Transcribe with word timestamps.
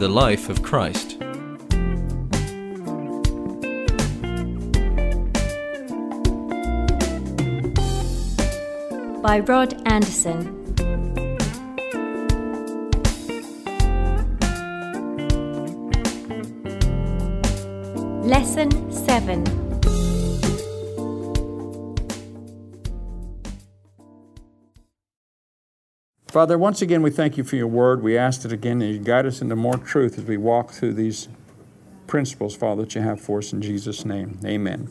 The 0.00 0.08
Life 0.08 0.48
of 0.48 0.62
Christ. 0.62 1.18
by 9.20 9.40
Rod 9.40 9.74
Anderson. 9.86 10.56
Lesson 18.26 18.90
7 18.90 19.59
Father, 26.30 26.56
once 26.56 26.80
again, 26.80 27.02
we 27.02 27.10
thank 27.10 27.36
you 27.36 27.42
for 27.42 27.56
your 27.56 27.66
word. 27.66 28.04
We 28.04 28.16
ask 28.16 28.44
it 28.44 28.52
again 28.52 28.78
that 28.78 28.86
you 28.86 29.00
guide 29.00 29.26
us 29.26 29.42
into 29.42 29.56
more 29.56 29.76
truth 29.76 30.16
as 30.16 30.24
we 30.24 30.36
walk 30.36 30.70
through 30.70 30.94
these 30.94 31.28
principles, 32.06 32.54
Father, 32.54 32.82
that 32.82 32.94
you 32.94 33.00
have 33.00 33.20
for 33.20 33.38
us 33.38 33.52
in 33.52 33.60
Jesus' 33.60 34.04
name. 34.04 34.38
Amen. 34.44 34.88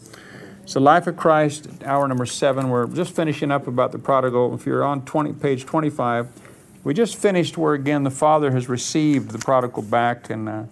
So, 0.66 0.82
Life 0.82 1.08
of 1.08 1.16
Christ, 1.16 1.70
hour 1.86 2.06
number 2.10 2.26
seven. 2.26 2.70
We're 2.70 2.88
just 2.88 3.16
finishing 3.16 3.52
up 3.52 3.68
about 3.68 3.94
the 3.94 4.00
prodigal. 4.00 4.54
If 4.54 4.66
you're 4.66 4.84
on 4.84 5.06
20, 5.06 5.32
page 5.32 5.66
25, 5.66 6.28
we 6.84 6.94
just 6.94 7.16
finished 7.16 7.58
where 7.58 7.74
again 7.74 8.04
the 8.04 8.12
father 8.12 8.52
has 8.52 8.68
received 8.68 9.32
the 9.32 9.40
prodigal 9.40 9.84
back, 9.84 10.30
and 10.30 10.50
uh, 10.50 10.64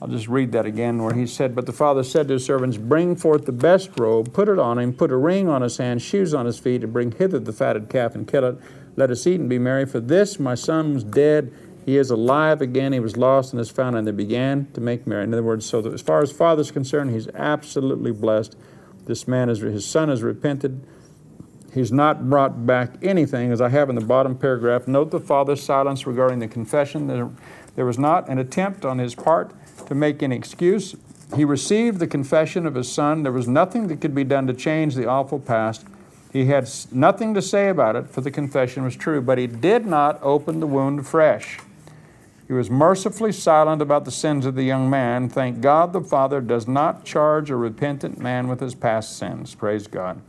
I'll 0.00 0.06
just 0.06 0.28
read 0.28 0.52
that 0.52 0.64
again 0.64 1.02
where 1.02 1.14
he 1.14 1.26
said, 1.26 1.56
But 1.56 1.66
the 1.66 1.72
father 1.72 2.04
said 2.04 2.28
to 2.28 2.34
his 2.34 2.44
servants, 2.44 2.76
Bring 2.76 3.16
forth 3.16 3.46
the 3.46 3.52
best 3.52 3.98
robe, 3.98 4.32
put 4.32 4.48
it 4.48 4.60
on 4.60 4.78
him, 4.78 4.92
put 4.92 5.10
a 5.10 5.16
ring 5.16 5.48
on 5.48 5.62
his 5.62 5.78
hand, 5.78 6.02
shoes 6.02 6.34
on 6.34 6.46
his 6.46 6.56
feet, 6.56 6.84
and 6.84 6.92
bring 6.92 7.10
hither 7.10 7.40
the 7.40 7.52
fatted 7.52 7.88
calf 7.90 8.14
and 8.14 8.28
kill 8.28 8.44
it. 8.44 8.58
Let 8.98 9.10
us 9.10 9.26
eat 9.26 9.40
and 9.40 9.48
be 9.48 9.58
merry. 9.58 9.86
For 9.86 10.00
this 10.00 10.40
my 10.40 10.54
son 10.54 10.94
was 10.94 11.04
dead. 11.04 11.52
He 11.86 11.96
is 11.96 12.10
alive 12.10 12.60
again. 12.60 12.92
He 12.92 13.00
was 13.00 13.16
lost 13.16 13.52
and 13.52 13.60
is 13.60 13.70
found. 13.70 13.96
And 13.96 14.06
they 14.06 14.12
began 14.12 14.66
to 14.74 14.80
make 14.80 15.06
merry. 15.06 15.24
In 15.24 15.32
other 15.32 15.42
words, 15.42 15.64
so 15.64 15.86
as 15.90 16.02
far 16.02 16.20
as 16.20 16.32
father's 16.32 16.70
concerned, 16.70 17.12
he's 17.12 17.28
absolutely 17.28 18.10
blessed 18.10 18.56
this 19.08 19.26
man 19.26 19.48
is 19.48 19.60
his 19.60 19.86
son 19.86 20.10
has 20.10 20.22
repented. 20.22 20.86
He's 21.74 21.90
not 21.90 22.28
brought 22.28 22.66
back 22.66 23.02
anything, 23.02 23.50
as 23.50 23.60
I 23.60 23.70
have 23.70 23.88
in 23.88 23.94
the 23.94 24.04
bottom 24.04 24.36
paragraph. 24.36 24.86
Note 24.86 25.10
the 25.10 25.18
father's 25.18 25.62
silence 25.62 26.06
regarding 26.06 26.40
the 26.40 26.48
confession. 26.48 27.06
There, 27.06 27.30
there 27.74 27.86
was 27.86 27.98
not 27.98 28.28
an 28.28 28.38
attempt 28.38 28.84
on 28.84 28.98
his 28.98 29.14
part 29.14 29.52
to 29.86 29.94
make 29.94 30.20
an 30.20 30.30
excuse. 30.30 30.94
He 31.34 31.44
received 31.44 32.00
the 32.00 32.06
confession 32.06 32.66
of 32.66 32.74
his 32.74 32.92
son. 32.92 33.22
There 33.22 33.32
was 33.32 33.48
nothing 33.48 33.88
that 33.88 34.02
could 34.02 34.14
be 34.14 34.24
done 34.24 34.46
to 34.46 34.54
change 34.54 34.94
the 34.94 35.06
awful 35.06 35.38
past. 35.38 35.86
He 36.38 36.44
had 36.44 36.70
nothing 36.92 37.34
to 37.34 37.42
say 37.42 37.68
about 37.68 37.96
it, 37.96 38.08
for 38.08 38.20
the 38.20 38.30
confession 38.30 38.84
was 38.84 38.94
true, 38.94 39.20
but 39.20 39.38
he 39.38 39.48
did 39.48 39.86
not 39.86 40.22
open 40.22 40.60
the 40.60 40.68
wound 40.68 41.00
afresh. 41.00 41.58
He 42.46 42.52
was 42.52 42.70
mercifully 42.70 43.32
silent 43.32 43.82
about 43.82 44.04
the 44.04 44.12
sins 44.12 44.46
of 44.46 44.54
the 44.54 44.62
young 44.62 44.88
man. 44.88 45.28
Thank 45.28 45.60
God 45.60 45.92
the 45.92 46.00
Father 46.00 46.40
does 46.40 46.68
not 46.68 47.04
charge 47.04 47.50
a 47.50 47.56
repentant 47.56 48.20
man 48.20 48.46
with 48.46 48.60
his 48.60 48.76
past 48.76 49.18
sins. 49.18 49.56
Praise 49.56 49.88
God. 49.88 50.22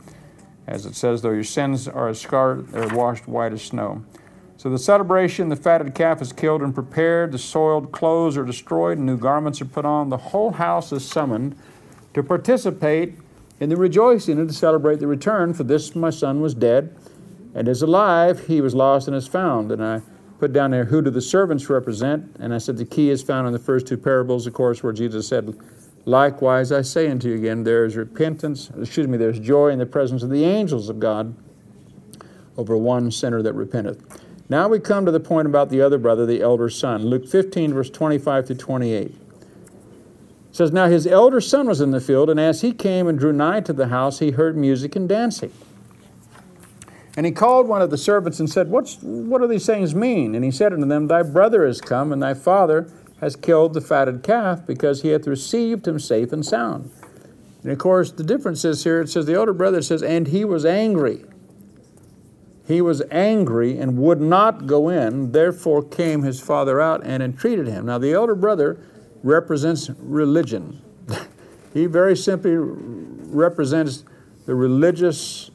As 0.66 0.84
it 0.84 0.96
says, 0.96 1.22
though 1.22 1.30
your 1.30 1.44
sins 1.44 1.86
are 1.86 2.08
as 2.08 2.20
scarlet, 2.20 2.72
they're 2.72 2.88
washed 2.88 3.28
white 3.28 3.52
as 3.52 3.62
snow. 3.62 4.02
So 4.56 4.68
the 4.68 4.80
celebration, 4.80 5.48
the 5.48 5.54
fatted 5.54 5.94
calf 5.94 6.20
is 6.20 6.32
killed 6.32 6.60
and 6.60 6.74
prepared, 6.74 7.30
the 7.30 7.38
soiled 7.38 7.92
clothes 7.92 8.36
are 8.36 8.44
destroyed, 8.44 8.98
and 8.98 9.06
new 9.06 9.16
garments 9.16 9.60
are 9.60 9.66
put 9.66 9.84
on. 9.84 10.08
The 10.08 10.16
whole 10.16 10.50
house 10.50 10.90
is 10.90 11.04
summoned 11.04 11.54
to 12.14 12.24
participate 12.24 13.14
in 13.60 13.68
the 13.68 13.76
rejoicing 13.76 14.38
and 14.38 14.48
to 14.48 14.54
celebrate 14.54 14.98
the 14.98 15.06
return. 15.06 15.54
For 15.54 15.62
this 15.62 15.94
my 15.94 16.10
son 16.10 16.40
was 16.40 16.54
dead 16.54 16.96
and 17.54 17.68
is 17.68 17.82
alive, 17.82 18.46
he 18.46 18.60
was 18.60 18.74
lost 18.74 19.06
and 19.06 19.16
is 19.16 19.28
found. 19.28 19.70
And 19.70 19.84
I 19.84 20.00
put 20.38 20.52
down 20.52 20.70
there, 20.70 20.86
who 20.86 21.02
do 21.02 21.10
the 21.10 21.20
servants 21.20 21.68
represent? 21.68 22.34
And 22.40 22.54
I 22.54 22.58
said, 22.58 22.78
the 22.78 22.86
key 22.86 23.10
is 23.10 23.22
found 23.22 23.46
in 23.46 23.52
the 23.52 23.58
first 23.58 23.86
two 23.86 23.98
parables, 23.98 24.46
of 24.46 24.54
course, 24.54 24.82
where 24.82 24.92
Jesus 24.92 25.28
said, 25.28 25.54
Likewise, 26.06 26.72
I 26.72 26.80
say 26.80 27.10
unto 27.10 27.28
you 27.28 27.34
again, 27.34 27.62
there 27.62 27.84
is 27.84 27.94
repentance, 27.94 28.70
excuse 28.80 29.06
me, 29.06 29.18
there's 29.18 29.38
joy 29.38 29.68
in 29.68 29.78
the 29.78 29.84
presence 29.84 30.22
of 30.22 30.30
the 30.30 30.44
angels 30.44 30.88
of 30.88 30.98
God 30.98 31.36
over 32.56 32.74
one 32.74 33.10
sinner 33.10 33.42
that 33.42 33.52
repenteth. 33.52 34.22
Now 34.48 34.66
we 34.66 34.80
come 34.80 35.04
to 35.04 35.12
the 35.12 35.20
point 35.20 35.46
about 35.46 35.68
the 35.68 35.82
other 35.82 35.98
brother, 35.98 36.24
the 36.24 36.40
elder 36.40 36.70
son. 36.70 37.04
Luke 37.04 37.28
15, 37.28 37.74
verse 37.74 37.90
25 37.90 38.46
to 38.46 38.54
28. 38.54 39.14
It 40.50 40.56
says, 40.56 40.72
Now 40.72 40.88
his 40.88 41.06
elder 41.06 41.40
son 41.40 41.68
was 41.68 41.80
in 41.80 41.92
the 41.92 42.00
field, 42.00 42.28
and 42.28 42.40
as 42.40 42.60
he 42.60 42.72
came 42.72 43.06
and 43.06 43.18
drew 43.18 43.32
nigh 43.32 43.60
to 43.60 43.72
the 43.72 43.88
house, 43.88 44.18
he 44.18 44.32
heard 44.32 44.56
music 44.56 44.96
and 44.96 45.08
dancing. 45.08 45.52
And 47.16 47.26
he 47.26 47.32
called 47.32 47.68
one 47.68 47.82
of 47.82 47.90
the 47.90 47.98
servants 47.98 48.40
and 48.40 48.50
said, 48.50 48.68
What's, 48.68 48.96
What 49.02 49.40
do 49.40 49.46
these 49.46 49.66
things 49.66 49.94
mean? 49.94 50.34
And 50.34 50.44
he 50.44 50.50
said 50.50 50.72
unto 50.72 50.86
them, 50.86 51.06
Thy 51.06 51.22
brother 51.22 51.64
is 51.64 51.80
come, 51.80 52.12
and 52.12 52.22
thy 52.22 52.34
father 52.34 52.90
has 53.20 53.36
killed 53.36 53.74
the 53.74 53.80
fatted 53.80 54.22
calf, 54.22 54.66
because 54.66 55.02
he 55.02 55.08
hath 55.08 55.26
received 55.26 55.86
him 55.86 56.00
safe 56.00 56.32
and 56.32 56.44
sound. 56.44 56.90
And 57.62 57.70
of 57.70 57.78
course, 57.78 58.10
the 58.10 58.24
difference 58.24 58.64
is 58.64 58.82
here 58.84 59.00
it 59.00 59.08
says, 59.08 59.26
The 59.26 59.36
older 59.36 59.52
brother 59.52 59.82
says, 59.82 60.02
And 60.02 60.28
he 60.28 60.44
was 60.44 60.64
angry. 60.64 61.24
He 62.66 62.80
was 62.80 63.02
angry 63.10 63.78
and 63.78 63.98
would 63.98 64.20
not 64.20 64.66
go 64.66 64.88
in, 64.88 65.32
therefore 65.32 65.82
came 65.82 66.22
his 66.22 66.40
father 66.40 66.80
out 66.80 67.04
and 67.04 67.22
entreated 67.22 67.66
him. 67.66 67.86
Now, 67.86 67.98
the 67.98 68.12
elder 68.12 68.36
brother 68.36 68.78
represents 69.22 69.90
religion. 69.98 70.80
he 71.74 71.86
very 71.86 72.16
simply 72.16 72.54
represents 72.56 74.04
the 74.46 74.54
religious 74.54 75.50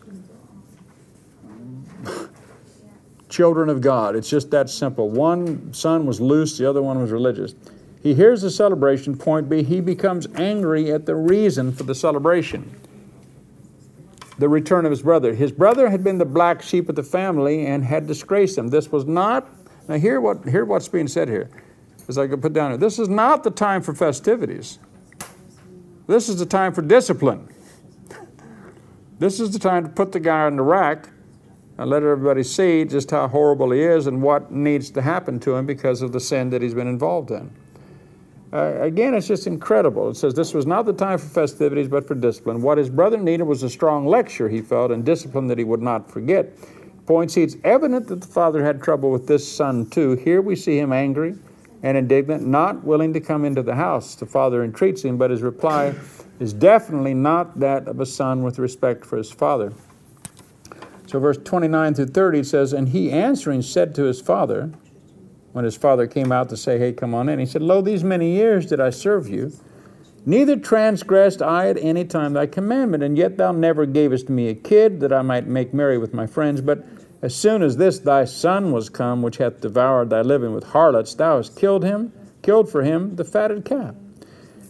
children 3.30 3.70
of 3.70 3.82
God. 3.82 4.16
It's 4.16 4.30
just 4.30 4.52
that 4.52 4.70
simple. 4.70 5.10
One 5.10 5.74
son 5.74 6.06
was 6.06 6.22
loose, 6.22 6.58
the 6.58 6.70
other 6.70 6.82
one 6.82 7.00
was 7.00 7.12
religious. 7.12 7.56
He 8.02 8.14
hears 8.14 8.42
the 8.42 8.52
celebration, 8.52 9.18
point 9.18 9.50
B, 9.50 9.64
he 9.64 9.82
becomes 9.82 10.28
angry 10.36 10.92
at 10.92 11.06
the 11.06 11.16
reason 11.16 11.72
for 11.72 11.84
the 11.84 11.96
celebration 11.96 12.80
the 14.38 14.50
return 14.50 14.86
of 14.86 14.92
his 14.92 15.02
brother. 15.02 15.34
His 15.34 15.52
brother 15.52 15.90
had 15.90 16.04
been 16.04 16.18
the 16.18 16.26
black 16.26 16.62
sheep 16.62 16.90
of 16.90 16.96
the 16.96 17.04
family 17.04 17.66
and 17.66 17.84
had 17.84 18.08
disgraced 18.08 18.58
him. 18.58 18.68
This 18.68 18.92
was 18.92 19.06
not, 19.06 19.48
now 19.88 19.96
hear, 19.96 20.20
what, 20.20 20.48
hear 20.48 20.66
what's 20.66 20.88
being 20.88 21.08
said 21.08 21.30
here, 21.30 21.50
as 22.08 22.18
I 22.18 22.28
could 22.28 22.42
put 22.42 22.54
down 22.54 22.72
here. 22.72 22.78
This 22.78 23.00
is 23.00 23.10
not 23.10 23.44
the 23.44 23.52
time 23.52 23.82
for 23.82 23.94
festivities. 23.94 24.80
This 26.08 26.30
is 26.30 26.38
the 26.38 26.46
time 26.46 26.74
for 26.74 26.82
discipline. 26.82 27.50
This 29.18 29.40
is 29.40 29.52
the 29.52 29.60
time 29.60 29.84
to 29.84 29.90
put 29.90 30.12
the 30.12 30.20
guy 30.20 30.44
on 30.44 30.58
the 30.58 30.62
rack 30.62 31.10
and 31.78 31.90
let 31.90 32.04
everybody 32.04 32.44
see 32.44 32.86
just 32.86 33.12
how 33.12 33.28
horrible 33.28 33.72
he 33.72 33.82
is 33.82 34.08
and 34.08 34.22
what 34.22 34.52
needs 34.52 34.90
to 34.92 35.02
happen 35.02 35.40
to 35.42 35.56
him 35.56 35.66
because 35.66 36.02
of 36.02 36.12
the 36.12 36.20
sin 36.20 36.50
that 36.52 36.62
he's 36.62 36.74
been 36.74 36.88
involved 36.88 37.32
in. 37.32 37.52
Uh, 38.54 38.82
again, 38.82 39.14
it's 39.14 39.28
just 39.28 39.48
incredible. 39.48 40.10
It 40.10 40.16
says 40.16 40.34
this 40.34 40.54
was 40.54 40.66
not 40.66 40.86
the 40.86 40.94
time 40.94 41.18
for 41.18 41.28
festivities, 41.28 41.88
but 41.88 42.08
for 42.08 42.16
discipline. 42.16 42.62
What 42.62 42.78
his 42.78 42.90
brother 42.90 43.18
needed 43.18 43.44
was 43.44 43.64
a 43.64 43.70
strong 43.70 44.06
lecture, 44.06 44.48
he 44.48 44.62
felt, 44.62 44.92
and 44.92 45.04
discipline 45.04 45.48
that 45.48 45.58
he 45.58 45.64
would 45.64 45.82
not 45.82 46.10
forget. 46.10 46.54
Point 47.06 47.32
C, 47.32 47.44
it's 47.44 47.58
evident 47.64 48.08
that 48.08 48.22
the 48.22 48.28
father 48.28 48.64
had 48.64 48.82
trouble 48.82 49.12
with 49.12 49.28
this 49.28 49.50
son 49.50 49.90
too. 49.90 50.16
Here 50.16 50.42
we 50.42 50.56
see 50.56 50.78
him 50.78 50.94
angry 50.94 51.36
and 51.86 51.96
indignant, 51.96 52.44
not 52.44 52.84
willing 52.84 53.14
to 53.14 53.20
come 53.20 53.46
into 53.46 53.62
the 53.62 53.76
house. 53.76 54.16
The 54.16 54.26
father 54.26 54.64
entreats 54.64 55.06
him, 55.06 55.18
but 55.18 55.30
his 55.30 55.44
reply 55.44 55.94
is 56.40 56.52
definitely 56.52 57.14
not 57.14 57.60
that 57.60 57.88
of 57.88 58.00
a 58.00 58.08
son 58.08 58.42
with 58.42 58.58
respect 58.58 59.06
for 59.06 59.18
his 59.18 59.32
father. 59.32 59.72
So, 61.06 61.20
verse 61.20 61.38
29 61.38 61.94
through 61.94 62.08
30 62.08 62.44
says, 62.44 62.74
And 62.74 62.90
he 62.90 63.12
answering 63.12 63.62
said 63.62 63.94
to 63.96 64.04
his 64.06 64.20
father, 64.20 64.72
when 65.52 65.64
his 65.64 65.78
father 65.78 66.08
came 66.08 66.32
out 66.32 66.50
to 66.50 66.58
say, 66.58 66.80
Hey, 66.80 66.92
come 66.92 67.14
on 67.14 67.30
in, 67.30 67.38
he 67.38 67.46
said, 67.46 67.62
Lo, 67.62 67.84
these 67.84 68.04
many 68.04 68.32
years 68.32 68.66
did 68.66 68.80
I 68.80 68.90
serve 68.90 69.30
you, 69.30 69.54
neither 70.26 70.56
transgressed 70.56 71.44
I 71.44 71.70
at 71.70 71.78
any 71.78 72.04
time 72.04 72.34
thy 72.34 72.48
commandment, 72.48 73.04
and 73.04 73.16
yet 73.16 73.38
thou 73.38 73.52
never 73.52 73.86
gavest 73.86 74.28
me 74.28 74.48
a 74.50 74.56
kid 74.56 75.02
that 75.02 75.14
I 75.14 75.22
might 75.22 75.46
make 75.46 75.72
merry 75.72 76.00
with 76.00 76.16
my 76.16 76.26
friends. 76.26 76.62
But 76.62 76.84
as 77.26 77.36
soon 77.36 77.64
as 77.64 77.78
this 77.78 77.98
thy 77.98 78.24
son 78.24 78.72
was 78.72 78.88
come, 78.88 79.24
which 79.24 79.38
hath 79.38 79.60
devoured 79.60 80.12
thy 80.12 80.22
living 80.22 80.54
with 80.54 80.64
harlots, 80.64 81.16
thou 81.16 81.38
hast 81.38 81.58
killed 81.58 81.84
him, 81.84 82.14
killed 82.44 82.70
for 82.70 82.84
him 82.84 83.16
the 83.16 83.24
fatted 83.24 83.66
calf. 83.66 83.96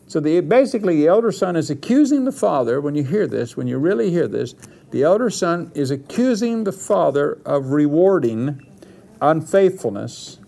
So 0.07 0.21
the, 0.21 0.39
basically, 0.39 0.95
the 0.95 1.07
elder 1.07 1.33
son 1.33 1.57
is 1.57 1.69
accusing 1.69 2.23
the 2.23 2.31
father, 2.31 2.79
when 2.79 2.95
you 2.95 3.03
hear 3.03 3.27
this, 3.27 3.57
when 3.57 3.67
you 3.67 3.77
really 3.77 4.09
hear 4.09 4.29
this, 4.29 4.55
the 4.91 5.03
elder 5.03 5.29
son 5.29 5.69
is 5.75 5.91
accusing 5.91 6.63
the 6.63 6.71
father 6.71 7.41
of 7.45 7.71
rewarding 7.71 8.65
unfaithfulness 9.19 10.39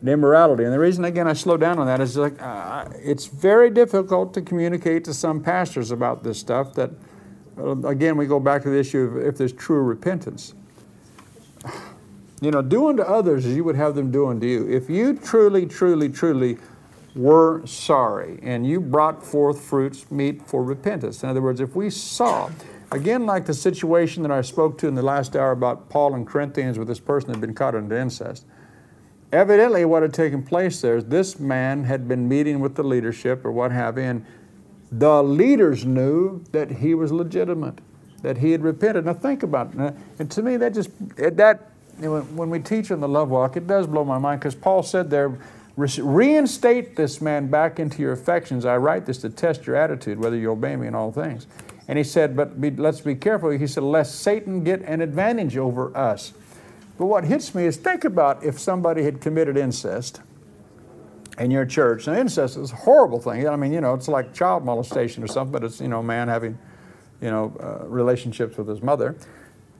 and 0.00 0.10
immorality. 0.10 0.64
And 0.64 0.72
the 0.74 0.78
reason, 0.78 1.06
again, 1.06 1.26
I 1.26 1.32
slow 1.32 1.56
down 1.56 1.78
on 1.78 1.86
that 1.86 2.02
is 2.02 2.18
like 2.18 2.42
uh, 2.42 2.90
it's 2.96 3.24
very 3.24 3.70
difficult 3.70 4.34
to 4.34 4.42
communicate 4.42 5.02
to 5.06 5.14
some 5.14 5.42
pastors 5.42 5.90
about 5.90 6.24
this 6.24 6.38
stuff. 6.38 6.74
That, 6.74 6.90
uh, 7.56 7.74
again, 7.88 8.18
we 8.18 8.26
go 8.26 8.38
back 8.38 8.64
to 8.64 8.68
the 8.68 8.78
issue 8.78 8.98
of 9.00 9.26
if 9.26 9.38
there's 9.38 9.54
true 9.54 9.80
repentance. 9.80 10.52
You 12.44 12.50
know, 12.50 12.62
do 12.62 12.88
unto 12.88 13.02
others 13.02 13.46
as 13.46 13.56
you 13.56 13.64
would 13.64 13.76
have 13.76 13.94
them 13.94 14.10
do 14.10 14.28
unto 14.28 14.46
you. 14.46 14.68
If 14.70 14.90
you 14.90 15.14
truly, 15.14 15.66
truly, 15.66 16.08
truly 16.10 16.58
were 17.16 17.64
sorry 17.66 18.38
and 18.42 18.66
you 18.66 18.80
brought 18.80 19.24
forth 19.24 19.60
fruits 19.60 20.10
meet 20.10 20.46
for 20.46 20.62
repentance. 20.62 21.22
In 21.22 21.28
other 21.28 21.40
words, 21.40 21.60
if 21.60 21.74
we 21.74 21.90
saw 21.90 22.50
Again, 22.94 23.26
like 23.26 23.44
the 23.44 23.54
situation 23.54 24.22
that 24.22 24.30
I 24.30 24.40
spoke 24.42 24.78
to 24.78 24.86
in 24.86 24.94
the 24.94 25.02
last 25.02 25.34
hour 25.34 25.50
about 25.50 25.88
Paul 25.88 26.14
and 26.14 26.24
Corinthians 26.24 26.78
with 26.78 26.86
this 26.86 27.00
person 27.00 27.28
that 27.28 27.34
had 27.34 27.40
been 27.40 27.54
caught 27.54 27.74
in 27.74 27.90
incest. 27.90 28.46
Evidently, 29.32 29.84
what 29.84 30.02
had 30.02 30.14
taken 30.14 30.44
place 30.44 30.80
there 30.80 30.96
is 30.96 31.06
this 31.06 31.40
man 31.40 31.82
had 31.82 32.06
been 32.06 32.28
meeting 32.28 32.60
with 32.60 32.76
the 32.76 32.84
leadership 32.84 33.44
or 33.44 33.50
what 33.50 33.72
have 33.72 33.96
you, 33.96 34.04
and 34.04 34.26
the 34.92 35.24
leaders 35.24 35.84
knew 35.84 36.44
that 36.52 36.70
he 36.70 36.94
was 36.94 37.10
legitimate, 37.10 37.80
that 38.22 38.38
he 38.38 38.52
had 38.52 38.62
repented. 38.62 39.06
Now, 39.06 39.14
think 39.14 39.42
about 39.42 39.74
it. 39.74 39.94
And 40.20 40.30
to 40.30 40.42
me, 40.42 40.56
that 40.58 40.72
just, 40.72 40.90
that, 41.16 41.73
when 41.98 42.50
we 42.50 42.58
teach 42.58 42.90
on 42.90 43.00
the 43.00 43.08
love 43.08 43.30
walk, 43.30 43.56
it 43.56 43.66
does 43.66 43.86
blow 43.86 44.04
my 44.04 44.18
mind 44.18 44.40
because 44.40 44.54
Paul 44.54 44.82
said 44.82 45.10
there, 45.10 45.38
reinstate 45.76 46.96
this 46.96 47.20
man 47.20 47.48
back 47.48 47.78
into 47.78 48.00
your 48.02 48.12
affections. 48.12 48.64
I 48.64 48.76
write 48.76 49.06
this 49.06 49.18
to 49.18 49.30
test 49.30 49.66
your 49.66 49.76
attitude, 49.76 50.18
whether 50.18 50.36
you 50.36 50.50
obey 50.50 50.76
me 50.76 50.86
in 50.86 50.94
all 50.94 51.12
things. 51.12 51.46
And 51.88 51.98
he 51.98 52.04
said, 52.04 52.36
but 52.36 52.60
be, 52.60 52.70
let's 52.70 53.00
be 53.00 53.14
careful. 53.14 53.50
He 53.50 53.66
said, 53.66 53.82
lest 53.82 54.20
Satan 54.20 54.64
get 54.64 54.82
an 54.82 55.00
advantage 55.00 55.56
over 55.56 55.94
us. 55.96 56.32
But 56.96 57.06
what 57.06 57.24
hits 57.24 57.54
me 57.54 57.64
is 57.66 57.76
think 57.76 58.04
about 58.04 58.44
if 58.44 58.58
somebody 58.58 59.02
had 59.02 59.20
committed 59.20 59.56
incest 59.56 60.20
in 61.38 61.50
your 61.50 61.66
church. 61.66 62.06
Now, 62.06 62.14
incest 62.14 62.56
is 62.56 62.72
a 62.72 62.76
horrible 62.76 63.20
thing. 63.20 63.48
I 63.48 63.56
mean, 63.56 63.72
you 63.72 63.80
know, 63.80 63.94
it's 63.94 64.08
like 64.08 64.32
child 64.32 64.64
molestation 64.64 65.22
or 65.22 65.26
something, 65.26 65.52
but 65.52 65.64
it's, 65.64 65.80
you 65.80 65.88
know, 65.88 65.98
a 65.98 66.04
man 66.04 66.28
having, 66.28 66.56
you 67.20 67.30
know, 67.30 67.52
uh, 67.60 67.86
relationships 67.86 68.56
with 68.56 68.68
his 68.68 68.80
mother. 68.80 69.16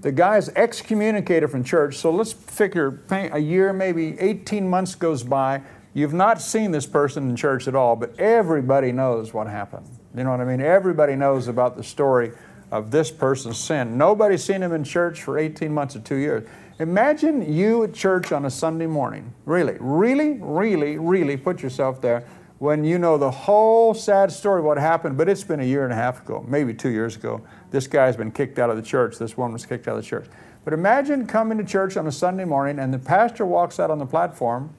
The 0.05 0.13
guy's 0.13 0.51
excommunicated 0.51 1.51
from 1.51 1.65
church, 1.65 1.97
so 1.97 2.11
let's 2.11 2.35
figure 2.35 3.01
a 3.11 3.39
year, 3.39 3.73
maybe 3.73 4.21
18 4.21 4.69
months 4.69 4.95
goes 4.95 5.23
by. 5.23 5.63
You've 5.95 6.13
not 6.13 6.43
seen 6.43 6.73
this 6.73 6.85
person 6.85 7.31
in 7.31 7.37
church 7.37 7.67
at 7.69 7.75
all, 7.75 7.97
but 7.97 8.21
everybody 8.21 8.93
knows 8.93 9.33
what 9.33 9.47
happened. 9.47 9.87
You 10.15 10.25
know 10.25 10.31
what 10.33 10.43
I 10.43 10.45
mean? 10.45 10.61
Everybody 10.61 11.17
knows 11.17 11.49
about 11.49 11.79
the 11.79 11.83
story 11.83 12.33
of 12.71 12.91
this 12.91 13.11
person's 13.11 13.57
sin. 13.57 13.97
Nobody's 13.97 14.45
seen 14.45 14.63
him 14.63 14.75
in 14.75 14.85
church 14.85 15.23
for 15.23 15.39
18 15.39 15.73
months 15.73 15.97
or 15.97 16.01
two 16.01 16.17
years. 16.17 16.47
Imagine 16.81 17.51
you 17.51 17.85
at 17.85 17.95
church 17.95 18.31
on 18.31 18.45
a 18.45 18.51
Sunday 18.51 18.87
morning. 18.87 19.33
Really, 19.47 19.79
really, 19.81 20.37
really, 20.39 20.99
really 20.99 21.39
put 21.39 21.63
yourself 21.63 22.03
there 22.03 22.27
when 22.59 22.85
you 22.85 22.99
know 22.99 23.19
the 23.19 23.31
whole 23.31 23.95
sad 23.95 24.31
story 24.31 24.61
of 24.61 24.65
what 24.65 24.79
happened, 24.79 25.17
but 25.17 25.29
it's 25.29 25.45
been 25.45 25.61
a 25.61 25.65
year 25.65 25.85
and 25.85 25.93
a 25.93 25.97
half 25.97 26.23
ago, 26.23 26.45
maybe 26.49 26.73
two 26.73 26.91
years 26.91 27.17
ago. 27.17 27.41
This 27.75 27.89
guy's 27.89 28.17
been 28.17 28.31
kicked 28.31 28.61
out 28.61 28.71
of 28.71 28.77
the 28.77 28.83
church. 28.83 29.19
This 29.19 29.37
woman 29.37 29.55
was 29.55 29.67
kicked 29.67 29.89
out 29.89 29.97
of 29.97 30.05
the 30.05 30.09
church. 30.09 30.29
But 30.65 30.75
imagine 30.75 31.27
coming 31.27 31.59
to 31.59 31.65
church 31.65 31.97
on 31.97 32.07
a 32.07 32.13
Sunday 32.13 32.45
morning 32.45 32.79
and 32.79 32.95
the 32.95 33.01
pastor 33.01 33.45
walks 33.45 33.81
out 33.81 33.91
on 33.91 33.99
the 33.99 34.07
platform 34.07 34.73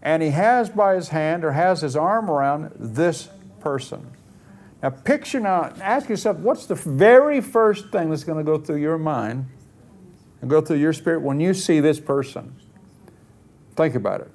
and 0.00 0.22
he 0.22 0.30
has 0.30 0.70
by 0.70 0.94
his 0.94 1.10
hand 1.10 1.44
or 1.44 1.52
has 1.52 1.82
his 1.82 1.94
arm 1.94 2.30
around 2.30 2.72
this 2.74 3.28
person. 3.60 4.12
Now, 4.82 4.88
picture 4.88 5.40
now, 5.40 5.74
ask 5.82 6.08
yourself, 6.08 6.38
what's 6.38 6.64
the 6.64 6.74
very 6.74 7.42
first 7.42 7.90
thing 7.90 8.08
that's 8.08 8.24
going 8.24 8.38
to 8.38 8.50
go 8.50 8.56
through 8.56 8.80
your 8.80 8.96
mind 8.96 9.44
and 10.40 10.48
go 10.48 10.62
through 10.62 10.78
your 10.78 10.94
spirit 10.94 11.20
when 11.20 11.38
you 11.38 11.52
see 11.52 11.80
this 11.80 12.00
person? 12.00 12.56
Think 13.76 13.94
about 13.94 14.22
it. 14.22 14.30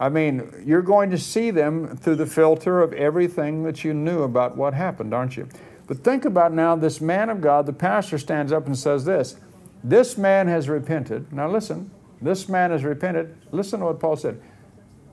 I 0.00 0.08
mean, 0.08 0.64
you're 0.66 0.82
going 0.82 1.10
to 1.10 1.18
see 1.18 1.52
them 1.52 1.96
through 1.96 2.16
the 2.16 2.26
filter 2.26 2.82
of 2.82 2.92
everything 2.94 3.62
that 3.62 3.84
you 3.84 3.94
knew 3.94 4.24
about 4.24 4.56
what 4.56 4.74
happened, 4.74 5.14
aren't 5.14 5.36
you? 5.36 5.46
But 5.86 6.04
think 6.04 6.24
about 6.24 6.52
now 6.52 6.76
this 6.76 7.00
man 7.00 7.28
of 7.28 7.40
God, 7.40 7.66
the 7.66 7.72
pastor 7.72 8.18
stands 8.18 8.52
up 8.52 8.66
and 8.66 8.78
says 8.78 9.04
this 9.04 9.36
This 9.82 10.16
man 10.16 10.48
has 10.48 10.68
repented. 10.68 11.32
Now 11.32 11.50
listen, 11.50 11.90
this 12.20 12.48
man 12.48 12.70
has 12.70 12.84
repented. 12.84 13.36
Listen 13.50 13.80
to 13.80 13.86
what 13.86 14.00
Paul 14.00 14.16
said. 14.16 14.40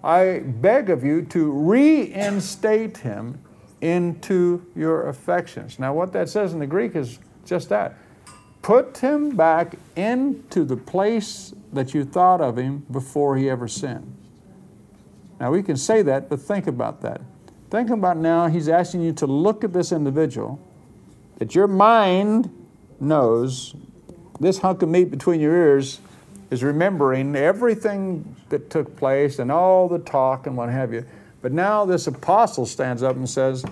I 0.03 0.39
beg 0.39 0.89
of 0.89 1.03
you 1.03 1.23
to 1.23 1.51
reinstate 1.51 2.97
him 2.97 3.39
into 3.81 4.65
your 4.75 5.07
affections. 5.07 5.79
Now, 5.79 5.93
what 5.93 6.13
that 6.13 6.29
says 6.29 6.53
in 6.53 6.59
the 6.59 6.67
Greek 6.67 6.95
is 6.95 7.19
just 7.45 7.69
that. 7.69 7.97
Put 8.61 8.97
him 8.97 9.35
back 9.35 9.75
into 9.95 10.63
the 10.63 10.77
place 10.77 11.53
that 11.71 11.93
you 11.93 12.03
thought 12.03 12.41
of 12.41 12.57
him 12.57 12.85
before 12.91 13.37
he 13.37 13.49
ever 13.49 13.67
sinned. 13.67 14.15
Now, 15.39 15.51
we 15.51 15.63
can 15.63 15.77
say 15.77 16.01
that, 16.01 16.29
but 16.29 16.41
think 16.41 16.67
about 16.67 17.01
that. 17.01 17.21
Think 17.69 17.91
about 17.91 18.17
now, 18.17 18.47
he's 18.47 18.67
asking 18.67 19.01
you 19.01 19.13
to 19.13 19.27
look 19.27 19.63
at 19.63 19.73
this 19.73 19.91
individual 19.91 20.59
that 21.37 21.53
your 21.53 21.67
mind 21.67 22.49
knows 22.99 23.75
this 24.39 24.57
hunk 24.59 24.81
of 24.81 24.89
meat 24.89 25.11
between 25.11 25.39
your 25.39 25.55
ears 25.55 25.99
is 26.49 26.63
remembering 26.63 27.35
everything 27.35 28.35
that 28.49 28.69
took 28.69 28.95
place 28.95 29.39
and 29.39 29.51
all 29.51 29.87
the 29.87 29.99
talk 29.99 30.47
and 30.47 30.57
what 30.57 30.69
have 30.69 30.93
you. 30.93 31.05
But 31.41 31.51
now 31.51 31.85
this 31.85 32.07
apostle 32.07 32.65
stands 32.65 33.03
up 33.03 33.15
and 33.15 33.29
says, 33.29 33.63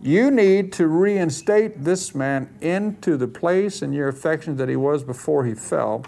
You 0.00 0.30
need 0.30 0.72
to 0.74 0.86
reinstate 0.86 1.84
this 1.84 2.14
man 2.14 2.48
into 2.60 3.16
the 3.16 3.28
place 3.28 3.82
and 3.82 3.94
your 3.94 4.08
affections 4.08 4.58
that 4.58 4.68
he 4.68 4.76
was 4.76 5.04
before 5.04 5.44
he 5.44 5.54
fell, 5.54 6.04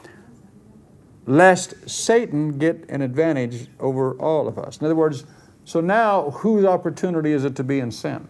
lest 1.27 1.89
Satan 1.89 2.59
get 2.59 2.89
an 2.89 3.03
advantage 3.03 3.69
over 3.79 4.15
all 4.15 4.49
of 4.49 4.59
us. 4.59 4.79
In 4.79 4.87
other 4.87 4.97
words, 4.97 5.25
so 5.67 5.83
now 5.83 6.31
whose 6.31 6.65
opportunity 6.65 7.33
is 7.33 7.45
it 7.45 7.55
to 7.57 7.65
be 7.65 7.81
in 7.81 7.91
sin? 7.91 8.27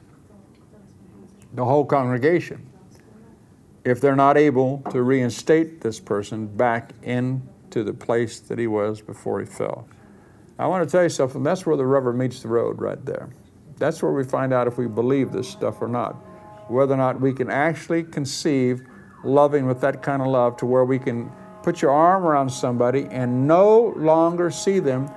The 1.55 1.65
whole 1.65 1.85
congregation 1.85 2.73
if 3.87 4.01
they're 4.01 4.17
not 4.17 4.37
able 4.37 4.83
to 4.91 5.01
reinstate 5.01 5.81
this 5.81 6.01
person 6.01 6.45
back 6.45 6.91
into 7.05 7.85
the 7.85 7.93
place 7.93 8.41
that 8.41 8.59
he 8.59 8.67
was 8.67 9.01
before 9.01 9.39
he 9.39 9.47
fell. 9.47 9.87
I 10.59 10.67
want 10.67 10.83
to 10.83 10.91
tell 10.91 11.05
you 11.05 11.09
something, 11.09 11.45
that's 11.45 11.65
where 11.65 11.77
the 11.77 11.87
rubber 11.87 12.13
meets 12.13 12.43
the 12.43 12.49
road 12.49 12.81
right 12.81 13.03
there. 13.07 13.29
That's 13.77 14.03
where 14.03 14.11
we 14.11 14.25
find 14.25 14.53
out 14.53 14.67
if 14.67 14.77
we 14.77 14.89
believe 14.89 15.31
this 15.31 15.49
stuff 15.49 15.81
or 15.81 15.87
not. 15.87 16.15
Whether 16.69 16.95
or 16.95 16.97
not 16.97 17.21
we 17.21 17.33
can 17.33 17.49
actually 17.49 18.03
conceive 18.03 18.83
loving 19.23 19.67
with 19.67 19.81
that 19.83 20.03
kind 20.03 20.21
of 20.21 20.29
love 20.29 20.57
to 20.57 20.67
where 20.67 20.85
we 20.85 20.99
can 20.99 21.31
put 21.63 21.81
your 21.81 21.93
arm 21.93 22.25
around 22.25 22.49
somebody 22.49 23.07
and 23.13 23.47
no 23.47 23.95
longer 23.97 24.51
see 24.51 24.81
them 24.81 25.09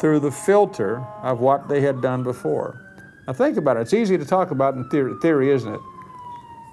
through 0.00 0.20
the 0.20 0.30
filter 0.30 1.04
of 1.22 1.40
what 1.40 1.68
they 1.68 1.80
had 1.80 2.00
done 2.00 2.22
before. 2.22 2.80
Now, 3.26 3.32
think 3.32 3.56
about 3.56 3.76
it. 3.76 3.80
It's 3.80 3.94
easy 3.94 4.16
to 4.16 4.24
talk 4.24 4.50
about 4.50 4.74
in 4.74 4.88
theory, 4.88 5.14
theory 5.20 5.50
isn't 5.50 5.74
it? 5.74 5.80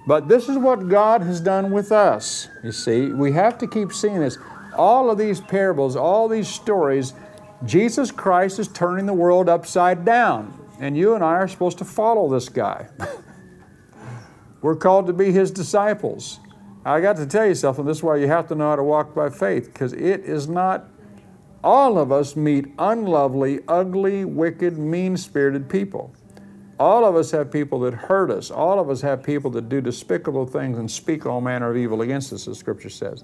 But 0.08 0.28
this 0.28 0.48
is 0.48 0.58
what 0.58 0.88
God 0.88 1.22
has 1.22 1.42
done 1.42 1.72
with 1.72 1.92
us. 1.92 2.48
You 2.64 2.72
see, 2.72 3.12
we 3.12 3.32
have 3.32 3.58
to 3.58 3.68
keep 3.68 3.92
seeing 3.92 4.20
this. 4.20 4.38
All 4.76 5.10
of 5.10 5.18
these 5.18 5.42
parables, 5.42 5.96
all 5.96 6.28
these 6.28 6.48
stories, 6.48 7.14
Jesus 7.66 8.12
Christ 8.12 8.60
is 8.60 8.68
turning 8.68 9.06
the 9.06 9.14
world 9.14 9.50
upside 9.50 10.06
down. 10.06 10.54
And 10.80 10.98
you 10.98 11.16
and 11.16 11.24
I 11.24 11.36
are 11.36 11.48
supposed 11.48 11.78
to 11.80 11.86
follow 11.86 12.30
this 12.30 12.50
guy. 12.50 12.88
We're 14.62 14.76
called 14.76 15.08
to 15.08 15.14
be 15.14 15.32
his 15.32 15.52
disciples. 15.52 16.40
I 16.86 17.02
got 17.02 17.16
to 17.18 17.26
tell 17.26 17.48
you 17.48 17.56
something. 17.56 17.86
This 17.86 17.98
is 17.98 18.04
why 18.04 18.18
you 18.18 18.28
have 18.28 18.48
to 18.50 18.56
know 18.56 18.70
how 18.70 18.76
to 18.76 18.84
walk 18.84 19.16
by 19.16 19.30
faith, 19.30 19.66
because 19.66 19.94
it 19.94 20.22
is 20.22 20.48
not, 20.48 20.86
all 21.66 21.98
of 21.98 22.12
us 22.12 22.36
meet 22.36 22.68
unlovely, 22.78 23.60
ugly, 23.68 24.24
wicked, 24.24 24.78
mean 24.78 25.18
spirited 25.18 25.68
people. 25.68 26.14
All 26.80 27.04
of 27.04 27.16
us 27.16 27.32
have 27.32 27.52
people 27.52 27.80
that 27.82 27.94
hurt 27.96 28.30
us. 28.30 28.52
All 28.52 28.80
of 28.80 28.92
us 28.92 29.02
have 29.02 29.24
people 29.24 29.50
that 29.52 29.68
do 29.68 29.82
despicable 29.82 30.46
things 30.46 30.78
and 30.78 30.90
speak 30.90 31.26
all 31.26 31.42
manner 31.42 31.72
of 31.72 31.78
evil 31.78 32.04
against 32.04 32.32
us, 32.32 32.48
as 32.48 32.60
Scripture 32.60 32.90
says. 32.90 33.24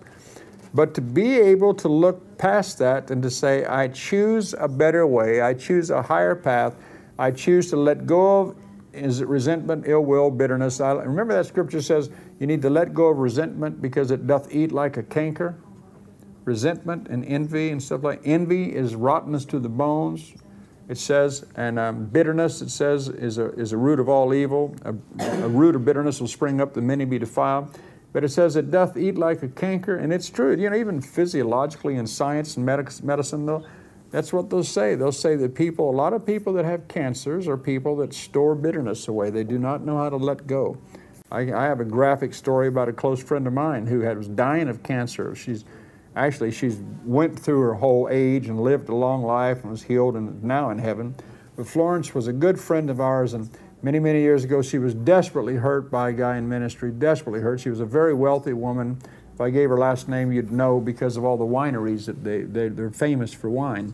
But 0.73 0.95
to 0.95 1.01
be 1.01 1.37
able 1.37 1.75
to 1.75 1.87
look 1.87 2.37
past 2.39 2.79
that 2.79 3.11
and 3.11 3.21
to 3.21 3.29
say, 3.29 3.63
I 3.65 3.89
choose 3.89 4.55
a 4.57 4.67
better 4.67 5.05
way, 5.05 5.41
I 5.41 5.53
choose 5.53 5.91
a 5.91 6.01
higher 6.01 6.33
path, 6.33 6.75
I 7.19 7.29
choose 7.29 7.69
to 7.69 7.77
let 7.77 8.07
go 8.07 8.39
of 8.39 8.55
is 8.93 9.21
it 9.21 9.27
resentment, 9.27 9.85
ill 9.87 10.03
will, 10.03 10.29
bitterness. 10.29 10.81
I, 10.81 10.91
remember 10.91 11.33
that 11.33 11.45
scripture 11.45 11.81
says 11.81 12.09
you 12.39 12.47
need 12.47 12.61
to 12.63 12.69
let 12.69 12.93
go 12.93 13.07
of 13.07 13.19
resentment 13.19 13.81
because 13.81 14.11
it 14.11 14.27
doth 14.27 14.53
eat 14.53 14.73
like 14.73 14.97
a 14.97 15.03
canker. 15.03 15.55
Resentment 16.45 17.07
and 17.07 17.23
envy 17.25 17.69
and 17.69 17.81
stuff 17.81 18.03
like 18.03 18.21
envy 18.25 18.75
is 18.75 18.95
rottenness 18.95 19.45
to 19.45 19.59
the 19.59 19.69
bones 19.69 20.33
it 20.91 20.97
says, 20.97 21.45
and 21.55 21.79
um, 21.79 22.03
bitterness, 22.07 22.61
it 22.61 22.69
says, 22.69 23.07
is 23.07 23.37
a, 23.37 23.53
is 23.53 23.71
a 23.71 23.77
root 23.77 23.97
of 23.97 24.09
all 24.09 24.33
evil. 24.33 24.75
A, 24.83 24.93
a, 25.19 25.47
root 25.47 25.73
of 25.73 25.85
bitterness 25.85 26.19
will 26.19 26.27
spring 26.27 26.59
up 26.59 26.73
that 26.73 26.81
many 26.81 27.05
be 27.05 27.17
defiled. 27.17 27.79
But 28.11 28.25
it 28.25 28.29
says, 28.29 28.57
it 28.57 28.71
doth 28.71 28.97
eat 28.97 29.17
like 29.17 29.41
a 29.41 29.47
canker, 29.47 29.95
and 29.95 30.11
it's 30.11 30.29
true. 30.29 30.53
You 30.53 30.69
know, 30.69 30.75
even 30.75 31.01
physiologically 31.01 31.95
in 31.95 32.05
science 32.05 32.57
and 32.57 32.65
medic- 32.65 33.01
medicine, 33.01 33.45
though, 33.45 33.65
that's 34.09 34.33
what 34.33 34.49
they'll 34.49 34.65
say. 34.65 34.95
They'll 34.95 35.13
say 35.13 35.37
that 35.37 35.55
people, 35.55 35.89
a 35.89 35.95
lot 35.95 36.11
of 36.11 36.25
people 36.25 36.51
that 36.53 36.65
have 36.65 36.89
cancers 36.89 37.47
are 37.47 37.55
people 37.55 37.95
that 37.97 38.13
store 38.13 38.53
bitterness 38.53 39.07
away. 39.07 39.29
They 39.29 39.45
do 39.45 39.57
not 39.57 39.85
know 39.85 39.97
how 39.97 40.09
to 40.09 40.17
let 40.17 40.45
go. 40.45 40.77
I, 41.31 41.53
I 41.53 41.63
have 41.63 41.79
a 41.79 41.85
graphic 41.85 42.33
story 42.33 42.67
about 42.67 42.89
a 42.89 42.93
close 42.93 43.23
friend 43.23 43.47
of 43.47 43.53
mine 43.53 43.87
who 43.87 44.01
had, 44.01 44.17
was 44.17 44.27
dying 44.27 44.67
of 44.67 44.83
cancer. 44.83 45.33
She's 45.35 45.63
Actually, 46.15 46.51
she's 46.51 46.77
went 47.05 47.39
through 47.39 47.61
her 47.61 47.75
whole 47.75 48.09
age 48.11 48.47
and 48.47 48.61
lived 48.61 48.89
a 48.89 48.95
long 48.95 49.23
life 49.23 49.61
and 49.61 49.71
was 49.71 49.83
healed 49.83 50.15
and 50.15 50.43
now 50.43 50.69
in 50.69 50.77
heaven. 50.77 51.15
But 51.55 51.67
Florence 51.67 52.13
was 52.13 52.27
a 52.27 52.33
good 52.33 52.59
friend 52.59 52.89
of 52.89 52.99
ours, 52.99 53.33
and 53.33 53.49
many, 53.81 53.99
many 53.99 54.21
years 54.21 54.43
ago, 54.43 54.61
she 54.61 54.77
was 54.77 54.93
desperately 54.93 55.55
hurt 55.55 55.89
by 55.89 56.09
a 56.09 56.13
guy 56.13 56.37
in 56.37 56.49
ministry, 56.49 56.91
desperately 56.91 57.41
hurt. 57.41 57.61
She 57.61 57.69
was 57.69 57.79
a 57.79 57.85
very 57.85 58.13
wealthy 58.13 58.53
woman. 58.53 59.01
If 59.33 59.39
I 59.39 59.49
gave 59.49 59.69
her 59.69 59.77
last 59.77 60.09
name, 60.09 60.31
you'd 60.31 60.51
know 60.51 60.81
because 60.81 61.15
of 61.15 61.23
all 61.23 61.37
the 61.37 61.45
wineries 61.45 62.05
that 62.05 62.23
they, 62.23 62.41
they, 62.41 62.67
they're 62.67 62.89
famous 62.89 63.33
for 63.33 63.49
wine. 63.49 63.93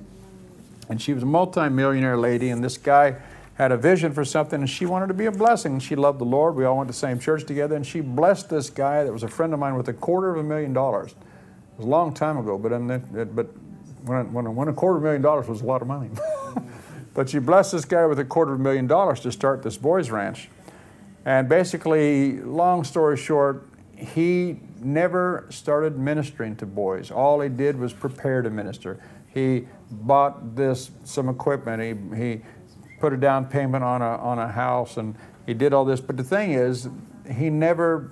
And 0.89 1.01
she 1.01 1.13
was 1.13 1.21
a 1.21 1.27
multimillionaire 1.27 2.17
lady, 2.17 2.49
and 2.49 2.63
this 2.63 2.77
guy 2.77 3.17
had 3.55 3.71
a 3.71 3.77
vision 3.77 4.11
for 4.13 4.25
something, 4.25 4.59
and 4.59 4.69
she 4.69 4.87
wanted 4.87 5.07
to 5.07 5.13
be 5.13 5.25
a 5.25 5.31
blessing. 5.31 5.79
She 5.79 5.95
loved 5.95 6.19
the 6.19 6.25
Lord. 6.25 6.55
We 6.55 6.65
all 6.65 6.77
went 6.77 6.87
to 6.87 6.93
the 6.93 6.97
same 6.97 7.19
church 7.19 7.45
together, 7.45 7.75
and 7.75 7.85
she 7.85 8.01
blessed 8.01 8.49
this 8.49 8.69
guy 8.71 9.03
that 9.03 9.13
was 9.13 9.23
a 9.23 9.27
friend 9.27 9.53
of 9.53 9.59
mine 9.59 9.75
with 9.75 9.87
a 9.87 9.93
quarter 9.93 10.31
of 10.31 10.37
a 10.37 10.43
million 10.43 10.73
dollars 10.73 11.13
was 11.77 11.85
a 11.85 11.89
long 11.89 12.13
time 12.13 12.37
ago, 12.37 12.57
but, 12.57 13.35
but 13.35 13.47
when, 14.03 14.33
when, 14.33 14.55
when 14.55 14.67
a 14.67 14.73
quarter 14.73 14.99
million 14.99 15.21
dollars 15.21 15.47
was 15.47 15.61
a 15.61 15.65
lot 15.65 15.81
of 15.81 15.87
money. 15.87 16.09
but 17.13 17.33
you 17.33 17.41
blessed 17.41 17.71
this 17.73 17.85
guy 17.85 18.05
with 18.05 18.19
a 18.19 18.25
quarter 18.25 18.53
of 18.53 18.59
a 18.59 18.63
million 18.63 18.87
dollars 18.87 19.19
to 19.21 19.31
start 19.31 19.63
this 19.63 19.77
boys' 19.77 20.09
ranch. 20.09 20.49
And 21.25 21.49
basically, 21.49 22.39
long 22.41 22.83
story 22.83 23.17
short, 23.17 23.67
he 23.95 24.59
never 24.79 25.45
started 25.49 25.97
ministering 25.97 26.55
to 26.57 26.65
boys. 26.65 27.11
All 27.11 27.41
he 27.41 27.49
did 27.49 27.77
was 27.77 27.93
prepare 27.93 28.41
to 28.41 28.49
minister. 28.49 28.99
He 29.33 29.67
bought 29.91 30.55
this 30.55 30.91
some 31.03 31.29
equipment. 31.29 31.81
He, 31.81 32.17
he 32.17 32.41
put 32.99 33.13
a 33.13 33.17
down 33.17 33.45
payment 33.45 33.83
on 33.83 34.01
a, 34.01 34.17
on 34.17 34.39
a 34.39 34.47
house 34.47 34.97
and 34.97 35.15
he 35.45 35.53
did 35.53 35.73
all 35.73 35.85
this. 35.85 35.99
But 35.99 36.17
the 36.17 36.23
thing 36.23 36.53
is, 36.53 36.87
he 37.31 37.49
never 37.49 38.11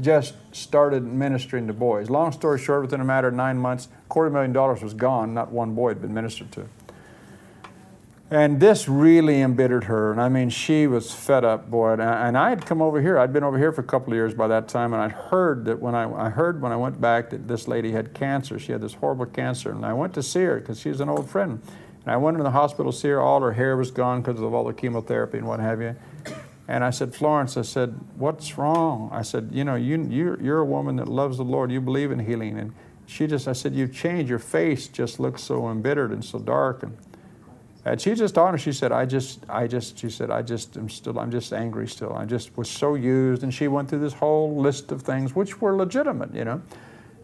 just 0.00 0.34
started 0.52 1.02
ministering 1.04 1.66
to 1.66 1.72
boys. 1.72 2.10
Long 2.10 2.32
story 2.32 2.58
short, 2.58 2.82
within 2.82 3.00
a 3.00 3.04
matter 3.04 3.28
of 3.28 3.34
nine 3.34 3.58
months, 3.58 3.88
quarter 4.08 4.30
million 4.30 4.52
dollars 4.52 4.82
was 4.82 4.94
gone. 4.94 5.34
Not 5.34 5.50
one 5.50 5.74
boy 5.74 5.88
had 5.90 6.02
been 6.02 6.14
ministered 6.14 6.52
to. 6.52 6.68
And 8.28 8.58
this 8.58 8.88
really 8.88 9.40
embittered 9.40 9.84
her. 9.84 10.10
And 10.10 10.20
I 10.20 10.28
mean, 10.28 10.50
she 10.50 10.88
was 10.88 11.12
fed 11.12 11.44
up, 11.44 11.70
boy. 11.70 11.92
And 11.92 12.36
I, 12.36 12.48
had 12.48 12.66
come 12.66 12.82
over 12.82 13.00
here. 13.00 13.18
I'd 13.18 13.32
been 13.32 13.44
over 13.44 13.56
here 13.56 13.70
for 13.70 13.82
a 13.82 13.84
couple 13.84 14.12
of 14.12 14.16
years 14.16 14.34
by 14.34 14.48
that 14.48 14.66
time, 14.66 14.92
and 14.92 15.00
I'd 15.00 15.12
heard 15.12 15.64
that 15.66 15.80
when 15.80 15.94
I, 15.94 16.26
I 16.26 16.28
heard 16.30 16.60
when 16.60 16.72
I 16.72 16.76
went 16.76 17.00
back 17.00 17.30
that 17.30 17.46
this 17.46 17.68
lady 17.68 17.92
had 17.92 18.14
cancer. 18.14 18.58
She 18.58 18.72
had 18.72 18.80
this 18.80 18.94
horrible 18.94 19.26
cancer. 19.26 19.70
And 19.70 19.86
I 19.86 19.92
went 19.92 20.12
to 20.14 20.24
see 20.24 20.40
her 20.40 20.58
because 20.58 20.80
she's 20.80 20.98
an 20.98 21.08
old 21.08 21.30
friend. 21.30 21.62
And 22.04 22.12
I 22.12 22.16
went 22.16 22.34
into 22.34 22.44
the 22.44 22.50
hospital 22.50 22.90
to 22.90 22.98
see 22.98 23.08
her. 23.08 23.20
All 23.20 23.40
her 23.42 23.52
hair 23.52 23.76
was 23.76 23.92
gone 23.92 24.22
because 24.22 24.40
of 24.40 24.52
all 24.52 24.64
the 24.64 24.72
chemotherapy 24.72 25.38
and 25.38 25.46
what 25.46 25.60
have 25.60 25.80
you. 25.80 25.94
And 26.68 26.82
I 26.82 26.90
said, 26.90 27.14
Florence, 27.14 27.56
I 27.56 27.62
said, 27.62 27.98
what's 28.16 28.58
wrong? 28.58 29.08
I 29.12 29.22
said, 29.22 29.50
you 29.52 29.62
know, 29.62 29.76
you, 29.76 30.04
you're, 30.10 30.42
you're 30.42 30.58
a 30.58 30.64
woman 30.64 30.96
that 30.96 31.08
loves 31.08 31.36
the 31.36 31.44
Lord. 31.44 31.70
You 31.70 31.80
believe 31.80 32.10
in 32.10 32.18
healing. 32.18 32.58
And 32.58 32.74
she 33.06 33.28
just, 33.28 33.46
I 33.46 33.52
said, 33.52 33.74
you've 33.74 33.94
changed. 33.94 34.28
Your 34.28 34.40
face 34.40 34.88
just 34.88 35.20
looks 35.20 35.42
so 35.42 35.68
embittered 35.70 36.10
and 36.10 36.24
so 36.24 36.40
dark. 36.40 36.82
And, 36.82 36.96
and 37.84 38.00
she 38.00 38.14
just 38.16 38.36
honest. 38.36 38.64
She 38.64 38.72
said, 38.72 38.90
I 38.90 39.06
just, 39.06 39.46
I 39.48 39.68
just, 39.68 39.96
she 39.96 40.10
said, 40.10 40.32
I 40.32 40.42
just 40.42 40.76
am 40.76 40.88
still, 40.88 41.20
I'm 41.20 41.30
just 41.30 41.52
angry 41.52 41.86
still. 41.86 42.12
I 42.12 42.24
just 42.24 42.56
was 42.56 42.68
so 42.68 42.96
used. 42.96 43.44
And 43.44 43.54
she 43.54 43.68
went 43.68 43.88
through 43.88 44.00
this 44.00 44.14
whole 44.14 44.56
list 44.56 44.90
of 44.90 45.02
things, 45.02 45.36
which 45.36 45.60
were 45.60 45.76
legitimate, 45.76 46.34
you 46.34 46.44
know. 46.44 46.60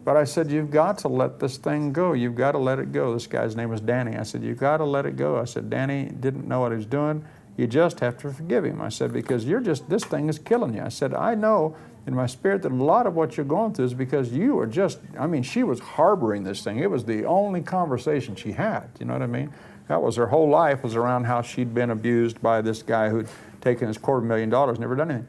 But 0.05 0.17
I 0.17 0.23
said, 0.23 0.51
You've 0.51 0.71
got 0.71 0.97
to 0.99 1.07
let 1.07 1.39
this 1.39 1.57
thing 1.57 1.93
go. 1.93 2.13
You've 2.13 2.35
got 2.35 2.53
to 2.53 2.57
let 2.57 2.79
it 2.79 2.91
go. 2.91 3.13
This 3.13 3.27
guy's 3.27 3.55
name 3.55 3.69
was 3.69 3.81
Danny. 3.81 4.17
I 4.17 4.23
said, 4.23 4.43
You've 4.43 4.59
got 4.59 4.77
to 4.77 4.85
let 4.85 5.05
it 5.05 5.15
go. 5.15 5.39
I 5.39 5.45
said, 5.45 5.69
Danny 5.69 6.05
didn't 6.05 6.47
know 6.47 6.61
what 6.61 6.71
he 6.71 6.77
was 6.77 6.85
doing. 6.85 7.25
You 7.55 7.67
just 7.67 7.99
have 7.99 8.17
to 8.19 8.31
forgive 8.31 8.65
him. 8.65 8.81
I 8.81 8.89
said, 8.89 9.13
Because 9.13 9.45
you're 9.45 9.59
just, 9.59 9.89
this 9.89 10.03
thing 10.03 10.29
is 10.29 10.39
killing 10.39 10.73
you. 10.73 10.81
I 10.81 10.89
said, 10.89 11.13
I 11.13 11.35
know 11.35 11.75
in 12.05 12.15
my 12.15 12.25
spirit 12.25 12.61
that 12.63 12.71
a 12.71 12.75
lot 12.75 13.07
of 13.07 13.15
what 13.15 13.37
you're 13.37 13.45
going 13.45 13.73
through 13.73 13.85
is 13.85 13.93
because 13.93 14.33
you 14.33 14.59
are 14.59 14.67
just, 14.67 14.99
I 15.17 15.27
mean, 15.27 15.43
she 15.43 15.63
was 15.63 15.79
harboring 15.79 16.43
this 16.43 16.63
thing. 16.63 16.79
It 16.79 16.89
was 16.89 17.05
the 17.05 17.25
only 17.25 17.61
conversation 17.61 18.35
she 18.35 18.51
had. 18.51 18.89
You 18.99 19.05
know 19.05 19.13
what 19.13 19.21
I 19.21 19.27
mean? 19.27 19.53
That 19.87 20.01
was 20.01 20.15
her 20.15 20.27
whole 20.27 20.49
life 20.49 20.83
was 20.83 20.95
around 20.95 21.25
how 21.25 21.41
she'd 21.41 21.73
been 21.73 21.91
abused 21.91 22.41
by 22.41 22.61
this 22.61 22.83
guy 22.83 23.09
who'd 23.09 23.27
taken 23.61 23.87
his 23.87 23.97
quarter 23.97 24.25
million 24.25 24.49
dollars, 24.49 24.79
never 24.79 24.95
done 24.95 25.11
anything. 25.11 25.27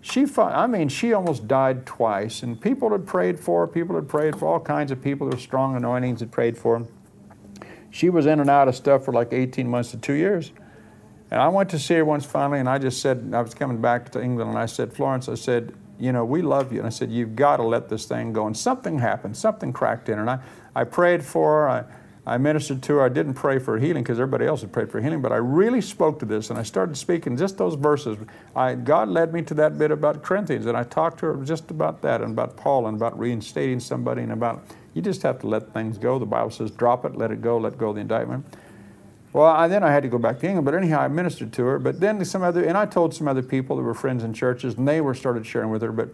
She, 0.00 0.26
I 0.36 0.66
mean, 0.66 0.90
she 0.90 1.14
almost 1.14 1.48
died 1.48 1.86
twice, 1.86 2.42
and 2.42 2.60
people 2.60 2.90
had 2.90 3.06
prayed 3.06 3.40
for 3.40 3.62
her. 3.62 3.66
People 3.66 3.96
had 3.96 4.06
prayed 4.06 4.36
for 4.36 4.46
all 4.46 4.60
kinds 4.60 4.92
of 4.92 5.00
people. 5.00 5.26
There 5.26 5.36
were 5.36 5.40
strong 5.40 5.76
anointings 5.76 6.20
had 6.20 6.30
prayed 6.30 6.58
for 6.58 6.78
her. 6.78 6.86
She 7.90 8.10
was 8.10 8.26
in 8.26 8.38
and 8.38 8.50
out 8.50 8.68
of 8.68 8.76
stuff 8.76 9.04
for 9.04 9.12
like 9.14 9.32
18 9.32 9.66
months 9.66 9.92
to 9.92 9.96
two 9.96 10.12
years. 10.12 10.52
And 11.34 11.42
I 11.42 11.48
went 11.48 11.68
to 11.70 11.80
see 11.80 11.94
her 11.94 12.04
once 12.04 12.24
finally, 12.24 12.60
and 12.60 12.68
I 12.68 12.78
just 12.78 13.02
said, 13.02 13.32
I 13.34 13.42
was 13.42 13.54
coming 13.54 13.80
back 13.80 14.12
to 14.12 14.22
England, 14.22 14.50
and 14.50 14.56
I 14.56 14.66
said, 14.66 14.92
Florence, 14.92 15.28
I 15.28 15.34
said, 15.34 15.74
you 15.98 16.12
know, 16.12 16.24
we 16.24 16.42
love 16.42 16.72
you. 16.72 16.78
And 16.78 16.86
I 16.86 16.90
said, 16.90 17.10
you've 17.10 17.34
got 17.34 17.56
to 17.56 17.64
let 17.64 17.88
this 17.88 18.04
thing 18.04 18.32
go. 18.32 18.46
And 18.46 18.56
something 18.56 19.00
happened, 19.00 19.36
something 19.36 19.72
cracked 19.72 20.08
in 20.08 20.14
her. 20.14 20.20
And 20.20 20.30
I, 20.30 20.38
I 20.76 20.84
prayed 20.84 21.24
for 21.24 21.62
her. 21.62 21.68
I, 21.68 21.84
I 22.34 22.38
ministered 22.38 22.84
to 22.84 22.94
her. 22.94 23.02
I 23.02 23.08
didn't 23.08 23.34
pray 23.34 23.58
for 23.58 23.80
healing 23.80 24.04
because 24.04 24.20
everybody 24.20 24.46
else 24.46 24.60
had 24.60 24.72
prayed 24.72 24.92
for 24.92 25.00
healing, 25.00 25.22
but 25.22 25.32
I 25.32 25.38
really 25.38 25.80
spoke 25.80 26.20
to 26.20 26.24
this 26.24 26.50
and 26.50 26.58
I 26.58 26.62
started 26.62 26.96
speaking 26.96 27.36
just 27.36 27.58
those 27.58 27.74
verses. 27.74 28.16
I, 28.54 28.76
God 28.76 29.08
led 29.08 29.32
me 29.32 29.42
to 29.42 29.54
that 29.54 29.76
bit 29.76 29.90
about 29.90 30.22
Corinthians, 30.22 30.66
and 30.66 30.76
I 30.76 30.84
talked 30.84 31.18
to 31.18 31.26
her 31.26 31.44
just 31.44 31.68
about 31.68 32.00
that 32.02 32.22
and 32.22 32.30
about 32.30 32.56
Paul 32.56 32.86
and 32.86 32.96
about 32.96 33.18
reinstating 33.18 33.80
somebody 33.80 34.22
and 34.22 34.30
about 34.30 34.64
you 34.94 35.02
just 35.02 35.22
have 35.22 35.40
to 35.40 35.48
let 35.48 35.74
things 35.74 35.98
go. 35.98 36.20
The 36.20 36.26
Bible 36.26 36.50
says, 36.50 36.70
drop 36.70 37.04
it, 37.04 37.16
let 37.16 37.32
it 37.32 37.42
go, 37.42 37.58
let 37.58 37.76
go 37.76 37.92
the 37.92 38.00
indictment. 38.00 38.46
Well, 39.34 39.46
I, 39.46 39.66
then 39.66 39.82
I 39.82 39.90
had 39.90 40.04
to 40.04 40.08
go 40.08 40.16
back 40.16 40.38
to 40.38 40.46
England, 40.46 40.64
but 40.64 40.74
anyhow, 40.74 41.00
I 41.00 41.08
ministered 41.08 41.52
to 41.54 41.64
her. 41.64 41.78
But 41.80 41.98
then 41.98 42.24
some 42.24 42.42
other, 42.42 42.62
and 42.62 42.78
I 42.78 42.86
told 42.86 43.12
some 43.12 43.26
other 43.26 43.42
people 43.42 43.76
that 43.76 43.82
were 43.82 43.92
friends 43.92 44.22
in 44.22 44.32
churches, 44.32 44.74
and 44.76 44.86
they 44.86 45.00
were 45.00 45.12
started 45.12 45.44
sharing 45.44 45.70
with 45.70 45.82
her. 45.82 45.90
But 45.90 46.10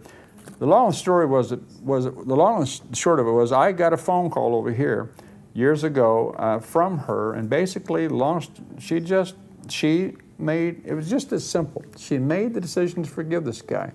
the 0.57 0.65
long 0.65 0.91
story 0.91 1.27
was, 1.27 1.51
it 1.51 1.59
was 1.83 2.05
the 2.05 2.11
long 2.11 2.61
and 2.61 2.97
short 2.97 3.19
of 3.19 3.27
it 3.27 3.31
was, 3.31 3.51
I 3.51 3.73
got 3.73 3.93
a 3.93 3.97
phone 3.97 4.31
call 4.31 4.55
over 4.55 4.73
here 4.73 5.11
years 5.53 5.83
ago 5.83 6.31
uh, 6.39 6.59
from 6.59 6.97
her, 6.97 7.33
and 7.33 7.47
basically 7.47 8.07
launched. 8.07 8.59
She 8.79 8.99
just 8.99 9.35
she 9.69 10.15
made 10.39 10.81
it 10.83 10.95
was 10.95 11.07
just 11.07 11.31
as 11.31 11.47
simple. 11.47 11.85
She 11.97 12.17
made 12.17 12.55
the 12.55 12.61
decision 12.61 13.03
to 13.03 13.09
forgive 13.09 13.45
this 13.45 13.61
guy, 13.61 13.91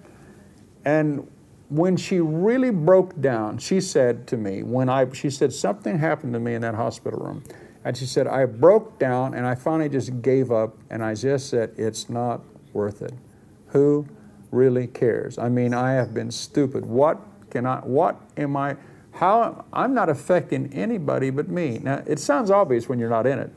and 0.84 1.26
when 1.68 1.96
she 1.96 2.20
really 2.20 2.70
broke 2.70 3.20
down, 3.20 3.58
she 3.58 3.80
said 3.80 4.28
to 4.28 4.36
me 4.36 4.62
when 4.62 4.88
I 4.88 5.10
she 5.12 5.30
said 5.30 5.52
something 5.52 5.98
happened 5.98 6.34
to 6.34 6.38
me 6.40 6.54
in 6.54 6.62
that 6.62 6.74
hospital 6.74 7.18
room, 7.18 7.42
and 7.86 7.96
she 7.96 8.04
said 8.04 8.26
I 8.26 8.44
broke 8.44 8.98
down 8.98 9.32
and 9.32 9.46
I 9.46 9.54
finally 9.54 9.88
just 9.88 10.20
gave 10.20 10.52
up, 10.52 10.76
and 10.90 11.02
I 11.02 11.14
just 11.14 11.48
said 11.48 11.72
it's 11.78 12.10
not 12.10 12.42
worth 12.74 13.00
it. 13.00 13.14
Who 13.68 14.06
really 14.50 14.86
cares? 14.86 15.38
I 15.38 15.48
mean, 15.48 15.72
I 15.72 15.92
have 15.92 16.12
been 16.12 16.30
stupid. 16.30 16.84
What 16.84 17.18
can 17.48 17.64
I? 17.64 17.78
What 17.78 18.20
am 18.36 18.56
I? 18.56 18.76
how 19.16 19.64
I'm 19.72 19.94
not 19.94 20.08
affecting 20.08 20.72
anybody 20.72 21.30
but 21.30 21.48
me. 21.48 21.78
Now, 21.82 22.02
it 22.06 22.18
sounds 22.18 22.50
obvious 22.50 22.88
when 22.88 22.98
you're 22.98 23.10
not 23.10 23.26
in 23.26 23.38
it. 23.38 23.50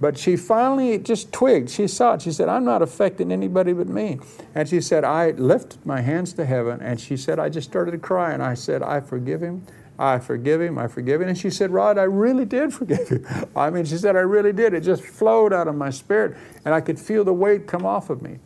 But 0.00 0.18
she 0.18 0.36
finally 0.36 0.98
just 0.98 1.32
twigged. 1.32 1.70
She 1.70 1.86
saw 1.88 2.14
it. 2.14 2.22
She 2.22 2.32
said, 2.32 2.48
I'm 2.48 2.64
not 2.64 2.82
affecting 2.82 3.30
anybody 3.30 3.72
but 3.72 3.86
me. 3.86 4.18
And 4.54 4.68
she 4.68 4.80
said, 4.80 5.04
I 5.04 5.30
lifted 5.30 5.86
my 5.86 6.00
hands 6.00 6.32
to 6.34 6.44
heaven. 6.44 6.80
And 6.80 7.00
she 7.00 7.16
said, 7.16 7.38
I 7.38 7.48
just 7.48 7.68
started 7.68 7.92
to 7.92 7.98
cry. 7.98 8.32
And 8.32 8.42
I 8.42 8.54
said, 8.54 8.82
I 8.82 9.00
forgive 9.00 9.42
him. 9.42 9.64
I 9.98 10.18
forgive 10.18 10.60
him. 10.60 10.78
I 10.78 10.88
forgive 10.88 11.20
him. 11.20 11.28
And 11.28 11.38
she 11.38 11.50
said, 11.50 11.70
Rod, 11.70 11.98
I 11.98 12.02
really 12.02 12.44
did 12.44 12.74
forgive 12.74 13.10
you. 13.10 13.26
I 13.56 13.70
mean, 13.70 13.84
she 13.84 13.96
said, 13.96 14.16
I 14.16 14.20
really 14.20 14.52
did. 14.52 14.74
It 14.74 14.80
just 14.80 15.02
flowed 15.02 15.52
out 15.52 15.68
of 15.68 15.76
my 15.76 15.90
spirit. 15.90 16.36
And 16.64 16.74
I 16.74 16.80
could 16.80 16.98
feel 16.98 17.24
the 17.24 17.32
weight 17.32 17.66
come 17.66 17.86
off 17.86 18.10
of 18.10 18.20
me. 18.20 18.38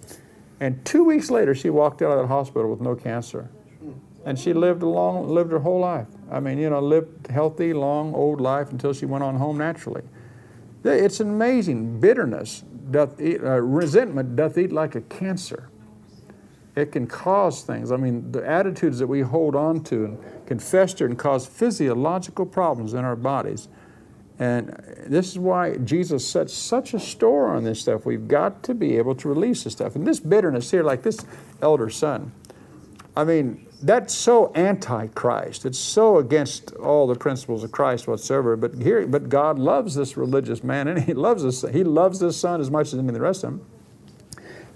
And 0.61 0.85
two 0.85 1.05
weeks 1.05 1.31
later, 1.31 1.55
she 1.55 1.71
walked 1.71 2.03
out 2.03 2.13
of 2.13 2.19
the 2.19 2.27
hospital 2.27 2.71
with 2.71 2.81
no 2.81 2.95
cancer. 2.95 3.49
And 4.25 4.39
she 4.39 4.53
lived 4.53 4.83
long, 4.83 5.29
lived 5.29 5.53
her 5.53 5.61
whole 5.61 5.81
life. 5.81 6.09
I 6.31 6.41
mean, 6.41 6.59
you 6.59 6.69
know, 6.69 6.81
lived 6.81 7.29
healthy, 7.29 7.73
long, 7.73 8.15
old 8.15 8.41
life 8.41 8.71
until 8.71 8.93
she 8.93 9.07
went 9.07 9.25
on 9.25 9.37
home 9.37 9.57
naturally. 9.57 10.03
It's 10.85 11.21
amazing. 11.21 12.01
Bitterness 12.01 12.65
doth 12.91 13.21
eat, 13.21 13.43
uh, 13.43 13.61
resentment 13.61 14.37
doth 14.37 14.59
eat 14.59 14.73
like 14.73 14.95
a 14.97 15.01
cancer. 15.03 15.71
It 16.79 16.93
can 16.93 17.07
cause 17.09 17.63
things. 17.63 17.91
I 17.91 17.97
mean, 17.97 18.31
the 18.31 18.49
attitudes 18.49 19.01
that 19.01 19.09
we 19.09 19.21
hold 19.21 19.57
on 19.57 19.83
to 19.85 20.05
and 20.05 20.47
can 20.47 20.59
fester 20.61 21.07
and 21.07 21.19
cause 21.19 21.45
physiological 21.45 22.47
problems 22.47 22.95
in 22.95 23.05
our 23.05 23.17
bodies. 23.17 23.69
And 24.39 24.69
this 25.05 25.29
is 25.29 25.39
why 25.39 25.79
Jesus 25.79 26.27
set 26.27 26.49
such 26.49 26.95
a 26.95 27.01
store 27.01 27.49
on 27.49 27.65
this 27.65 27.81
stuff. 27.81 28.07
We've 28.07 28.29
got 28.29 28.63
to 28.63 28.75
be 28.75 28.97
able 28.97 29.17
to 29.17 29.29
release 29.29 29.65
this 29.65 29.73
stuff. 29.73 29.97
And 29.97 30.07
this 30.07 30.21
bitterness 30.21 30.71
here, 30.71 30.85
like 30.85 31.03
this 31.03 31.27
elder 31.61 31.91
son, 31.91 32.31
I 33.17 33.25
mean, 33.25 33.67
that's 33.83 34.15
so 34.15 34.53
anti-Christ. 34.53 35.67
It's 35.67 35.79
so 35.79 36.19
against 36.19 36.73
all 36.75 37.09
the 37.09 37.17
principles 37.17 37.65
of 37.65 37.73
Christ 37.73 38.07
whatsoever. 38.07 38.57
But 38.57 38.81
here, 38.81 39.05
but 39.09 39.29
God 39.29 39.59
loves 39.59 39.97
this 39.97 40.17
religious 40.17 40.63
man, 40.63 40.87
and 40.87 41.03
He 41.03 41.15
loves 41.15 41.43
this. 41.43 41.63
He 41.73 41.83
loves 41.83 42.21
this 42.21 42.37
son 42.37 42.61
as 42.61 42.71
much 42.71 42.89
as 42.89 42.95
any 42.95 43.09
of 43.09 43.15
the 43.15 43.21
rest 43.21 43.43
of 43.43 43.51
them. 43.51 43.67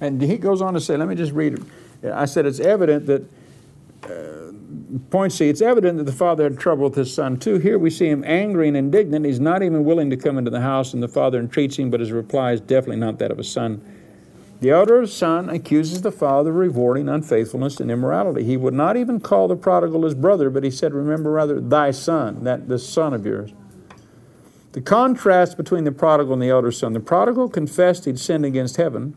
And 0.01 0.21
he 0.21 0.37
goes 0.37 0.61
on 0.61 0.75
to 0.75 0.81
say, 0.81 0.97
let 0.97 1.07
me 1.07 1.15
just 1.15 1.33
read. 1.33 1.65
I 2.05 2.25
said 2.25 2.47
it's 2.47 2.61
evident 2.61 3.07
that. 3.07 3.25
Uh, 4.05 4.53
point 5.11 5.33
C, 5.33 5.49
it's 5.49 5.63
evident 5.63 5.99
that 5.99 6.05
the 6.05 6.13
father 6.13 6.45
had 6.45 6.59
trouble 6.59 6.85
with 6.85 6.97
his 6.97 7.13
son 7.13 7.39
too. 7.39 7.59
Here 7.59 7.79
we 7.79 7.89
see 7.89 8.09
him 8.09 8.25
angry 8.27 8.69
and 8.69 8.77
indignant. 8.77 9.25
He's 9.25 9.41
not 9.41 9.63
even 9.63 9.85
willing 9.85 10.11
to 10.11 10.17
come 10.17 10.39
into 10.39 10.51
the 10.51 10.61
house, 10.61 10.93
and 10.93 11.03
the 11.03 11.09
father 11.09 11.39
entreats 11.39 11.79
him, 11.79 11.91
but 11.91 12.01
his 12.01 12.13
reply 12.13 12.53
is 12.53 12.61
definitely 12.61 12.97
not 12.97 13.19
that 13.19 13.31
of 13.31 13.39
a 13.39 13.45
son. 13.45 13.83
The 14.61 14.71
elder 14.71 15.05
son 15.07 15.49
accuses 15.49 16.03
the 16.03 16.13
father 16.13 16.51
of 16.51 16.57
rewarding 16.57 17.09
unfaithfulness 17.09 17.81
and 17.81 17.91
immorality. 17.91 18.45
He 18.45 18.57
would 18.57 18.75
not 18.75 18.97
even 18.97 19.19
call 19.19 19.49
the 19.49 19.57
prodigal 19.57 20.05
his 20.05 20.15
brother, 20.15 20.51
but 20.51 20.63
he 20.63 20.71
said, 20.71 20.95
Remember 20.95 21.33
rather 21.33 21.61
thy 21.61 21.91
son, 21.91 22.45
that 22.45 22.69
this 22.69 22.89
son 22.89 23.13
of 23.13 23.27
yours. 23.27 23.53
The 24.71 24.81
contrast 24.81 25.57
between 25.57 25.85
the 25.85 25.93
prodigal 25.93 26.33
and 26.33 26.41
the 26.41 26.49
elder 26.49 26.71
son 26.71 26.93
the 26.93 27.01
prodigal 27.01 27.49
confessed 27.49 28.05
he'd 28.05 28.21
sinned 28.21 28.47
against 28.47 28.77
heaven, 28.77 29.17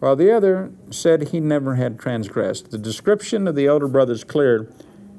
while 0.00 0.16
the 0.16 0.30
other 0.30 0.70
said 0.90 1.28
he 1.28 1.40
never 1.40 1.76
had 1.76 1.98
transgressed. 1.98 2.70
The 2.70 2.78
description 2.78 3.48
of 3.48 3.54
the 3.54 3.66
elder 3.66 3.88
brother 3.88 4.12
is 4.12 4.24
clear. 4.24 4.70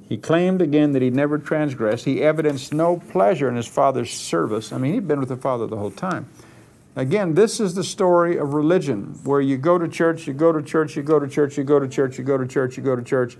He 0.08 0.18
claimed 0.18 0.62
again 0.62 0.94
that 0.94 1.02
he'd 1.02 1.16
never 1.16 1.38
transgressed. 1.38 2.06
He 2.06 2.22
evidenced 2.22 2.74
no 2.74 2.98
pleasure 2.98 3.50
in 3.50 3.56
his 3.56 3.68
father's 3.68 4.12
service. 4.12 4.72
I 4.72 4.78
mean, 4.78 4.94
he'd 4.94 5.08
been 5.08 5.20
with 5.20 5.30
the 5.30 5.38
father 5.38 5.68
the 5.68 5.78
whole 5.78 5.92
time. 5.92 6.30
Again, 6.96 7.36
this 7.36 7.60
is 7.60 7.76
the 7.76 7.84
story 7.84 8.38
of 8.38 8.54
religion 8.54 9.20
where 9.24 9.42
you 9.42 9.58
go 9.58 9.78
to 9.78 9.88
church, 9.88 10.26
you 10.26 10.34
go 10.34 10.52
to 10.52 10.64
church, 10.64 10.96
you 10.96 11.04
go 11.04 11.20
to 11.20 11.28
church, 11.28 11.58
you 11.58 11.64
go 11.64 11.80
to 11.80 11.88
church, 11.88 12.18
you 12.18 12.24
go 12.24 12.38
to 12.38 12.48
church, 12.48 12.78
you 12.78 12.82
go 12.82 12.96
to 12.96 13.04
church, 13.04 13.38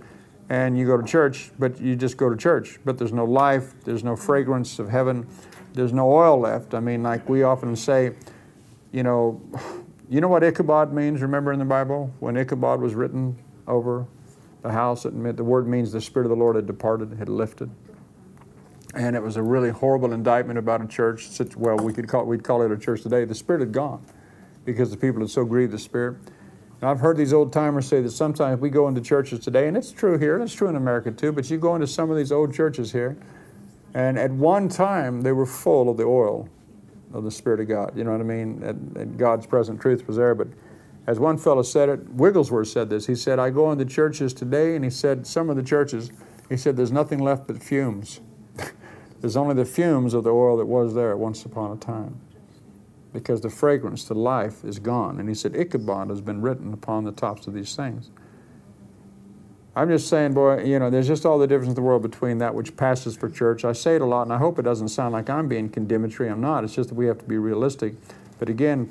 and 0.48 0.78
you 0.78 0.86
go 0.86 0.96
to 0.96 1.02
church, 1.02 1.50
but 1.58 1.80
you 1.80 1.96
just 1.96 2.16
go 2.16 2.30
to 2.30 2.36
church, 2.36 2.78
but 2.84 2.98
there's 2.98 3.12
no 3.12 3.24
life, 3.24 3.74
there's 3.84 4.04
no 4.04 4.14
fragrance 4.14 4.78
of 4.78 4.88
heaven, 4.88 5.26
there's 5.74 5.92
no 5.92 6.12
oil 6.12 6.38
left. 6.38 6.72
I 6.72 6.80
mean, 6.80 7.02
like 7.02 7.28
we 7.28 7.42
often 7.42 7.74
say, 7.74 8.14
you 8.92 9.02
know, 9.02 9.40
you 10.08 10.20
know 10.20 10.28
what 10.28 10.42
Ichabod 10.42 10.92
means, 10.92 11.20
remember 11.20 11.52
in 11.52 11.58
the 11.58 11.64
Bible? 11.64 12.12
When 12.20 12.36
Ichabod 12.36 12.80
was 12.80 12.94
written 12.94 13.36
over 13.66 14.06
the 14.62 14.72
house, 14.72 15.04
it 15.04 15.14
meant, 15.14 15.36
the 15.36 15.44
word 15.44 15.68
means 15.68 15.92
the 15.92 16.00
Spirit 16.00 16.26
of 16.26 16.30
the 16.30 16.36
Lord 16.36 16.56
had 16.56 16.66
departed, 16.66 17.12
had 17.18 17.28
lifted. 17.28 17.70
And 18.94 19.14
it 19.14 19.22
was 19.22 19.36
a 19.36 19.42
really 19.42 19.70
horrible 19.70 20.12
indictment 20.12 20.58
about 20.58 20.82
a 20.82 20.86
church. 20.86 21.28
Well, 21.56 21.76
we 21.76 21.92
could 21.92 22.08
call, 22.08 22.24
we'd 22.24 22.42
call 22.42 22.62
it 22.62 22.72
a 22.72 22.78
church 22.78 23.02
today. 23.02 23.26
The 23.26 23.34
Spirit 23.34 23.60
had 23.60 23.72
gone 23.72 24.04
because 24.64 24.90
the 24.90 24.96
people 24.96 25.20
had 25.20 25.30
so 25.30 25.44
grieved 25.44 25.72
the 25.72 25.78
Spirit. 25.78 26.16
I've 26.80 27.00
heard 27.00 27.16
these 27.16 27.32
old 27.32 27.52
timers 27.52 27.86
say 27.86 28.00
that 28.00 28.10
sometimes 28.10 28.60
we 28.60 28.70
go 28.70 28.88
into 28.88 29.00
churches 29.00 29.40
today, 29.40 29.68
and 29.68 29.76
it's 29.76 29.90
true 29.90 30.16
here, 30.16 30.36
and 30.36 30.44
it's 30.44 30.54
true 30.54 30.68
in 30.68 30.76
America 30.76 31.10
too, 31.10 31.32
but 31.32 31.50
you 31.50 31.58
go 31.58 31.74
into 31.74 31.88
some 31.88 32.10
of 32.10 32.16
these 32.16 32.30
old 32.30 32.54
churches 32.54 32.92
here, 32.92 33.16
and 33.94 34.16
at 34.18 34.30
one 34.30 34.68
time 34.68 35.22
they 35.22 35.32
were 35.32 35.46
full 35.46 35.90
of 35.90 35.96
the 35.96 36.04
oil 36.04 36.48
of 37.12 37.24
the 37.24 37.30
Spirit 37.30 37.60
of 37.60 37.68
God. 37.68 37.96
You 37.96 38.04
know 38.04 38.12
what 38.12 38.20
I 38.20 38.24
mean? 38.24 38.62
And, 38.62 38.96
and 38.96 39.18
God's 39.18 39.46
present 39.46 39.80
truth 39.80 40.06
was 40.06 40.16
there. 40.16 40.34
But 40.34 40.48
as 41.06 41.18
one 41.18 41.38
fellow 41.38 41.62
said 41.62 41.88
it, 41.88 42.08
Wigglesworth 42.10 42.68
said 42.68 42.90
this. 42.90 43.06
He 43.06 43.14
said, 43.14 43.38
I 43.38 43.50
go 43.50 43.72
into 43.72 43.84
churches 43.84 44.34
today, 44.34 44.76
and 44.76 44.84
he 44.84 44.90
said, 44.90 45.26
some 45.26 45.48
of 45.48 45.56
the 45.56 45.62
churches, 45.62 46.10
he 46.48 46.56
said, 46.56 46.76
there's 46.76 46.92
nothing 46.92 47.18
left 47.20 47.46
but 47.46 47.62
fumes. 47.62 48.20
there's 49.20 49.36
only 49.36 49.54
the 49.54 49.64
fumes 49.64 50.12
of 50.12 50.24
the 50.24 50.30
oil 50.30 50.58
that 50.58 50.66
was 50.66 50.94
there 50.94 51.16
once 51.16 51.44
upon 51.44 51.72
a 51.72 51.76
time. 51.76 52.20
Because 53.12 53.40
the 53.40 53.48
fragrance 53.48 54.04
to 54.04 54.14
life 54.14 54.64
is 54.64 54.78
gone. 54.78 55.18
And 55.18 55.30
he 55.30 55.34
said, 55.34 55.56
Ichabod 55.56 56.10
has 56.10 56.20
been 56.20 56.42
written 56.42 56.74
upon 56.74 57.04
the 57.04 57.12
tops 57.12 57.46
of 57.46 57.54
these 57.54 57.74
things. 57.74 58.10
I'm 59.78 59.88
just 59.88 60.08
saying, 60.08 60.34
boy, 60.34 60.64
you 60.64 60.80
know, 60.80 60.90
there's 60.90 61.06
just 61.06 61.24
all 61.24 61.38
the 61.38 61.46
difference 61.46 61.68
in 61.68 61.74
the 61.76 61.82
world 61.82 62.02
between 62.02 62.38
that 62.38 62.52
which 62.52 62.76
passes 62.76 63.16
for 63.16 63.30
church. 63.30 63.64
I 63.64 63.70
say 63.70 63.94
it 63.94 64.02
a 64.02 64.04
lot, 64.04 64.22
and 64.22 64.32
I 64.32 64.36
hope 64.38 64.58
it 64.58 64.62
doesn't 64.62 64.88
sound 64.88 65.12
like 65.12 65.30
I'm 65.30 65.46
being 65.46 65.68
condemnatory. 65.68 66.28
I'm 66.28 66.40
not. 66.40 66.64
It's 66.64 66.74
just 66.74 66.88
that 66.88 66.96
we 66.96 67.06
have 67.06 67.18
to 67.18 67.24
be 67.24 67.38
realistic. 67.38 67.94
But 68.40 68.48
again, 68.48 68.90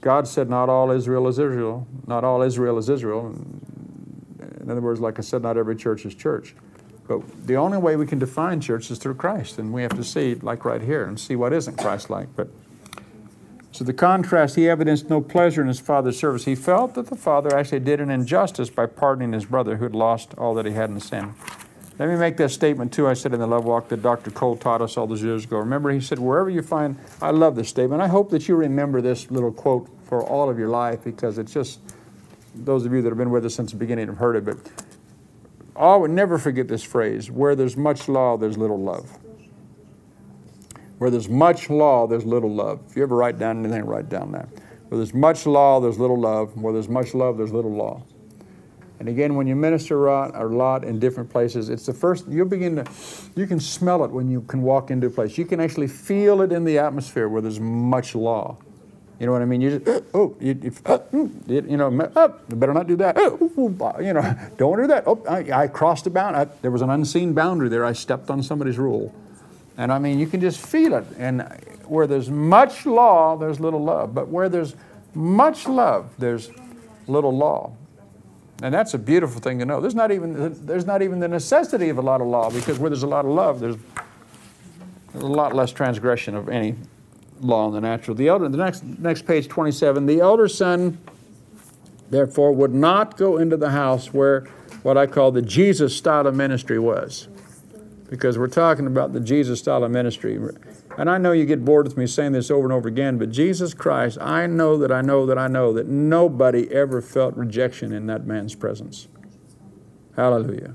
God 0.00 0.26
said, 0.26 0.48
not 0.48 0.70
all 0.70 0.90
Israel 0.90 1.28
is 1.28 1.38
Israel. 1.38 1.86
Not 2.06 2.24
all 2.24 2.40
Israel 2.40 2.78
is 2.78 2.88
Israel. 2.88 3.26
In 4.62 4.70
other 4.70 4.80
words, 4.80 5.00
like 5.00 5.18
I 5.18 5.22
said, 5.22 5.42
not 5.42 5.58
every 5.58 5.76
church 5.76 6.06
is 6.06 6.14
church. 6.14 6.54
But 7.06 7.20
the 7.46 7.56
only 7.56 7.76
way 7.76 7.96
we 7.96 8.06
can 8.06 8.18
define 8.18 8.62
church 8.62 8.90
is 8.90 8.96
through 8.96 9.16
Christ, 9.16 9.58
and 9.58 9.70
we 9.70 9.82
have 9.82 9.94
to 9.96 10.02
see, 10.02 10.36
like 10.36 10.64
right 10.64 10.80
here, 10.80 11.04
and 11.04 11.20
see 11.20 11.36
what 11.36 11.52
isn't 11.52 11.76
Christ-like. 11.76 12.34
But 12.34 12.48
so 13.76 13.84
the 13.84 13.92
contrast, 13.92 14.56
he 14.56 14.70
evidenced 14.70 15.10
no 15.10 15.20
pleasure 15.20 15.60
in 15.60 15.68
his 15.68 15.80
father's 15.80 16.18
service. 16.18 16.46
He 16.46 16.54
felt 16.54 16.94
that 16.94 17.08
the 17.08 17.16
father 17.16 17.54
actually 17.54 17.80
did 17.80 18.00
an 18.00 18.10
injustice 18.10 18.70
by 18.70 18.86
pardoning 18.86 19.34
his 19.34 19.44
brother 19.44 19.76
who 19.76 19.84
had 19.84 19.94
lost 19.94 20.32
all 20.38 20.54
that 20.54 20.64
he 20.64 20.72
had 20.72 20.88
in 20.88 20.98
sin. 20.98 21.34
Let 21.98 22.08
me 22.08 22.16
make 22.16 22.38
that 22.38 22.50
statement 22.50 22.94
too. 22.94 23.06
I 23.06 23.12
said 23.12 23.34
in 23.34 23.40
the 23.40 23.46
Love 23.46 23.66
Walk 23.66 23.88
that 23.88 24.00
Dr. 24.00 24.30
Cole 24.30 24.56
taught 24.56 24.80
us 24.80 24.96
all 24.96 25.06
those 25.06 25.22
years 25.22 25.44
ago. 25.44 25.58
Remember, 25.58 25.90
he 25.90 26.00
said, 26.00 26.18
wherever 26.18 26.48
you 26.48 26.62
find, 26.62 26.96
I 27.20 27.32
love 27.32 27.54
this 27.54 27.68
statement. 27.68 28.00
I 28.00 28.08
hope 28.08 28.30
that 28.30 28.48
you 28.48 28.56
remember 28.56 29.02
this 29.02 29.30
little 29.30 29.52
quote 29.52 29.90
for 30.04 30.22
all 30.22 30.48
of 30.48 30.58
your 30.58 30.68
life 30.68 31.04
because 31.04 31.36
it's 31.36 31.52
just, 31.52 31.80
those 32.54 32.86
of 32.86 32.94
you 32.94 33.02
that 33.02 33.10
have 33.10 33.18
been 33.18 33.30
with 33.30 33.44
us 33.44 33.54
since 33.54 33.72
the 33.72 33.76
beginning 33.76 34.06
have 34.06 34.16
heard 34.16 34.36
it, 34.36 34.46
but 34.46 34.56
I 35.78 35.96
would 35.96 36.10
never 36.10 36.38
forget 36.38 36.68
this 36.68 36.82
phrase 36.82 37.30
where 37.30 37.54
there's 37.54 37.76
much 37.76 38.08
law, 38.08 38.38
there's 38.38 38.56
little 38.56 38.80
love. 38.80 39.18
Where 40.98 41.10
there's 41.10 41.28
much 41.28 41.68
law, 41.68 42.06
there's 42.06 42.24
little 42.24 42.52
love. 42.52 42.80
If 42.88 42.96
you 42.96 43.02
ever 43.02 43.16
write 43.16 43.38
down 43.38 43.64
anything, 43.64 43.84
write 43.84 44.08
down 44.08 44.32
that. 44.32 44.48
Where 44.88 44.98
there's 44.98 45.14
much 45.14 45.46
law, 45.46 45.80
there's 45.80 45.98
little 45.98 46.18
love. 46.18 46.56
Where 46.56 46.72
there's 46.72 46.88
much 46.88 47.14
love, 47.14 47.36
there's 47.36 47.52
little 47.52 47.74
law. 47.74 48.02
And 48.98 49.08
again, 49.08 49.34
when 49.34 49.46
you 49.46 49.54
minister 49.54 50.06
a 50.06 50.48
lot 50.48 50.84
in 50.84 50.98
different 50.98 51.28
places, 51.28 51.68
it's 51.68 51.84
the 51.84 51.92
first, 51.92 52.26
you'll 52.28 52.46
begin 52.48 52.76
to, 52.76 52.90
you 53.34 53.46
can 53.46 53.60
smell 53.60 54.04
it 54.04 54.10
when 54.10 54.30
you 54.30 54.40
can 54.42 54.62
walk 54.62 54.90
into 54.90 55.08
a 55.08 55.10
place. 55.10 55.36
You 55.36 55.44
can 55.44 55.60
actually 55.60 55.88
feel 55.88 56.40
it 56.40 56.50
in 56.50 56.64
the 56.64 56.78
atmosphere 56.78 57.28
where 57.28 57.42
there's 57.42 57.60
much 57.60 58.14
law. 58.14 58.56
You 59.20 59.26
know 59.26 59.32
what 59.32 59.42
I 59.42 59.46
mean? 59.46 59.60
You 59.60 59.78
just, 59.78 60.02
oh, 60.14 60.36
you, 60.40 60.72
you, 61.46 61.76
know, 61.76 62.10
oh, 62.16 62.40
better 62.48 62.74
not 62.74 62.86
do 62.86 62.96
that. 62.96 63.16
Oh, 63.18 63.96
you 64.00 64.12
know, 64.12 64.34
don't 64.56 64.78
do 64.78 64.86
that. 64.86 65.04
Oh, 65.06 65.22
I, 65.28 65.62
I 65.62 65.66
crossed 65.68 66.06
a 66.06 66.10
boundary. 66.10 66.46
there 66.62 66.70
was 66.70 66.82
an 66.82 66.90
unseen 66.90 67.32
boundary 67.32 67.68
there. 67.68 67.84
I 67.84 67.92
stepped 67.92 68.30
on 68.30 68.42
somebody's 68.42 68.78
rule. 68.78 69.14
And 69.76 69.92
I 69.92 69.98
mean, 69.98 70.18
you 70.18 70.26
can 70.26 70.40
just 70.40 70.64
feel 70.64 70.94
it. 70.94 71.04
And 71.18 71.42
where 71.84 72.06
there's 72.06 72.30
much 72.30 72.86
law, 72.86 73.36
there's 73.36 73.60
little 73.60 73.82
love. 73.82 74.14
But 74.14 74.28
where 74.28 74.48
there's 74.48 74.74
much 75.14 75.66
love, 75.66 76.10
there's 76.18 76.50
little 77.06 77.36
law. 77.36 77.72
And 78.62 78.72
that's 78.72 78.94
a 78.94 78.98
beautiful 78.98 79.40
thing 79.40 79.58
to 79.58 79.66
know. 79.66 79.80
There's 79.80 79.94
not 79.94 80.10
even, 80.10 80.66
there's 80.66 80.86
not 80.86 81.02
even 81.02 81.20
the 81.20 81.28
necessity 81.28 81.90
of 81.90 81.98
a 81.98 82.02
lot 82.02 82.20
of 82.20 82.26
law 82.26 82.50
because 82.50 82.78
where 82.78 82.88
there's 82.88 83.02
a 83.02 83.06
lot 83.06 83.26
of 83.26 83.30
love, 83.32 83.60
there's 83.60 83.76
a 85.14 85.18
lot 85.18 85.54
less 85.54 85.72
transgression 85.72 86.34
of 86.34 86.48
any 86.48 86.74
law 87.40 87.68
in 87.68 87.74
the 87.74 87.80
natural. 87.80 88.14
The 88.14 88.28
elder, 88.28 88.48
the 88.48 88.56
next, 88.56 88.82
next 88.82 89.26
page 89.26 89.48
27, 89.48 90.06
the 90.06 90.20
elder 90.20 90.48
son, 90.48 90.96
therefore, 92.08 92.52
would 92.52 92.74
not 92.74 93.18
go 93.18 93.36
into 93.36 93.58
the 93.58 93.70
house 93.70 94.14
where 94.14 94.46
what 94.82 94.96
I 94.96 95.06
call 95.06 95.32
the 95.32 95.42
Jesus 95.42 95.94
style 95.94 96.26
of 96.26 96.34
ministry 96.34 96.78
was 96.78 97.28
because 98.08 98.38
we're 98.38 98.46
talking 98.46 98.86
about 98.86 99.12
the 99.12 99.20
Jesus 99.20 99.58
style 99.58 99.82
of 99.84 99.90
ministry. 99.90 100.38
And 100.96 101.10
I 101.10 101.18
know 101.18 101.32
you 101.32 101.44
get 101.44 101.64
bored 101.64 101.86
with 101.86 101.96
me 101.96 102.06
saying 102.06 102.32
this 102.32 102.50
over 102.50 102.64
and 102.64 102.72
over 102.72 102.88
again, 102.88 103.18
but 103.18 103.30
Jesus 103.30 103.74
Christ, 103.74 104.18
I 104.20 104.46
know 104.46 104.78
that 104.78 104.92
I 104.92 105.02
know 105.02 105.26
that 105.26 105.38
I 105.38 105.48
know 105.48 105.72
that 105.72 105.86
nobody 105.86 106.70
ever 106.72 107.02
felt 107.02 107.36
rejection 107.36 107.92
in 107.92 108.06
that 108.06 108.26
man's 108.26 108.54
presence. 108.54 109.08
Hallelujah. 110.14 110.74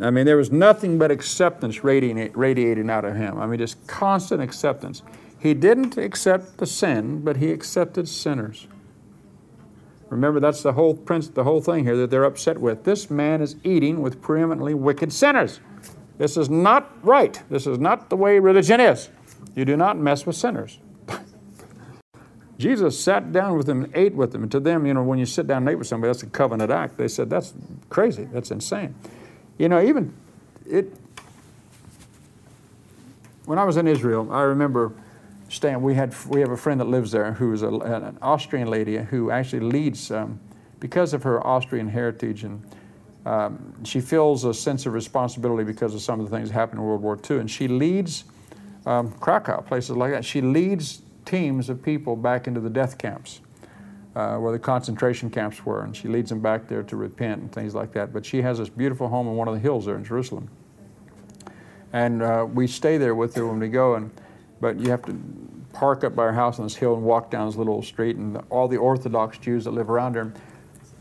I 0.00 0.10
mean, 0.10 0.24
there 0.24 0.38
was 0.38 0.50
nothing 0.50 0.98
but 0.98 1.10
acceptance 1.10 1.84
radiating 1.84 2.90
out 2.90 3.04
of 3.04 3.14
him. 3.14 3.38
I 3.38 3.46
mean, 3.46 3.58
just 3.58 3.86
constant 3.86 4.42
acceptance. 4.42 5.02
He 5.38 5.54
didn't 5.54 5.98
accept 5.98 6.58
the 6.58 6.66
sin, 6.66 7.20
but 7.22 7.36
he 7.36 7.50
accepted 7.50 8.08
sinners. 8.08 8.66
Remember, 10.08 10.40
that's 10.40 10.62
the 10.62 10.72
whole 10.72 10.94
prince, 10.94 11.28
the 11.28 11.44
whole 11.44 11.60
thing 11.60 11.84
here 11.84 11.96
that 11.96 12.10
they're 12.10 12.24
upset 12.24 12.58
with. 12.58 12.84
This 12.84 13.10
man 13.10 13.40
is 13.40 13.56
eating 13.64 14.02
with 14.02 14.20
preeminently 14.20 14.74
wicked 14.74 15.12
sinners. 15.12 15.60
This 16.22 16.36
is 16.36 16.48
not 16.48 16.88
right. 17.04 17.42
This 17.50 17.66
is 17.66 17.80
not 17.80 18.08
the 18.08 18.14
way 18.14 18.38
religion 18.38 18.78
is. 18.78 19.10
You 19.56 19.64
do 19.64 19.76
not 19.76 19.98
mess 19.98 20.24
with 20.24 20.36
sinners. 20.36 20.78
Jesus 22.58 22.96
sat 22.96 23.32
down 23.32 23.56
with 23.56 23.66
them 23.66 23.82
and 23.82 23.96
ate 23.96 24.14
with 24.14 24.30
them. 24.30 24.44
And 24.44 24.52
to 24.52 24.60
them, 24.60 24.86
you 24.86 24.94
know, 24.94 25.02
when 25.02 25.18
you 25.18 25.26
sit 25.26 25.48
down 25.48 25.66
and 25.66 25.72
eat 25.72 25.74
with 25.74 25.88
somebody, 25.88 26.10
that's 26.10 26.22
a 26.22 26.26
covenant 26.26 26.70
act. 26.70 26.96
They 26.96 27.08
said, 27.08 27.28
that's 27.28 27.54
crazy. 27.90 28.28
That's 28.32 28.52
insane. 28.52 28.94
You 29.58 29.68
know, 29.68 29.82
even 29.82 30.14
it, 30.64 30.94
when 33.46 33.58
I 33.58 33.64
was 33.64 33.76
in 33.76 33.88
Israel, 33.88 34.30
I 34.30 34.42
remember 34.42 34.92
staying, 35.48 35.82
we, 35.82 35.96
had, 35.96 36.14
we 36.28 36.38
have 36.38 36.52
a 36.52 36.56
friend 36.56 36.78
that 36.78 36.86
lives 36.86 37.10
there 37.10 37.32
who 37.32 37.52
is 37.52 37.62
a, 37.62 37.68
an 37.68 38.16
Austrian 38.22 38.68
lady 38.68 38.96
who 38.96 39.32
actually 39.32 39.58
leads, 39.58 40.12
um, 40.12 40.38
because 40.78 41.14
of 41.14 41.24
her 41.24 41.44
Austrian 41.44 41.88
heritage 41.88 42.44
and 42.44 42.62
um, 43.24 43.84
she 43.84 44.00
feels 44.00 44.44
a 44.44 44.52
sense 44.52 44.86
of 44.86 44.94
responsibility 44.94 45.64
because 45.64 45.94
of 45.94 46.02
some 46.02 46.18
of 46.18 46.28
the 46.28 46.36
things 46.36 46.48
that 46.48 46.54
happened 46.54 46.80
in 46.80 46.86
World 46.86 47.02
War 47.02 47.18
II, 47.30 47.38
and 47.38 47.50
she 47.50 47.68
leads 47.68 48.24
um, 48.84 49.12
Krakow, 49.12 49.62
places 49.62 49.96
like 49.96 50.10
that. 50.10 50.24
She 50.24 50.40
leads 50.40 51.02
teams 51.24 51.68
of 51.68 51.82
people 51.82 52.16
back 52.16 52.48
into 52.48 52.58
the 52.58 52.70
death 52.70 52.98
camps, 52.98 53.40
uh, 54.16 54.36
where 54.38 54.52
the 54.52 54.58
concentration 54.58 55.30
camps 55.30 55.64
were, 55.64 55.84
and 55.84 55.96
she 55.96 56.08
leads 56.08 56.30
them 56.30 56.40
back 56.40 56.66
there 56.66 56.82
to 56.82 56.96
repent 56.96 57.40
and 57.40 57.52
things 57.52 57.74
like 57.76 57.92
that. 57.92 58.12
But 58.12 58.26
she 58.26 58.42
has 58.42 58.58
this 58.58 58.68
beautiful 58.68 59.08
home 59.08 59.28
in 59.28 59.36
one 59.36 59.46
of 59.46 59.54
the 59.54 59.60
hills 59.60 59.86
there 59.86 59.96
in 59.96 60.04
Jerusalem, 60.04 60.48
and 61.92 62.22
uh, 62.22 62.46
we 62.52 62.66
stay 62.66 62.98
there 62.98 63.14
with 63.14 63.36
her 63.36 63.46
when 63.46 63.60
we 63.60 63.68
go. 63.68 63.94
And 63.94 64.10
but 64.60 64.80
you 64.80 64.90
have 64.90 65.02
to 65.06 65.16
park 65.72 66.02
up 66.02 66.16
by 66.16 66.24
her 66.24 66.32
house 66.32 66.58
on 66.58 66.66
this 66.66 66.74
hill 66.74 66.94
and 66.94 67.02
walk 67.04 67.30
down 67.30 67.46
this 67.46 67.56
little 67.56 67.82
street, 67.82 68.16
and 68.16 68.42
all 68.50 68.66
the 68.66 68.78
Orthodox 68.78 69.38
Jews 69.38 69.64
that 69.64 69.70
live 69.70 69.90
around 69.90 70.16
her 70.16 70.32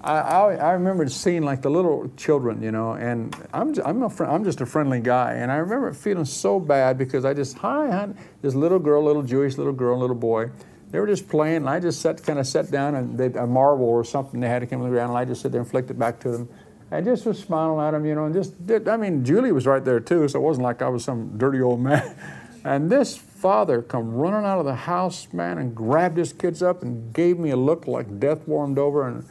I, 0.03 0.19
I, 0.19 0.55
I, 0.55 0.71
remember 0.71 1.07
seeing 1.09 1.43
like 1.43 1.61
the 1.61 1.69
little 1.69 2.11
children, 2.17 2.63
you 2.63 2.71
know, 2.71 2.93
and 2.93 3.35
I'm, 3.53 3.73
I'm, 3.85 4.01
a 4.03 4.09
fr- 4.09 4.25
I'm 4.25 4.43
just 4.43 4.59
a 4.59 4.65
friendly 4.65 4.99
guy. 4.99 5.33
And 5.33 5.51
I 5.51 5.57
remember 5.57 5.93
feeling 5.93 6.25
so 6.25 6.59
bad 6.59 6.97
because 6.97 7.23
I 7.23 7.35
just, 7.35 7.57
hi, 7.59 7.89
honey, 7.91 8.15
this 8.41 8.55
little 8.55 8.79
girl, 8.79 9.03
little 9.03 9.21
Jewish 9.21 9.57
little 9.57 9.73
girl, 9.73 9.99
little 9.99 10.15
boy, 10.15 10.49
they 10.89 10.99
were 10.99 11.07
just 11.07 11.29
playing. 11.29 11.57
And 11.57 11.69
I 11.69 11.79
just 11.79 12.01
sat, 12.01 12.23
kind 12.23 12.39
of 12.39 12.47
sat 12.47 12.71
down 12.71 12.95
and 12.95 13.17
they, 13.17 13.27
a 13.27 13.45
marble 13.45 13.85
or 13.85 14.03
something 14.03 14.39
they 14.39 14.49
had 14.49 14.59
to 14.59 14.67
come 14.67 14.81
on 14.81 14.89
the 14.89 14.95
ground. 14.95 15.11
And 15.11 15.17
I 15.17 15.25
just 15.25 15.41
sit 15.41 15.51
there 15.51 15.61
and 15.61 15.69
flicked 15.69 15.91
it 15.91 15.99
back 15.99 16.19
to 16.21 16.31
them. 16.31 16.49
And 16.89 17.05
just 17.05 17.25
was 17.25 17.39
smiling 17.39 17.85
at 17.85 17.91
them, 17.91 18.05
you 18.05 18.15
know, 18.15 18.25
and 18.25 18.33
just 18.33 18.65
did, 18.65 18.87
I 18.87 18.97
mean, 18.97 19.23
Julie 19.23 19.51
was 19.51 19.65
right 19.65 19.85
there 19.85 19.99
too, 19.99 20.27
so 20.27 20.39
it 20.39 20.41
wasn't 20.41 20.63
like 20.63 20.81
I 20.81 20.89
was 20.89 21.03
some 21.03 21.37
dirty 21.37 21.61
old 21.61 21.79
man. 21.79 22.15
and 22.65 22.89
this 22.89 23.15
father 23.15 23.81
come 23.81 24.13
running 24.13 24.45
out 24.45 24.59
of 24.59 24.65
the 24.65 24.75
house, 24.75 25.31
man, 25.31 25.57
and 25.57 25.75
grabbed 25.75 26.17
his 26.17 26.33
kids 26.33 26.61
up 26.61 26.81
and 26.81 27.13
gave 27.13 27.37
me 27.37 27.51
a 27.51 27.55
look 27.55 27.87
like 27.87 28.19
death 28.19 28.45
warmed 28.47 28.77
over. 28.77 29.07
And 29.07 29.25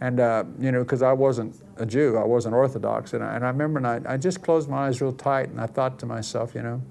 and, 0.00 0.20
uh, 0.20 0.44
you 0.58 0.72
know, 0.72 0.82
because 0.82 1.02
I 1.02 1.12
wasn't 1.12 1.60
a 1.76 1.86
Jew, 1.86 2.16
I 2.16 2.24
wasn't 2.24 2.54
Orthodox. 2.54 3.12
And 3.12 3.24
I, 3.24 3.36
and 3.36 3.44
I 3.44 3.48
remember 3.48 3.78
and 3.78 3.86
I, 3.86 4.14
I 4.14 4.16
just 4.16 4.42
closed 4.42 4.68
my 4.68 4.86
eyes 4.86 5.00
real 5.00 5.12
tight 5.12 5.48
and 5.48 5.60
I 5.60 5.66
thought 5.66 5.98
to 6.00 6.06
myself, 6.06 6.54
you 6.54 6.62
know, 6.62 6.82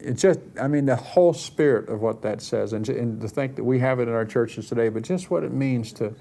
it's 0.00 0.22
just, 0.22 0.40
I 0.60 0.68
mean, 0.68 0.86
the 0.86 0.96
whole 0.96 1.32
spirit 1.32 1.88
of 1.88 2.00
what 2.00 2.22
that 2.22 2.40
says, 2.40 2.72
and, 2.72 2.88
and 2.88 3.20
to 3.20 3.28
think 3.28 3.56
that 3.56 3.64
we 3.64 3.80
have 3.80 3.98
it 4.00 4.04
in 4.04 4.14
our 4.14 4.24
churches 4.24 4.68
today, 4.68 4.88
but 4.88 5.02
just 5.02 5.30
what 5.30 5.42
it 5.42 5.52
means 5.52 5.92
to 5.94 6.14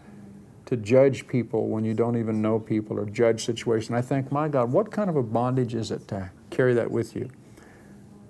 to 0.67 0.75
judge 0.75 1.27
people 1.27 1.69
when 1.69 1.85
you 1.85 1.93
don't 1.93 2.17
even 2.17 2.41
know 2.41 2.59
people 2.59 2.99
or 2.99 3.05
judge 3.05 3.45
situations. 3.45 3.97
I 3.97 4.01
think, 4.01 4.33
my 4.33 4.49
God, 4.49 4.69
what 4.69 4.91
kind 4.91 5.09
of 5.09 5.15
a 5.15 5.23
bondage 5.23 5.73
is 5.73 5.91
it 5.91 6.09
to 6.09 6.29
carry 6.49 6.73
that 6.73 6.91
with 6.91 7.15
you? 7.15 7.29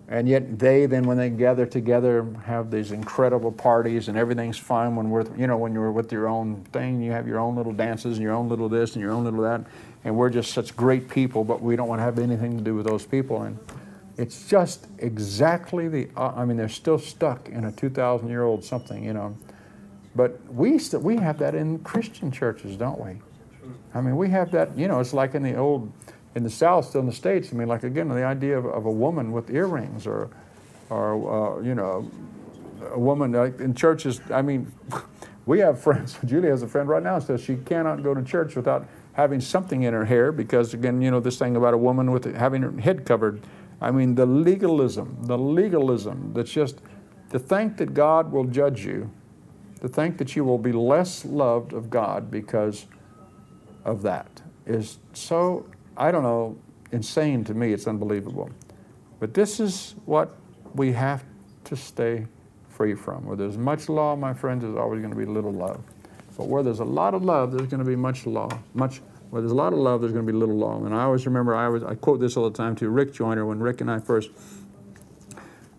And 0.09 0.27
yet 0.27 0.57
they 0.57 0.85
then, 0.85 1.03
when 1.03 1.17
they 1.17 1.29
gather 1.29 1.65
together, 1.65 2.25
have 2.45 2.71
these 2.71 2.91
incredible 2.91 3.51
parties, 3.51 4.07
and 4.07 4.17
everything's 4.17 4.57
fine. 4.57 4.95
When 4.95 5.09
we're, 5.09 5.25
you 5.35 5.47
know, 5.47 5.57
when 5.57 5.73
you're 5.73 5.91
with 5.91 6.11
your 6.13 6.27
own 6.29 6.63
thing, 6.71 7.01
you 7.01 7.11
have 7.11 7.27
your 7.27 7.39
own 7.39 7.57
little 7.57 7.73
dances 7.73 8.17
and 8.17 8.23
your 8.23 8.33
own 8.33 8.47
little 8.47 8.69
this 8.69 8.95
and 8.95 9.01
your 9.01 9.11
own 9.11 9.25
little 9.25 9.41
that, 9.41 9.65
and 10.05 10.15
we're 10.15 10.29
just 10.29 10.53
such 10.53 10.77
great 10.77 11.09
people, 11.09 11.43
but 11.43 11.61
we 11.61 11.75
don't 11.75 11.89
want 11.89 11.99
to 11.99 12.03
have 12.03 12.19
anything 12.19 12.57
to 12.57 12.63
do 12.63 12.73
with 12.73 12.85
those 12.85 13.05
people. 13.05 13.41
And 13.41 13.59
it's 14.15 14.47
just 14.47 14.87
exactly 14.99 15.89
the. 15.89 16.09
I 16.15 16.45
mean, 16.45 16.55
they're 16.55 16.69
still 16.69 16.99
stuck 16.99 17.49
in 17.49 17.65
a 17.65 17.71
2,000 17.73 18.29
year 18.29 18.43
old 18.43 18.63
something, 18.63 19.03
you 19.03 19.13
know. 19.13 19.37
But 20.15 20.41
we 20.51 20.79
st- 20.79 21.03
we 21.03 21.17
have 21.17 21.37
that 21.39 21.53
in 21.53 21.79
Christian 21.79 22.31
churches, 22.31 22.77
don't 22.77 22.99
we? 22.99 23.17
I 23.93 23.99
mean, 23.99 24.15
we 24.15 24.29
have 24.29 24.51
that. 24.51 24.75
You 24.77 24.87
know, 24.87 25.01
it's 25.01 25.13
like 25.13 25.35
in 25.35 25.43
the 25.43 25.55
old 25.55 25.91
in 26.35 26.43
the 26.43 26.49
South, 26.49 26.85
still 26.85 27.01
in 27.01 27.07
the 27.07 27.13
States, 27.13 27.49
I 27.51 27.55
mean, 27.55 27.67
like 27.67 27.83
again, 27.83 28.09
the 28.09 28.23
idea 28.23 28.57
of, 28.57 28.65
of 28.65 28.85
a 28.85 28.91
woman 28.91 29.31
with 29.31 29.49
earrings 29.49 30.05
or, 30.05 30.29
or 30.89 31.57
uh, 31.57 31.61
you 31.61 31.75
know, 31.75 32.09
a 32.91 32.99
woman 32.99 33.31
like 33.31 33.59
in 33.59 33.73
churches. 33.73 34.21
I 34.31 34.41
mean, 34.41 34.71
we 35.45 35.59
have 35.59 35.81
friends. 35.81 36.17
Julie 36.25 36.49
has 36.49 36.63
a 36.63 36.67
friend 36.67 36.87
right 36.87 37.03
now 37.03 37.19
says 37.19 37.41
she 37.41 37.55
cannot 37.55 38.03
go 38.03 38.13
to 38.13 38.23
church 38.23 38.55
without 38.55 38.87
having 39.13 39.41
something 39.41 39.83
in 39.83 39.93
her 39.93 40.05
hair 40.05 40.31
because, 40.31 40.73
again, 40.73 41.01
you 41.01 41.09
know, 41.09 41.19
this 41.19 41.39
thing 41.39 41.55
about 41.55 41.73
a 41.73 41.77
woman 41.77 42.11
with 42.11 42.35
having 42.35 42.61
her 42.61 42.71
head 42.79 43.05
covered. 43.05 43.41
I 43.81 43.91
mean, 43.91 44.15
the 44.15 44.25
legalism, 44.25 45.17
the 45.23 45.37
legalism 45.37 46.33
that's 46.33 46.51
just 46.51 46.81
to 47.31 47.39
think 47.39 47.77
that 47.77 47.93
God 47.93 48.31
will 48.31 48.45
judge 48.45 48.85
you, 48.85 49.11
to 49.81 49.87
think 49.87 50.17
that 50.17 50.35
you 50.35 50.43
will 50.43 50.57
be 50.57 50.71
less 50.71 51.25
loved 51.25 51.73
of 51.73 51.89
God 51.89 52.31
because 52.31 52.85
of 53.85 54.01
that 54.01 54.41
is 54.65 54.97
so 55.13 55.65
I 55.97 56.11
don't 56.11 56.23
know, 56.23 56.57
insane 56.91 57.43
to 57.45 57.53
me. 57.53 57.73
It's 57.73 57.87
unbelievable. 57.87 58.49
But 59.19 59.33
this 59.33 59.59
is 59.59 59.95
what 60.05 60.37
we 60.75 60.91
have 60.93 61.23
to 61.65 61.75
stay 61.75 62.27
free 62.69 62.93
from. 62.93 63.25
Where 63.25 63.35
there's 63.35 63.57
much 63.57 63.89
law, 63.89 64.15
my 64.15 64.33
friends, 64.33 64.61
there's 64.63 64.77
always 64.77 65.01
going 65.01 65.11
to 65.11 65.17
be 65.17 65.25
little 65.25 65.51
love. 65.51 65.81
But 66.37 66.47
where 66.47 66.61
there's 66.61 66.79
a 66.79 66.85
lot 66.85 67.15
of 67.15 67.23
love, 67.23 67.51
there's 67.51 67.67
going 67.67 67.83
to 67.83 67.89
be 67.89 67.95
much 67.95 68.27
law. 68.27 68.49
Much 68.75 69.01
where 69.29 69.41
there's 69.41 69.51
a 69.51 69.55
lot 69.55 69.73
of 69.73 69.79
love, 69.79 70.01
there's 70.01 70.13
going 70.13 70.25
to 70.25 70.31
be 70.31 70.37
little 70.37 70.55
law. 70.55 70.83
And 70.85 70.93
I 70.93 71.03
always 71.03 71.25
remember, 71.25 71.55
I, 71.55 71.65
always, 71.65 71.83
I 71.83 71.95
quote 71.95 72.19
this 72.19 72.37
all 72.37 72.49
the 72.49 72.55
time 72.55 72.75
to 72.77 72.89
Rick 72.89 73.13
Joyner 73.13 73.45
when 73.45 73.59
Rick 73.59 73.81
and 73.81 73.91
I 73.91 73.99
first 73.99 74.29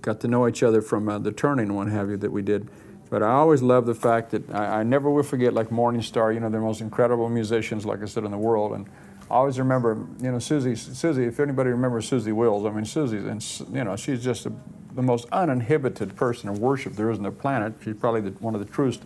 got 0.03 0.21
to 0.21 0.29
know 0.29 0.47
each 0.47 0.63
other 0.63 0.83
from 0.83 1.09
uh, 1.09 1.19
the 1.19 1.33
turning, 1.33 1.75
one 1.75 1.89
have 1.89 2.11
you, 2.11 2.17
that 2.19 2.31
we 2.31 2.43
did. 2.43 2.69
But 3.09 3.23
I 3.23 3.31
always 3.31 3.63
love 3.63 3.87
the 3.87 3.95
fact 3.95 4.33
that 4.33 4.51
I, 4.51 4.81
I 4.81 4.83
never 4.83 5.11
will 5.11 5.23
forget, 5.23 5.55
like 5.55 5.71
Morning 5.71 6.03
Star, 6.03 6.31
you 6.31 6.41
know, 6.41 6.51
they're 6.51 6.61
the 6.61 6.67
most 6.67 6.83
incredible 6.83 7.29
musicians, 7.31 7.87
like 7.87 8.03
I 8.03 8.05
said, 8.05 8.25
in 8.25 8.31
the 8.31 8.39
world. 8.39 8.73
And 8.75 8.87
I 9.31 9.35
always 9.35 9.59
remember, 9.59 10.07
you 10.23 10.33
know, 10.33 10.39
Susie, 10.39 10.75
Susie, 10.75 11.25
if 11.25 11.39
anybody 11.39 11.71
remembers 11.71 12.09
Susie 12.09 12.33
Wills, 12.33 12.65
I 12.65 12.71
mean, 12.71 12.87
Susie's, 12.87 13.25
and, 13.25 13.77
you 13.77 13.85
know, 13.85 13.95
she's 13.95 14.25
just 14.25 14.47
a, 14.47 14.53
the 14.95 15.03
most 15.03 15.27
uninhibited 15.33 16.17
person 16.17 16.49
in 16.49 16.59
worship 16.61 16.95
there 16.95 17.11
is 17.11 17.19
on 17.19 17.25
the 17.25 17.31
planet. 17.31 17.75
She's 17.85 17.97
probably 17.97 18.23
the, 18.23 18.31
one 18.41 18.55
of 18.55 18.61
the 18.61 18.73
truest 18.73 19.03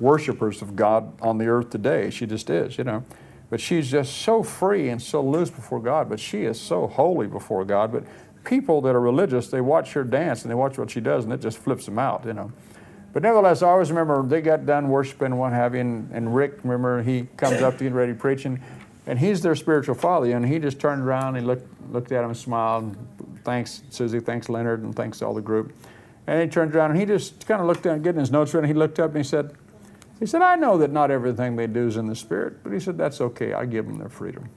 worshipers 0.00 0.60
of 0.60 0.74
God 0.74 1.12
on 1.22 1.38
the 1.38 1.46
earth 1.46 1.70
today. 1.70 2.10
She 2.10 2.26
just 2.26 2.50
is, 2.50 2.78
you 2.78 2.84
know. 2.84 3.04
But 3.48 3.60
she's 3.60 3.90
just 3.90 4.18
so 4.18 4.42
free 4.42 4.88
and 4.88 5.00
so 5.00 5.22
loose 5.22 5.50
before 5.50 5.80
God, 5.80 6.08
but 6.08 6.18
she 6.18 6.42
is 6.44 6.60
so 6.60 6.86
holy 6.86 7.26
before 7.26 7.64
God. 7.64 7.92
But 7.92 8.04
people 8.44 8.80
that 8.82 8.94
are 8.94 9.00
religious, 9.00 9.48
they 9.48 9.60
watch 9.60 9.92
her 9.92 10.04
dance 10.04 10.42
and 10.42 10.50
they 10.50 10.54
watch 10.54 10.78
what 10.78 10.90
she 10.90 11.00
does, 11.00 11.24
and 11.24 11.32
it 11.32 11.40
just 11.40 11.58
flips 11.58 11.84
them 11.84 11.98
out, 11.98 12.24
you 12.24 12.32
know. 12.32 12.52
But 13.12 13.24
nevertheless, 13.24 13.62
I 13.62 13.68
always 13.68 13.90
remember 13.90 14.22
they 14.22 14.40
got 14.40 14.66
done 14.66 14.88
worshiping 14.88 15.36
what 15.36 15.52
have 15.52 15.74
you, 15.74 15.80
and, 15.80 16.10
and 16.12 16.34
Rick, 16.34 16.58
remember, 16.62 17.02
he 17.02 17.26
comes 17.36 17.60
up 17.60 17.76
to 17.78 17.84
get 17.84 17.92
ready 17.92 18.14
preaching, 18.14 18.60
and 19.06 19.18
he's 19.18 19.40
their 19.40 19.54
spiritual 19.54 19.94
father. 19.94 20.30
And 20.30 20.46
he 20.46 20.58
just 20.58 20.78
turned 20.78 21.02
around 21.02 21.36
and 21.36 21.46
looked, 21.46 21.66
looked 21.90 22.12
at 22.12 22.22
him 22.22 22.30
and 22.30 22.36
smiled. 22.36 22.84
And 22.84 23.44
thanks, 23.44 23.82
Susie. 23.90 24.20
Thanks, 24.20 24.48
Leonard. 24.48 24.82
And 24.82 24.94
thanks 24.94 25.22
all 25.22 25.34
the 25.34 25.40
group. 25.40 25.72
And 26.26 26.40
he 26.40 26.48
turned 26.48 26.74
around 26.74 26.92
and 26.92 27.00
he 27.00 27.06
just 27.06 27.46
kind 27.46 27.60
of 27.60 27.66
looked 27.66 27.82
down, 27.82 28.02
getting 28.02 28.20
his 28.20 28.30
notes 28.30 28.54
ready. 28.54 28.68
He 28.68 28.74
looked 28.74 28.98
up 29.00 29.10
and 29.10 29.18
he 29.18 29.28
said, 29.28 29.54
he 30.18 30.26
said, 30.26 30.42
I 30.42 30.54
know 30.54 30.76
that 30.78 30.92
not 30.92 31.10
everything 31.10 31.56
they 31.56 31.66
do 31.66 31.86
is 31.86 31.96
in 31.96 32.06
the 32.06 32.14
spirit, 32.14 32.62
but 32.62 32.72
he 32.72 32.78
said, 32.78 32.98
that's 32.98 33.20
okay. 33.20 33.54
I 33.54 33.64
give 33.64 33.86
them 33.86 33.98
their 33.98 34.10
freedom. 34.10 34.48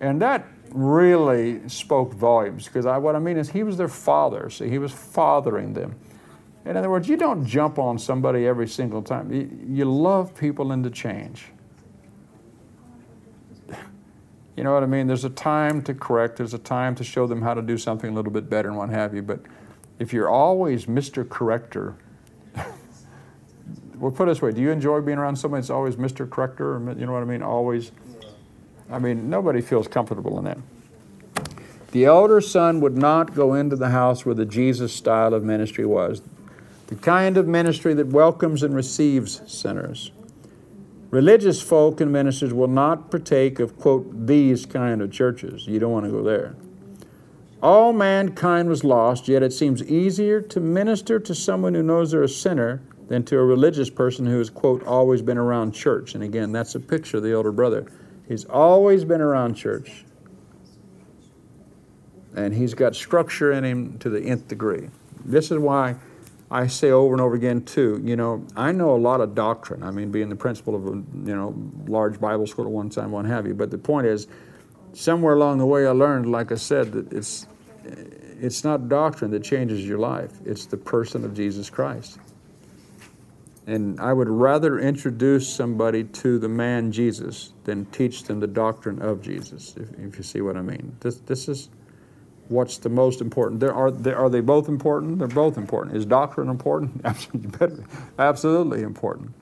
And 0.00 0.20
that 0.20 0.46
really 0.70 1.66
spoke 1.68 2.12
volumes 2.12 2.66
because 2.66 2.86
I, 2.86 2.98
what 2.98 3.16
I 3.16 3.18
mean 3.18 3.36
is 3.38 3.50
he 3.50 3.62
was 3.62 3.76
their 3.76 3.88
father. 3.88 4.50
See, 4.50 4.68
he 4.68 4.78
was 4.78 4.92
fathering 4.92 5.72
them. 5.72 5.94
In 6.64 6.76
other 6.76 6.90
words, 6.90 7.08
you 7.08 7.16
don't 7.16 7.44
jump 7.46 7.78
on 7.78 7.98
somebody 7.98 8.46
every 8.46 8.68
single 8.68 9.02
time. 9.02 9.32
You, 9.32 9.50
you 9.66 9.84
love 9.84 10.34
people 10.34 10.72
into 10.72 10.90
change. 10.90 11.46
You 14.56 14.64
know 14.64 14.74
what 14.74 14.82
I 14.82 14.86
mean? 14.86 15.06
There's 15.06 15.24
a 15.24 15.30
time 15.30 15.82
to 15.82 15.94
correct, 15.94 16.36
there's 16.36 16.54
a 16.54 16.58
time 16.58 16.94
to 16.96 17.04
show 17.04 17.26
them 17.26 17.42
how 17.42 17.54
to 17.54 17.62
do 17.62 17.78
something 17.78 18.10
a 18.10 18.12
little 18.12 18.32
bit 18.32 18.50
better 18.50 18.68
and 18.68 18.76
what 18.76 18.90
have 18.90 19.14
you. 19.14 19.22
But 19.22 19.40
if 19.98 20.12
you're 20.12 20.28
always 20.28 20.86
Mr. 20.86 21.26
Corrector, 21.26 21.94
well, 23.96 24.10
put 24.10 24.24
it 24.24 24.32
this 24.32 24.42
way 24.42 24.52
do 24.52 24.60
you 24.60 24.70
enjoy 24.70 25.00
being 25.00 25.18
around 25.18 25.36
somebody 25.36 25.62
that's 25.62 25.70
always 25.70 25.96
Mr. 25.96 26.28
Corrector? 26.28 26.76
Or, 26.76 26.94
you 26.98 27.06
know 27.06 27.12
what 27.12 27.22
I 27.22 27.26
mean? 27.26 27.42
Always. 27.42 27.92
I 28.90 28.98
mean, 28.98 29.30
nobody 29.30 29.62
feels 29.62 29.88
comfortable 29.88 30.38
in 30.38 30.44
that. 30.44 30.58
The 31.92 32.04
elder 32.04 32.40
son 32.40 32.80
would 32.80 32.96
not 32.96 33.34
go 33.34 33.54
into 33.54 33.76
the 33.76 33.90
house 33.90 34.26
where 34.26 34.34
the 34.34 34.44
Jesus 34.44 34.92
style 34.92 35.32
of 35.32 35.44
ministry 35.44 35.86
was, 35.86 36.20
the 36.88 36.94
kind 36.96 37.38
of 37.38 37.46
ministry 37.46 37.94
that 37.94 38.08
welcomes 38.08 38.62
and 38.62 38.74
receives 38.74 39.40
sinners. 39.50 40.10
Religious 41.12 41.60
folk 41.60 42.00
and 42.00 42.10
ministers 42.10 42.54
will 42.54 42.68
not 42.68 43.10
partake 43.10 43.60
of, 43.60 43.78
quote, 43.78 44.26
these 44.26 44.64
kind 44.64 45.02
of 45.02 45.12
churches. 45.12 45.66
You 45.66 45.78
don't 45.78 45.92
want 45.92 46.06
to 46.06 46.10
go 46.10 46.22
there. 46.22 46.56
All 47.62 47.92
mankind 47.92 48.70
was 48.70 48.82
lost, 48.82 49.28
yet 49.28 49.42
it 49.42 49.52
seems 49.52 49.82
easier 49.82 50.40
to 50.40 50.58
minister 50.58 51.20
to 51.20 51.34
someone 51.34 51.74
who 51.74 51.82
knows 51.82 52.12
they're 52.12 52.22
a 52.22 52.28
sinner 52.28 52.80
than 53.08 53.24
to 53.24 53.36
a 53.36 53.44
religious 53.44 53.90
person 53.90 54.24
who 54.24 54.38
has, 54.38 54.48
quote, 54.48 54.82
always 54.84 55.20
been 55.20 55.36
around 55.36 55.72
church. 55.72 56.14
And 56.14 56.24
again, 56.24 56.50
that's 56.50 56.74
a 56.76 56.80
picture 56.80 57.18
of 57.18 57.22
the 57.22 57.32
elder 57.32 57.52
brother. 57.52 57.86
He's 58.26 58.46
always 58.46 59.04
been 59.04 59.20
around 59.20 59.54
church. 59.54 60.06
And 62.34 62.54
he's 62.54 62.72
got 62.72 62.96
structure 62.96 63.52
in 63.52 63.64
him 63.64 63.98
to 63.98 64.08
the 64.08 64.22
nth 64.22 64.48
degree. 64.48 64.88
This 65.26 65.50
is 65.50 65.58
why 65.58 65.96
I 66.52 66.66
say 66.66 66.90
over 66.90 67.14
and 67.14 67.20
over 67.20 67.34
again 67.34 67.64
too, 67.64 68.00
you 68.04 68.14
know, 68.14 68.46
I 68.54 68.72
know 68.72 68.94
a 68.94 68.98
lot 68.98 69.22
of 69.22 69.34
doctrine. 69.34 69.82
I 69.82 69.90
mean, 69.90 70.10
being 70.10 70.28
the 70.28 70.36
principal 70.36 70.74
of 70.74 70.86
a 70.86 70.90
you 70.90 71.34
know 71.34 71.54
large 71.86 72.20
Bible 72.20 72.46
school 72.46 72.66
at 72.66 72.70
one 72.70 72.90
time, 72.90 73.10
what 73.10 73.24
have 73.24 73.46
you. 73.46 73.54
But 73.54 73.70
the 73.70 73.78
point 73.78 74.06
is, 74.06 74.26
somewhere 74.92 75.32
along 75.34 75.58
the 75.58 75.66
way, 75.66 75.86
I 75.86 75.92
learned, 75.92 76.30
like 76.30 76.52
I 76.52 76.56
said, 76.56 76.92
that 76.92 77.12
it's 77.12 77.46
it's 77.84 78.64
not 78.64 78.88
doctrine 78.88 79.30
that 79.30 79.42
changes 79.42 79.86
your 79.86 79.98
life. 79.98 80.32
It's 80.44 80.66
the 80.66 80.76
person 80.76 81.24
of 81.24 81.32
Jesus 81.32 81.70
Christ. 81.70 82.18
And 83.66 83.98
I 84.00 84.12
would 84.12 84.28
rather 84.28 84.78
introduce 84.78 85.48
somebody 85.48 86.04
to 86.04 86.38
the 86.38 86.48
man 86.48 86.90
Jesus 86.90 87.52
than 87.64 87.86
teach 87.86 88.24
them 88.24 88.40
the 88.40 88.48
doctrine 88.48 89.00
of 89.00 89.22
Jesus, 89.22 89.74
if, 89.76 89.88
if 89.98 90.16
you 90.18 90.24
see 90.24 90.40
what 90.40 90.56
I 90.56 90.62
mean. 90.62 90.96
This, 91.00 91.16
this 91.18 91.48
is 91.48 91.68
what's 92.48 92.78
the 92.78 92.88
most 92.88 93.20
important. 93.20 93.60
There 93.60 93.74
are, 93.74 93.90
there, 93.90 94.16
are 94.16 94.28
they 94.28 94.40
both 94.40 94.68
important? 94.68 95.18
They're 95.18 95.28
both 95.28 95.56
important. 95.56 95.96
Is 95.96 96.06
doctrine 96.06 96.48
important? 96.48 97.00
Absolutely, 97.04 97.84
absolutely 98.18 98.82
important. 98.82 99.32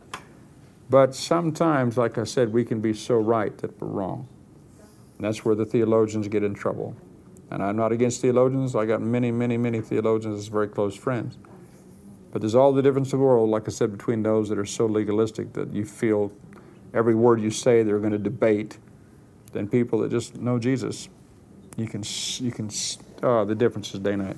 But 0.88 1.14
sometimes, 1.14 1.96
like 1.96 2.18
I 2.18 2.24
said, 2.24 2.52
we 2.52 2.64
can 2.64 2.80
be 2.80 2.92
so 2.92 3.16
right 3.16 3.56
that 3.58 3.80
we're 3.80 3.88
wrong. 3.88 4.26
And 5.18 5.26
that's 5.26 5.44
where 5.44 5.54
the 5.54 5.64
theologians 5.64 6.26
get 6.26 6.42
in 6.42 6.54
trouble. 6.54 6.96
And 7.50 7.62
I'm 7.62 7.76
not 7.76 7.92
against 7.92 8.20
theologians. 8.20 8.74
I 8.74 8.86
got 8.86 9.00
many, 9.00 9.30
many, 9.30 9.56
many 9.56 9.80
theologians 9.80 10.38
as 10.38 10.48
very 10.48 10.68
close 10.68 10.96
friends. 10.96 11.38
But 12.32 12.42
there's 12.42 12.54
all 12.54 12.72
the 12.72 12.82
difference 12.82 13.12
in 13.12 13.18
the 13.18 13.24
world, 13.24 13.50
like 13.50 13.68
I 13.68 13.70
said, 13.70 13.92
between 13.92 14.22
those 14.22 14.48
that 14.48 14.58
are 14.58 14.66
so 14.66 14.86
legalistic 14.86 15.52
that 15.52 15.72
you 15.72 15.84
feel 15.84 16.32
every 16.92 17.14
word 17.14 17.40
you 17.40 17.50
say 17.50 17.82
they're 17.82 17.98
going 17.98 18.12
to 18.12 18.18
debate, 18.18 18.78
than 19.52 19.68
people 19.68 20.00
that 20.00 20.10
just 20.10 20.36
know 20.36 20.58
Jesus. 20.58 21.08
You 21.76 21.87
can, 21.87 22.02
you 22.38 22.52
can, 22.52 22.70
oh, 23.22 23.44
the 23.44 23.54
difference 23.54 23.94
is 23.94 24.00
day 24.00 24.14
and 24.14 24.24
night. 24.24 24.37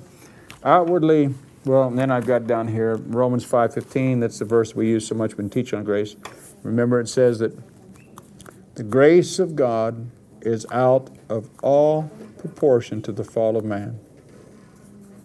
Outwardly, 0.63 1.33
well, 1.65 1.89
then 1.89 2.11
I've 2.11 2.25
got 2.25 2.47
down 2.47 2.67
here 2.67 2.95
Romans 2.95 3.45
5.15. 3.45 4.19
That's 4.19 4.39
the 4.39 4.45
verse 4.45 4.75
we 4.75 4.87
use 4.87 5.07
so 5.07 5.15
much 5.15 5.37
when 5.37 5.49
teach 5.49 5.73
on 5.73 5.83
grace. 5.83 6.15
Remember, 6.63 6.99
it 6.99 7.07
says 7.07 7.39
that 7.39 7.57
the 8.75 8.83
grace 8.83 9.39
of 9.39 9.55
God 9.55 10.09
is 10.41 10.65
out 10.71 11.09
of 11.29 11.49
all 11.61 12.09
proportion 12.37 13.01
to 13.03 13.11
the 13.11 13.23
fall 13.23 13.55
of 13.55 13.63
man. 13.63 13.99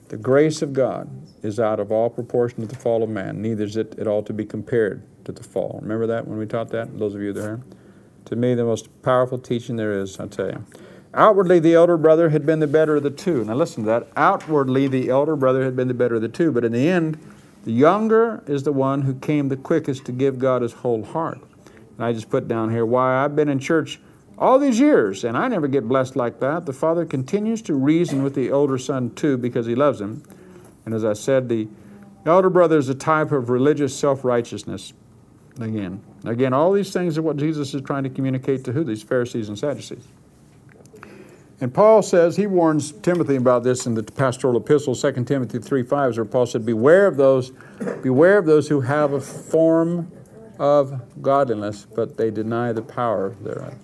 The 0.09 0.17
grace 0.17 0.63
of 0.63 0.73
God 0.73 1.11
is 1.43 1.61
out 1.61 1.81
of 1.81 1.93
all 1.93 2.09
proportion 2.09 2.61
to 2.61 2.67
the 2.67 2.77
fall 2.77 3.03
of 3.03 3.11
man. 3.11 3.43
Neither 3.43 3.65
is 3.65 3.77
it 3.77 3.99
at 3.99 4.07
all 4.07 4.23
to 4.23 4.33
be 4.33 4.45
compared 4.45 5.03
to 5.25 5.33
the 5.33 5.43
fall. 5.43 5.79
Remember 5.83 6.07
that 6.07 6.27
when 6.27 6.39
we 6.39 6.47
taught 6.47 6.71
that? 6.71 6.99
Those 6.99 7.15
of 7.15 7.21
you 7.21 7.33
that 7.33 7.41
there. 7.41 7.61
To 8.27 8.37
me, 8.37 8.55
the 8.55 8.65
most 8.65 9.03
powerful 9.03 9.39
teaching 9.39 9.77
there 9.77 9.99
is, 9.99 10.19
I 10.21 10.27
tell 10.27 10.49
you. 10.49 10.65
Outwardly, 11.15 11.59
the 11.59 11.75
elder 11.75 11.97
brother 11.97 12.29
had 12.31 12.45
been 12.45 12.61
the 12.61 12.67
better 12.67 12.97
of 12.97 13.03
the 13.03 13.11
two. 13.11 13.45
Now, 13.45 13.55
listen 13.55 13.85
to 13.85 13.89
that. 13.89 14.09
Outwardly, 14.17 14.89
the 14.89 15.09
elder 15.09 15.37
brother 15.37 15.65
had 15.65 15.75
been 15.75 15.89
the 15.89 15.95
better 15.95 16.17
of 16.17 16.23
the 16.23 16.29
two, 16.29 16.53
but 16.53 16.65
in 16.65 16.73
the 16.73 16.89
end, 16.89 17.19
The 17.65 17.73
younger 17.75 18.43
is 18.47 18.63
the 18.63 18.73
one 18.73 19.03
who 19.03 19.15
came 19.15 19.49
the 19.49 19.57
quickest 19.57 20.07
to 20.07 20.13
give 20.13 20.39
God 20.39 20.63
his 20.63 20.73
whole 20.73 21.05
heart. 21.05 21.39
And 21.97 22.07
I 22.07 22.15
just 22.15 22.31
put 22.31 22.49
down 22.49 22.71
here 22.71 22.87
why 22.87 23.23
I've 23.23 23.37
been 23.37 23.51
in 23.51 23.59
church 23.59 24.01
all 24.39 24.59
these 24.59 24.81
years 24.81 25.23
and 25.25 25.37
I 25.37 25.49
never 25.49 25.69
get 25.69 25.87
blessed 25.89 26.17
like 26.17 26.41
that. 26.41 26.65
The 26.65 26.73
father 26.73 27.05
continues 27.05 27.61
to 27.63 27.75
reason 27.75 28.23
with 28.23 28.35
the 28.35 28.51
older 28.51 28.79
son 28.79 29.11
too 29.15 29.37
because 29.37 29.67
he 29.67 29.75
loves 29.75 30.01
him. 30.01 30.23
And 30.87 30.95
as 30.95 31.05
I 31.05 31.13
said, 31.13 31.51
the 31.51 31.69
elder 32.25 32.49
brother 32.49 32.79
is 32.79 32.89
a 32.89 32.95
type 32.95 33.33
of 33.33 33.51
religious 33.51 33.95
self 33.95 34.25
righteousness. 34.25 34.95
Again, 35.61 36.01
again, 36.25 36.55
all 36.55 36.73
these 36.73 36.93
things 36.93 37.19
are 37.19 37.23
what 37.23 37.37
Jesus 37.37 37.75
is 37.75 37.83
trying 37.83 38.05
to 38.05 38.11
communicate 38.11 38.65
to 38.65 38.73
who? 38.73 38.85
These 38.85 39.03
Pharisees 39.03 39.49
and 39.49 39.59
Sadducees. 39.59 40.07
And 41.61 41.75
Paul 41.75 42.03
says, 42.03 42.37
he 42.37 42.47
warns 42.47 42.93
Timothy 42.93 43.35
about 43.37 43.65
this 43.65 43.87
in 43.87 43.95
the 43.95 44.03
pastoral 44.03 44.57
epistle, 44.57 44.95
2 44.95 45.25
Timothy 45.25 45.59
3 45.59 45.83
5, 45.83 46.17
where 46.17 46.25
Paul 46.25 46.47
said, 46.47 46.65
Beware 46.65 47.07
of 47.07 47.17
those, 47.17 47.51
beware 48.03 48.39
of 48.39 48.47
those 48.47 48.69
who 48.69 48.81
have 48.81 49.13
a 49.13 49.21
form 49.21 50.11
of 50.59 51.01
godliness, 51.21 51.85
but 51.85 52.17
they 52.17 52.31
deny 52.31 52.73
the 52.73 52.83
power 52.83 53.35
thereof. 53.41 53.75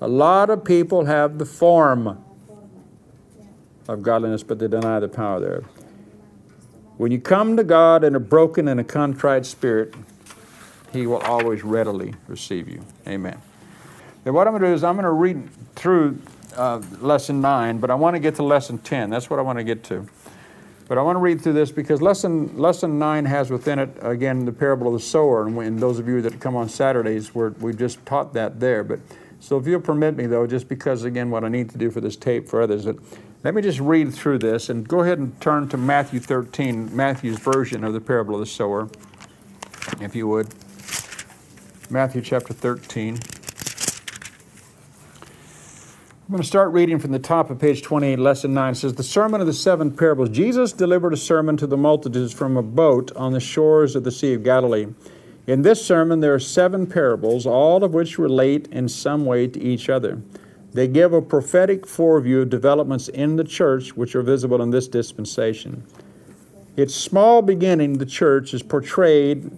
A 0.00 0.08
lot 0.08 0.50
of 0.50 0.64
people 0.64 1.04
have 1.04 1.38
the 1.38 1.46
form 1.46 2.22
of 3.88 4.02
godliness, 4.02 4.42
but 4.42 4.58
they 4.58 4.68
deny 4.68 4.98
the 4.98 5.08
power 5.08 5.40
thereof. 5.40 5.64
When 6.96 7.12
you 7.12 7.20
come 7.20 7.56
to 7.56 7.64
God 7.64 8.04
in 8.04 8.14
a 8.14 8.20
broken 8.20 8.68
and 8.68 8.80
a 8.80 8.84
contrite 8.84 9.46
spirit, 9.46 9.94
He 10.92 11.06
will 11.06 11.18
always 11.18 11.62
readily 11.62 12.14
receive 12.26 12.68
you. 12.68 12.84
Amen. 13.06 13.40
Now, 14.24 14.32
what 14.32 14.48
I'm 14.48 14.54
going 14.54 14.62
to 14.62 14.68
do 14.68 14.74
is 14.74 14.82
I'm 14.82 14.96
going 14.96 15.04
to 15.04 15.10
read 15.10 15.48
through 15.76 16.18
uh, 16.56 16.82
lesson 17.00 17.40
9, 17.40 17.78
but 17.78 17.90
I 17.90 17.94
want 17.94 18.14
to 18.14 18.20
get 18.20 18.34
to 18.36 18.42
lesson 18.42 18.78
10. 18.78 19.10
That's 19.10 19.30
what 19.30 19.38
I 19.38 19.42
want 19.42 19.58
to 19.58 19.64
get 19.64 19.84
to. 19.84 20.06
But 20.88 20.98
I 20.98 21.02
want 21.02 21.16
to 21.16 21.20
read 21.20 21.40
through 21.40 21.54
this 21.54 21.72
because 21.72 22.00
lesson, 22.00 22.56
lesson 22.56 22.98
9 22.98 23.24
has 23.24 23.50
within 23.50 23.78
it, 23.78 23.90
again, 24.00 24.44
the 24.44 24.52
parable 24.52 24.86
of 24.86 24.92
the 24.92 25.00
sower. 25.00 25.44
And, 25.46 25.56
when, 25.56 25.78
those 25.78 25.98
of 25.98 26.06
you 26.06 26.22
that 26.22 26.38
come 26.38 26.54
on 26.54 26.68
Saturdays, 26.68 27.34
we 27.34 27.48
we've 27.48 27.78
just 27.78 28.04
taught 28.06 28.32
that 28.34 28.60
there. 28.60 28.84
But 28.84 29.00
So 29.40 29.58
if 29.58 29.66
you'll 29.66 29.80
permit 29.80 30.16
me, 30.16 30.26
though, 30.26 30.46
just 30.46 30.68
because, 30.68 31.04
again, 31.04 31.30
what 31.30 31.44
I 31.44 31.48
need 31.48 31.70
to 31.70 31.78
do 31.78 31.90
for 31.90 32.00
this 32.00 32.16
tape 32.16 32.48
for 32.48 32.62
others, 32.62 32.84
that, 32.84 32.96
let 33.42 33.54
me 33.54 33.62
just 33.62 33.80
read 33.80 34.14
through 34.14 34.38
this 34.38 34.68
and 34.68 34.86
go 34.86 35.00
ahead 35.00 35.18
and 35.18 35.38
turn 35.40 35.68
to 35.68 35.76
Matthew 35.76 36.20
13, 36.20 36.94
Matthew's 36.94 37.38
version 37.38 37.82
of 37.84 37.92
the 37.92 38.00
parable 38.00 38.34
of 38.34 38.40
the 38.40 38.46
sower, 38.46 38.88
if 40.00 40.14
you 40.14 40.28
would. 40.28 40.48
Matthew 41.90 42.22
chapter 42.22 42.52
13. 42.52 43.18
I'm 46.26 46.32
going 46.32 46.42
to 46.42 46.48
start 46.48 46.72
reading 46.72 46.98
from 46.98 47.12
the 47.12 47.20
top 47.20 47.50
of 47.50 47.60
page 47.60 47.82
28, 47.82 48.18
lesson 48.18 48.52
9. 48.52 48.72
It 48.72 48.74
says, 48.74 48.94
The 48.94 49.04
sermon 49.04 49.40
of 49.40 49.46
the 49.46 49.52
seven 49.52 49.92
parables. 49.92 50.28
Jesus 50.30 50.72
delivered 50.72 51.12
a 51.12 51.16
sermon 51.16 51.56
to 51.58 51.68
the 51.68 51.76
multitudes 51.76 52.32
from 52.32 52.56
a 52.56 52.64
boat 52.64 53.12
on 53.14 53.32
the 53.32 53.38
shores 53.38 53.94
of 53.94 54.02
the 54.02 54.10
Sea 54.10 54.34
of 54.34 54.42
Galilee. 54.42 54.88
In 55.46 55.62
this 55.62 55.86
sermon, 55.86 56.18
there 56.18 56.34
are 56.34 56.40
seven 56.40 56.88
parables, 56.88 57.46
all 57.46 57.84
of 57.84 57.94
which 57.94 58.18
relate 58.18 58.66
in 58.72 58.88
some 58.88 59.24
way 59.24 59.46
to 59.46 59.60
each 59.62 59.88
other. 59.88 60.20
They 60.72 60.88
give 60.88 61.12
a 61.12 61.22
prophetic 61.22 61.86
foreview 61.86 62.42
of 62.42 62.50
developments 62.50 63.06
in 63.06 63.36
the 63.36 63.44
church 63.44 63.96
which 63.96 64.16
are 64.16 64.22
visible 64.22 64.60
in 64.60 64.70
this 64.70 64.88
dispensation. 64.88 65.84
Its 66.76 66.92
small 66.92 67.40
beginning, 67.40 67.98
the 67.98 68.04
church, 68.04 68.52
is 68.52 68.64
portrayed 68.64 69.48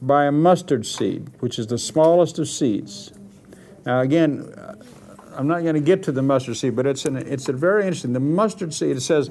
by 0.00 0.26
a 0.26 0.32
mustard 0.32 0.86
seed, 0.86 1.28
which 1.40 1.58
is 1.58 1.66
the 1.66 1.78
smallest 1.78 2.38
of 2.38 2.48
seeds. 2.48 3.12
Now, 3.84 4.00
again, 4.00 4.54
I'm 5.36 5.46
not 5.46 5.62
going 5.62 5.74
to 5.74 5.80
get 5.80 6.02
to 6.04 6.12
the 6.12 6.22
mustard 6.22 6.56
seed, 6.56 6.76
but 6.76 6.86
it's 6.86 7.04
an, 7.04 7.16
it's 7.16 7.48
a 7.48 7.52
very 7.52 7.82
interesting. 7.82 8.12
The 8.12 8.20
mustard 8.20 8.72
seed. 8.72 8.96
It 8.96 9.00
says 9.00 9.30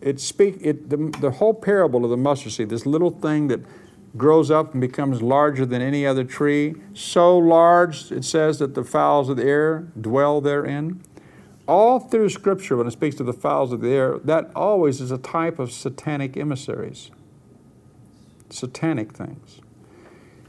it 0.00 0.20
speak 0.20 0.58
it 0.60 0.88
the, 0.88 0.96
the 1.20 1.32
whole 1.32 1.54
parable 1.54 2.04
of 2.04 2.10
the 2.10 2.16
mustard 2.16 2.52
seed. 2.52 2.68
This 2.68 2.86
little 2.86 3.10
thing 3.10 3.48
that 3.48 3.60
grows 4.16 4.50
up 4.50 4.72
and 4.72 4.80
becomes 4.80 5.20
larger 5.20 5.66
than 5.66 5.82
any 5.82 6.06
other 6.06 6.24
tree, 6.24 6.74
so 6.94 7.36
large 7.36 8.10
it 8.10 8.24
says 8.24 8.58
that 8.58 8.74
the 8.74 8.84
fowls 8.84 9.28
of 9.28 9.36
the 9.36 9.44
air 9.44 9.88
dwell 10.00 10.40
therein. 10.40 11.02
All 11.68 11.98
through 11.98 12.28
Scripture, 12.28 12.76
when 12.76 12.86
it 12.86 12.92
speaks 12.92 13.16
to 13.16 13.24
the 13.24 13.32
fowls 13.32 13.72
of 13.72 13.80
the 13.80 13.90
air, 13.90 14.18
that 14.18 14.50
always 14.54 15.00
is 15.00 15.10
a 15.10 15.18
type 15.18 15.58
of 15.58 15.72
satanic 15.72 16.36
emissaries, 16.36 17.10
satanic 18.48 19.12
things. 19.12 19.60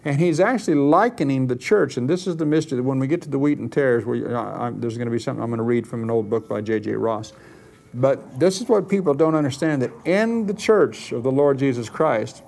And 0.07 0.21
he's 0.21 0.39
actually 0.39 0.75
likening 0.75 1.47
the 1.47 1.55
church, 1.57 1.97
and 1.97 2.09
this 2.09 2.27
is 2.27 2.37
the 2.37 2.45
mystery 2.45 2.77
that 2.77 2.83
when 2.83 2.97
we 2.97 3.07
get 3.07 3.21
to 3.23 3.29
the 3.29 3.37
wheat 3.37 3.57
and 3.57 3.69
tares, 3.69 4.05
where 4.05 4.37
uh, 4.37 4.71
there's 4.73 4.95
going 4.95 5.07
to 5.07 5.11
be 5.11 5.19
something 5.19 5.43
I'm 5.43 5.49
going 5.49 5.57
to 5.57 5.63
read 5.63 5.85
from 5.85 6.01
an 6.01 6.09
old 6.09 6.29
book 6.29 6.47
by 6.47 6.61
J.J. 6.61 6.93
Ross. 6.93 7.33
But 7.93 8.39
this 8.39 8.61
is 8.61 8.69
what 8.69 8.87
people 8.87 9.13
don't 9.13 9.35
understand 9.35 9.81
that 9.81 9.91
in 10.05 10.45
the 10.45 10.53
church 10.53 11.11
of 11.11 11.23
the 11.23 11.31
Lord 11.31 11.59
Jesus 11.59 11.89
Christ, 11.89 12.41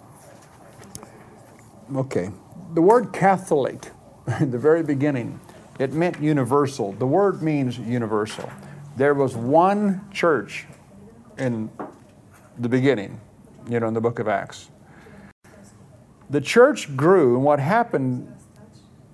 okay, 1.93 2.31
the 2.75 2.81
word 2.81 3.11
Catholic, 3.11 3.91
in 4.39 4.51
the 4.51 4.57
very 4.57 4.81
beginning, 4.81 5.37
it 5.79 5.91
meant 5.91 6.21
universal. 6.21 6.93
The 6.93 7.07
word 7.07 7.41
means 7.41 7.77
universal. 7.77 8.49
There 8.95 9.13
was 9.13 9.35
one 9.35 10.09
church 10.13 10.65
in 11.37 11.69
the 12.57 12.69
beginning, 12.69 13.19
you 13.69 13.81
know, 13.81 13.89
in 13.89 13.93
the 13.93 14.01
book 14.01 14.19
of 14.19 14.29
Acts 14.29 14.69
the 16.29 16.41
church 16.41 16.95
grew, 16.95 17.35
and 17.35 17.43
what 17.43 17.59
happened 17.59 18.33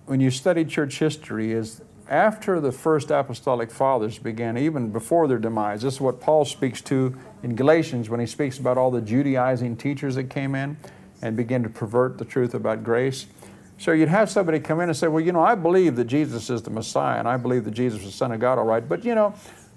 when 0.05 0.19
you 0.19 0.29
study 0.29 0.65
church 0.65 0.99
history 0.99 1.51
is 1.51 1.81
after 2.07 2.59
the 2.59 2.71
first 2.71 3.09
apostolic 3.09 3.71
fathers 3.71 4.19
began, 4.19 4.57
even 4.57 4.91
before 4.91 5.27
their 5.27 5.39
demise, 5.39 5.81
this 5.81 5.95
is 5.95 6.01
what 6.01 6.21
Paul 6.21 6.45
speaks 6.45 6.81
to 6.81 7.17
in 7.41 7.55
Galatians 7.55 8.09
when 8.09 8.19
he 8.19 8.25
speaks 8.27 8.59
about 8.59 8.77
all 8.77 8.91
the 8.91 9.01
Judaizing 9.01 9.75
teachers 9.77 10.15
that 10.15 10.29
came 10.29 10.53
in 10.53 10.77
and 11.21 11.35
began 11.35 11.63
to 11.63 11.69
pervert 11.69 12.17
the 12.17 12.25
truth 12.25 12.53
about 12.53 12.83
grace. 12.83 13.25
So 13.77 13.91
you'd 13.91 14.09
have 14.09 14.29
somebody 14.29 14.59
come 14.59 14.79
in 14.81 14.89
and 14.89 14.97
say, 14.97 15.07
Well, 15.07 15.23
you 15.23 15.31
know, 15.31 15.41
I 15.41 15.55
believe 15.55 15.95
that 15.95 16.05
Jesus 16.05 16.49
is 16.49 16.61
the 16.61 16.69
Messiah 16.69 17.19
and 17.19 17.27
I 17.27 17.37
believe 17.37 17.65
that 17.65 17.71
Jesus 17.71 18.01
is 18.01 18.07
the 18.07 18.11
Son 18.11 18.31
of 18.31 18.39
God, 18.39 18.59
all 18.59 18.65
right. 18.65 18.87
But, 18.87 19.03
you 19.03 19.15
know, 19.15 19.33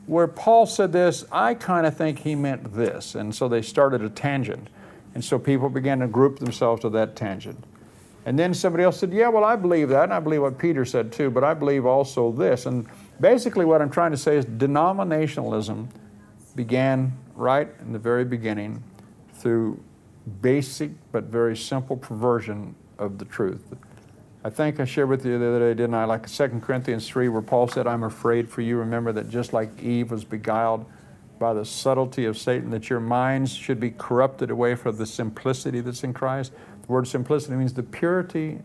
where 0.06 0.28
Paul 0.28 0.66
said 0.66 0.92
this, 0.92 1.24
I 1.32 1.54
kind 1.54 1.86
of 1.86 1.96
think 1.96 2.20
he 2.20 2.34
meant 2.34 2.74
this. 2.74 3.14
And 3.14 3.34
so 3.34 3.48
they 3.48 3.62
started 3.62 4.02
a 4.02 4.08
tangent. 4.08 4.68
And 5.14 5.24
so 5.24 5.38
people 5.38 5.68
began 5.68 6.00
to 6.00 6.06
group 6.06 6.38
themselves 6.38 6.82
to 6.82 6.90
that 6.90 7.16
tangent. 7.16 7.64
And 8.26 8.38
then 8.38 8.52
somebody 8.52 8.84
else 8.84 8.98
said, 8.98 9.12
Yeah, 9.12 9.28
well, 9.28 9.44
I 9.44 9.56
believe 9.56 9.88
that, 9.88 10.04
and 10.04 10.12
I 10.12 10.20
believe 10.20 10.42
what 10.42 10.58
Peter 10.58 10.84
said 10.84 11.12
too, 11.12 11.30
but 11.30 11.44
I 11.44 11.54
believe 11.54 11.86
also 11.86 12.30
this. 12.30 12.66
And 12.66 12.86
basically, 13.20 13.64
what 13.64 13.80
I'm 13.80 13.90
trying 13.90 14.10
to 14.10 14.16
say 14.16 14.36
is 14.36 14.44
denominationalism 14.44 15.88
began 16.54 17.16
right 17.34 17.68
in 17.80 17.92
the 17.92 17.98
very 17.98 18.24
beginning 18.24 18.82
through 19.32 19.82
basic 20.42 20.90
but 21.12 21.24
very 21.24 21.56
simple 21.56 21.96
perversion 21.96 22.74
of 22.98 23.18
the 23.18 23.24
truth. 23.24 23.62
I 24.44 24.50
think 24.50 24.78
I 24.78 24.84
shared 24.84 25.08
with 25.08 25.24
you 25.24 25.38
the 25.38 25.48
other 25.48 25.58
day, 25.58 25.74
didn't 25.74 25.94
I? 25.94 26.04
Like 26.04 26.28
2 26.28 26.60
Corinthians 26.60 27.08
3, 27.08 27.28
where 27.28 27.42
Paul 27.42 27.68
said, 27.68 27.86
I'm 27.86 28.04
afraid 28.04 28.48
for 28.48 28.60
you. 28.60 28.76
Remember 28.76 29.12
that 29.12 29.28
just 29.28 29.52
like 29.52 29.82
Eve 29.82 30.10
was 30.10 30.24
beguiled 30.24 30.84
by 31.38 31.52
the 31.54 31.64
subtlety 31.64 32.24
of 32.24 32.36
Satan, 32.36 32.70
that 32.70 32.90
your 32.90 33.00
minds 33.00 33.52
should 33.52 33.80
be 33.80 33.90
corrupted 33.90 34.50
away 34.50 34.74
from 34.74 34.96
the 34.96 35.06
simplicity 35.06 35.80
that's 35.80 36.04
in 36.04 36.12
Christ. 36.12 36.52
The 36.82 36.92
word 36.92 37.06
simplicity 37.06 37.54
means 37.56 37.72
the 37.74 37.82
purity 37.82 38.58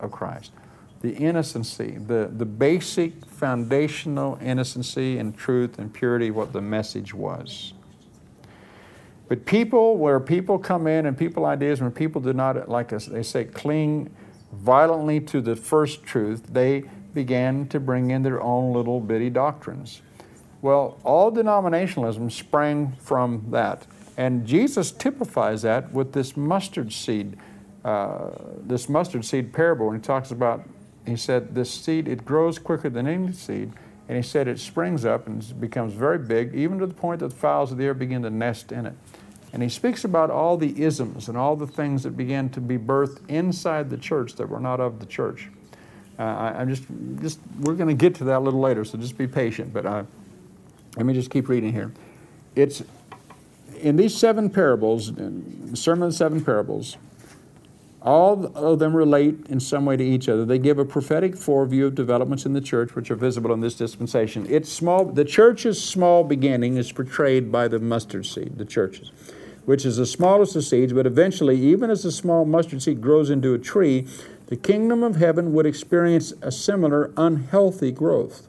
of 0.00 0.10
Christ, 0.10 0.52
the 1.00 1.14
innocency, 1.14 1.92
the, 1.92 2.30
the 2.32 2.44
basic 2.44 3.26
foundational 3.26 4.38
innocency 4.40 5.18
and 5.18 5.36
truth 5.36 5.78
and 5.78 5.92
purity 5.92 6.30
what 6.30 6.52
the 6.52 6.60
message 6.60 7.12
was. 7.14 7.74
But 9.28 9.46
people, 9.46 9.96
where 9.96 10.20
people 10.20 10.58
come 10.58 10.86
in 10.86 11.06
and 11.06 11.16
people 11.16 11.46
ideas, 11.46 11.80
when 11.80 11.92
people 11.92 12.20
do 12.20 12.32
not, 12.32 12.68
like 12.68 12.88
they 12.88 13.22
say, 13.22 13.44
cling 13.44 14.14
violently 14.52 15.20
to 15.20 15.40
the 15.40 15.56
first 15.56 16.02
truth, 16.02 16.44
they 16.52 16.84
began 17.14 17.66
to 17.68 17.80
bring 17.80 18.10
in 18.10 18.22
their 18.22 18.42
own 18.42 18.72
little 18.72 19.00
bitty 19.00 19.30
doctrines. 19.30 20.02
Well, 20.64 20.98
all 21.04 21.30
denominationalism 21.30 22.32
sprang 22.32 22.92
from 22.92 23.48
that. 23.50 23.86
And 24.16 24.46
Jesus 24.46 24.92
typifies 24.92 25.60
that 25.60 25.92
with 25.92 26.14
this 26.14 26.38
mustard 26.38 26.90
seed, 26.90 27.36
uh, 27.84 28.30
this 28.62 28.88
mustard 28.88 29.26
seed 29.26 29.52
parable. 29.52 29.90
And 29.90 30.00
he 30.00 30.02
talks 30.02 30.30
about, 30.30 30.66
he 31.06 31.16
said, 31.16 31.54
this 31.54 31.70
seed, 31.70 32.08
it 32.08 32.24
grows 32.24 32.58
quicker 32.58 32.88
than 32.88 33.06
any 33.06 33.30
seed. 33.34 33.72
And 34.08 34.16
he 34.16 34.22
said 34.22 34.48
it 34.48 34.58
springs 34.58 35.04
up 35.04 35.26
and 35.26 35.60
becomes 35.60 35.92
very 35.92 36.16
big, 36.16 36.54
even 36.54 36.78
to 36.78 36.86
the 36.86 36.94
point 36.94 37.20
that 37.20 37.28
the 37.28 37.36
fowls 37.36 37.70
of 37.70 37.76
the 37.76 37.84
air 37.84 37.92
begin 37.92 38.22
to 38.22 38.30
nest 38.30 38.72
in 38.72 38.86
it. 38.86 38.94
And 39.52 39.62
he 39.62 39.68
speaks 39.68 40.02
about 40.02 40.30
all 40.30 40.56
the 40.56 40.82
isms 40.82 41.28
and 41.28 41.36
all 41.36 41.56
the 41.56 41.66
things 41.66 42.04
that 42.04 42.16
began 42.16 42.48
to 42.48 42.62
be 42.62 42.78
birthed 42.78 43.18
inside 43.28 43.90
the 43.90 43.98
church 43.98 44.36
that 44.36 44.48
were 44.48 44.60
not 44.60 44.80
of 44.80 44.98
the 44.98 45.06
church. 45.06 45.50
Uh, 46.18 46.22
I, 46.22 46.62
am 46.62 46.70
just, 46.70 46.84
just, 47.20 47.38
we're 47.60 47.74
going 47.74 47.94
to 47.94 47.94
get 47.94 48.14
to 48.14 48.24
that 48.24 48.38
a 48.38 48.40
little 48.40 48.60
later, 48.60 48.86
so 48.86 48.96
just 48.96 49.18
be 49.18 49.26
patient. 49.26 49.70
But 49.70 49.84
uh, 49.84 50.04
let 50.96 51.06
me 51.06 51.14
just 51.14 51.30
keep 51.30 51.48
reading 51.48 51.72
here. 51.72 51.92
It's 52.54 52.82
in 53.80 53.96
these 53.96 54.16
seven 54.16 54.48
parables, 54.48 55.12
Sermon 55.74 56.04
of 56.04 56.10
the 56.10 56.16
Seven 56.16 56.44
Parables, 56.44 56.96
all 58.00 58.46
of 58.54 58.78
them 58.78 58.94
relate 58.94 59.46
in 59.48 59.58
some 59.58 59.86
way 59.86 59.96
to 59.96 60.04
each 60.04 60.28
other. 60.28 60.44
They 60.44 60.58
give 60.58 60.78
a 60.78 60.84
prophetic 60.84 61.34
foreview 61.34 61.86
of 61.86 61.94
developments 61.94 62.44
in 62.46 62.52
the 62.52 62.60
church 62.60 62.94
which 62.94 63.10
are 63.10 63.16
visible 63.16 63.52
in 63.52 63.60
this 63.60 63.74
dispensation. 63.74 64.46
It's 64.48 64.70
small, 64.70 65.06
the 65.06 65.24
church's 65.24 65.82
small 65.82 66.22
beginning 66.22 66.76
is 66.76 66.92
portrayed 66.92 67.50
by 67.50 67.66
the 67.68 67.78
mustard 67.78 68.26
seed, 68.26 68.58
the 68.58 68.64
churches. 68.64 69.10
which 69.64 69.84
is 69.86 69.96
the 69.96 70.06
smallest 70.06 70.56
of 70.56 70.64
seeds, 70.64 70.92
but 70.92 71.06
eventually, 71.06 71.58
even 71.58 71.90
as 71.90 72.04
a 72.04 72.12
small 72.12 72.44
mustard 72.44 72.82
seed 72.82 73.00
grows 73.00 73.30
into 73.30 73.54
a 73.54 73.58
tree, 73.58 74.06
the 74.46 74.56
kingdom 74.56 75.02
of 75.02 75.16
heaven 75.16 75.52
would 75.54 75.66
experience 75.66 76.32
a 76.42 76.52
similar 76.52 77.10
unhealthy 77.16 77.90
growth. 77.90 78.46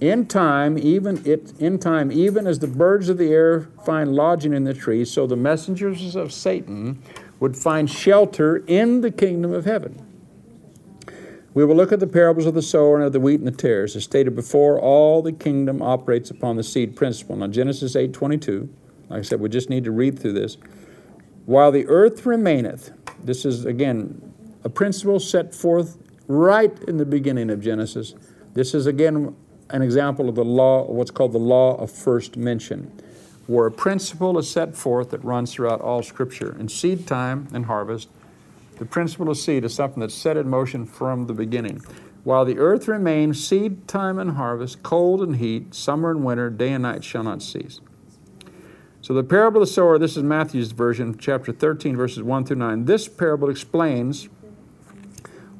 In 0.00 0.26
time, 0.26 0.78
even 0.78 1.20
it 1.26 1.54
in 1.58 1.78
time, 1.78 2.12
even 2.12 2.46
as 2.46 2.60
the 2.60 2.68
birds 2.68 3.08
of 3.08 3.18
the 3.18 3.32
air 3.32 3.68
find 3.84 4.14
lodging 4.14 4.52
in 4.52 4.64
the 4.64 4.74
trees, 4.74 5.10
so 5.10 5.26
the 5.26 5.36
messengers 5.36 6.14
of 6.14 6.32
Satan 6.32 7.02
would 7.40 7.56
find 7.56 7.90
shelter 7.90 8.62
in 8.68 9.00
the 9.00 9.10
kingdom 9.10 9.52
of 9.52 9.64
heaven. 9.64 10.04
We 11.52 11.64
will 11.64 11.74
look 11.74 11.90
at 11.90 11.98
the 11.98 12.06
parables 12.06 12.46
of 12.46 12.54
the 12.54 12.62
sower 12.62 12.96
and 12.96 13.04
of 13.04 13.12
the 13.12 13.18
wheat 13.18 13.40
and 13.40 13.48
the 13.48 13.52
tares. 13.52 13.96
As 13.96 14.04
stated 14.04 14.36
before, 14.36 14.78
all 14.78 15.22
the 15.22 15.32
kingdom 15.32 15.82
operates 15.82 16.30
upon 16.30 16.54
the 16.54 16.62
seed 16.62 16.94
principle. 16.94 17.34
Now 17.34 17.48
Genesis 17.48 17.96
8 17.96 18.12
22, 18.12 18.68
like 19.08 19.18
I 19.18 19.22
said, 19.22 19.40
we 19.40 19.48
just 19.48 19.68
need 19.68 19.82
to 19.82 19.90
read 19.90 20.18
through 20.18 20.34
this. 20.34 20.58
While 21.46 21.72
the 21.72 21.86
earth 21.88 22.24
remaineth, 22.24 22.92
this 23.24 23.44
is 23.44 23.64
again 23.64 24.32
a 24.62 24.68
principle 24.68 25.18
set 25.18 25.52
forth 25.52 25.98
right 26.28 26.78
in 26.84 26.98
the 26.98 27.06
beginning 27.06 27.50
of 27.50 27.60
Genesis. 27.60 28.14
This 28.54 28.74
is 28.74 28.86
again 28.86 29.34
an 29.70 29.82
example 29.82 30.28
of 30.28 30.34
the 30.34 30.44
law, 30.44 30.84
what's 30.84 31.10
called 31.10 31.32
the 31.32 31.38
law 31.38 31.76
of 31.76 31.90
first 31.90 32.36
mention, 32.36 32.92
where 33.46 33.66
a 33.66 33.72
principle 33.72 34.38
is 34.38 34.50
set 34.50 34.76
forth 34.76 35.10
that 35.10 35.24
runs 35.24 35.52
throughout 35.52 35.80
all 35.80 36.02
Scripture. 36.02 36.56
In 36.58 36.68
seed 36.68 37.06
time 37.06 37.48
and 37.52 37.66
harvest, 37.66 38.08
the 38.76 38.84
principle 38.84 39.30
of 39.30 39.36
seed 39.36 39.64
is 39.64 39.74
something 39.74 40.00
that's 40.00 40.14
set 40.14 40.36
in 40.36 40.48
motion 40.48 40.86
from 40.86 41.26
the 41.26 41.34
beginning. 41.34 41.82
While 42.24 42.44
the 42.44 42.58
earth 42.58 42.88
remains, 42.88 43.44
seed 43.44 43.88
time 43.88 44.18
and 44.18 44.32
harvest, 44.32 44.82
cold 44.82 45.22
and 45.22 45.36
heat, 45.36 45.74
summer 45.74 46.10
and 46.10 46.24
winter, 46.24 46.50
day 46.50 46.72
and 46.72 46.82
night 46.82 47.04
shall 47.04 47.22
not 47.22 47.42
cease. 47.42 47.80
So 49.00 49.14
the 49.14 49.24
parable 49.24 49.62
of 49.62 49.68
the 49.68 49.72
sower, 49.72 49.98
this 49.98 50.16
is 50.16 50.22
Matthew's 50.22 50.72
version, 50.72 51.16
chapter 51.16 51.52
13, 51.52 51.96
verses 51.96 52.22
1 52.22 52.44
through 52.44 52.56
9. 52.56 52.84
This 52.84 53.08
parable 53.08 53.48
explains 53.48 54.28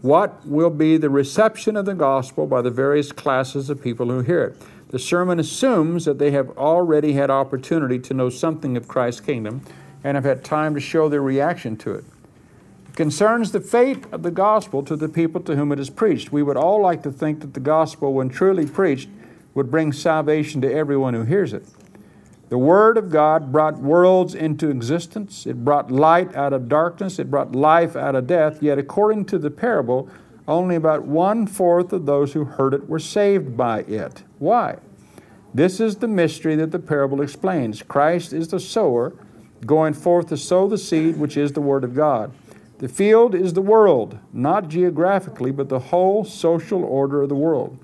what 0.02 0.46
will 0.46 0.70
be 0.70 0.96
the 0.96 1.10
reception 1.10 1.76
of 1.76 1.84
the 1.84 1.94
gospel 1.94 2.46
by 2.46 2.62
the 2.62 2.70
various 2.70 3.10
classes 3.12 3.68
of 3.68 3.82
people 3.82 4.06
who 4.06 4.20
hear 4.20 4.44
it. 4.44 4.56
The 4.90 4.98
sermon 4.98 5.38
assumes 5.38 6.04
that 6.04 6.18
they 6.18 6.30
have 6.30 6.56
already 6.56 7.12
had 7.12 7.30
opportunity 7.30 7.98
to 7.98 8.14
know 8.14 8.30
something 8.30 8.76
of 8.76 8.88
Christ's 8.88 9.20
kingdom 9.20 9.62
and 10.04 10.14
have 10.14 10.24
had 10.24 10.44
time 10.44 10.74
to 10.74 10.80
show 10.80 11.08
their 11.08 11.20
reaction 11.20 11.76
to 11.78 11.94
it. 11.94 12.04
It 12.88 12.96
concerns 12.96 13.52
the 13.52 13.60
fate 13.60 14.04
of 14.12 14.22
the 14.22 14.30
gospel 14.30 14.82
to 14.84 14.96
the 14.96 15.08
people 15.08 15.40
to 15.42 15.56
whom 15.56 15.72
it 15.72 15.80
is 15.80 15.90
preached. 15.90 16.32
We 16.32 16.42
would 16.42 16.56
all 16.56 16.80
like 16.80 17.02
to 17.02 17.12
think 17.12 17.40
that 17.40 17.54
the 17.54 17.60
gospel, 17.60 18.14
when 18.14 18.28
truly 18.28 18.66
preached, 18.66 19.08
would 19.54 19.70
bring 19.70 19.92
salvation 19.92 20.60
to 20.60 20.72
everyone 20.72 21.14
who 21.14 21.24
hears 21.24 21.52
it. 21.52 21.66
The 22.48 22.58
Word 22.58 22.96
of 22.96 23.10
God 23.10 23.52
brought 23.52 23.78
worlds 23.78 24.34
into 24.34 24.70
existence. 24.70 25.46
It 25.46 25.64
brought 25.64 25.90
light 25.90 26.34
out 26.34 26.54
of 26.54 26.68
darkness. 26.68 27.18
It 27.18 27.30
brought 27.30 27.54
life 27.54 27.94
out 27.94 28.14
of 28.14 28.26
death. 28.26 28.62
Yet, 28.62 28.78
according 28.78 29.26
to 29.26 29.38
the 29.38 29.50
parable, 29.50 30.08
only 30.46 30.74
about 30.74 31.04
one 31.04 31.46
fourth 31.46 31.92
of 31.92 32.06
those 32.06 32.32
who 32.32 32.44
heard 32.44 32.72
it 32.72 32.88
were 32.88 32.98
saved 32.98 33.54
by 33.56 33.80
it. 33.80 34.22
Why? 34.38 34.78
This 35.52 35.78
is 35.78 35.96
the 35.96 36.08
mystery 36.08 36.56
that 36.56 36.70
the 36.70 36.78
parable 36.78 37.20
explains. 37.20 37.82
Christ 37.82 38.32
is 38.32 38.48
the 38.48 38.60
sower, 38.60 39.12
going 39.66 39.92
forth 39.92 40.28
to 40.28 40.36
sow 40.38 40.68
the 40.68 40.78
seed, 40.78 41.18
which 41.18 41.36
is 41.36 41.52
the 41.52 41.60
Word 41.60 41.84
of 41.84 41.94
God. 41.94 42.32
The 42.78 42.88
field 42.88 43.34
is 43.34 43.52
the 43.54 43.60
world, 43.60 44.18
not 44.32 44.68
geographically, 44.68 45.50
but 45.50 45.68
the 45.68 45.78
whole 45.80 46.24
social 46.24 46.84
order 46.84 47.22
of 47.22 47.28
the 47.28 47.34
world. 47.34 47.78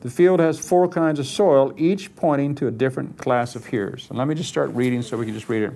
The 0.00 0.10
field 0.10 0.40
has 0.40 0.58
four 0.58 0.88
kinds 0.88 1.18
of 1.18 1.26
soil, 1.26 1.72
each 1.76 2.14
pointing 2.16 2.54
to 2.56 2.66
a 2.66 2.70
different 2.70 3.18
class 3.18 3.56
of 3.56 3.66
hearers. 3.66 4.06
And 4.08 4.18
let 4.18 4.28
me 4.28 4.34
just 4.34 4.48
start 4.48 4.70
reading 4.70 5.02
so 5.02 5.16
we 5.16 5.24
can 5.24 5.34
just 5.34 5.48
read 5.48 5.62
it. 5.62 5.72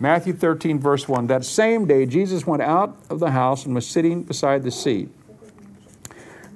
Matthew 0.00 0.32
13, 0.32 0.78
verse 0.78 1.08
1. 1.08 1.28
That 1.28 1.44
same 1.44 1.86
day, 1.86 2.06
Jesus 2.06 2.46
went 2.46 2.62
out 2.62 2.96
of 3.08 3.20
the 3.20 3.30
house 3.30 3.64
and 3.64 3.74
was 3.74 3.86
sitting 3.86 4.22
beside 4.22 4.62
the 4.62 4.70
sea. 4.70 5.08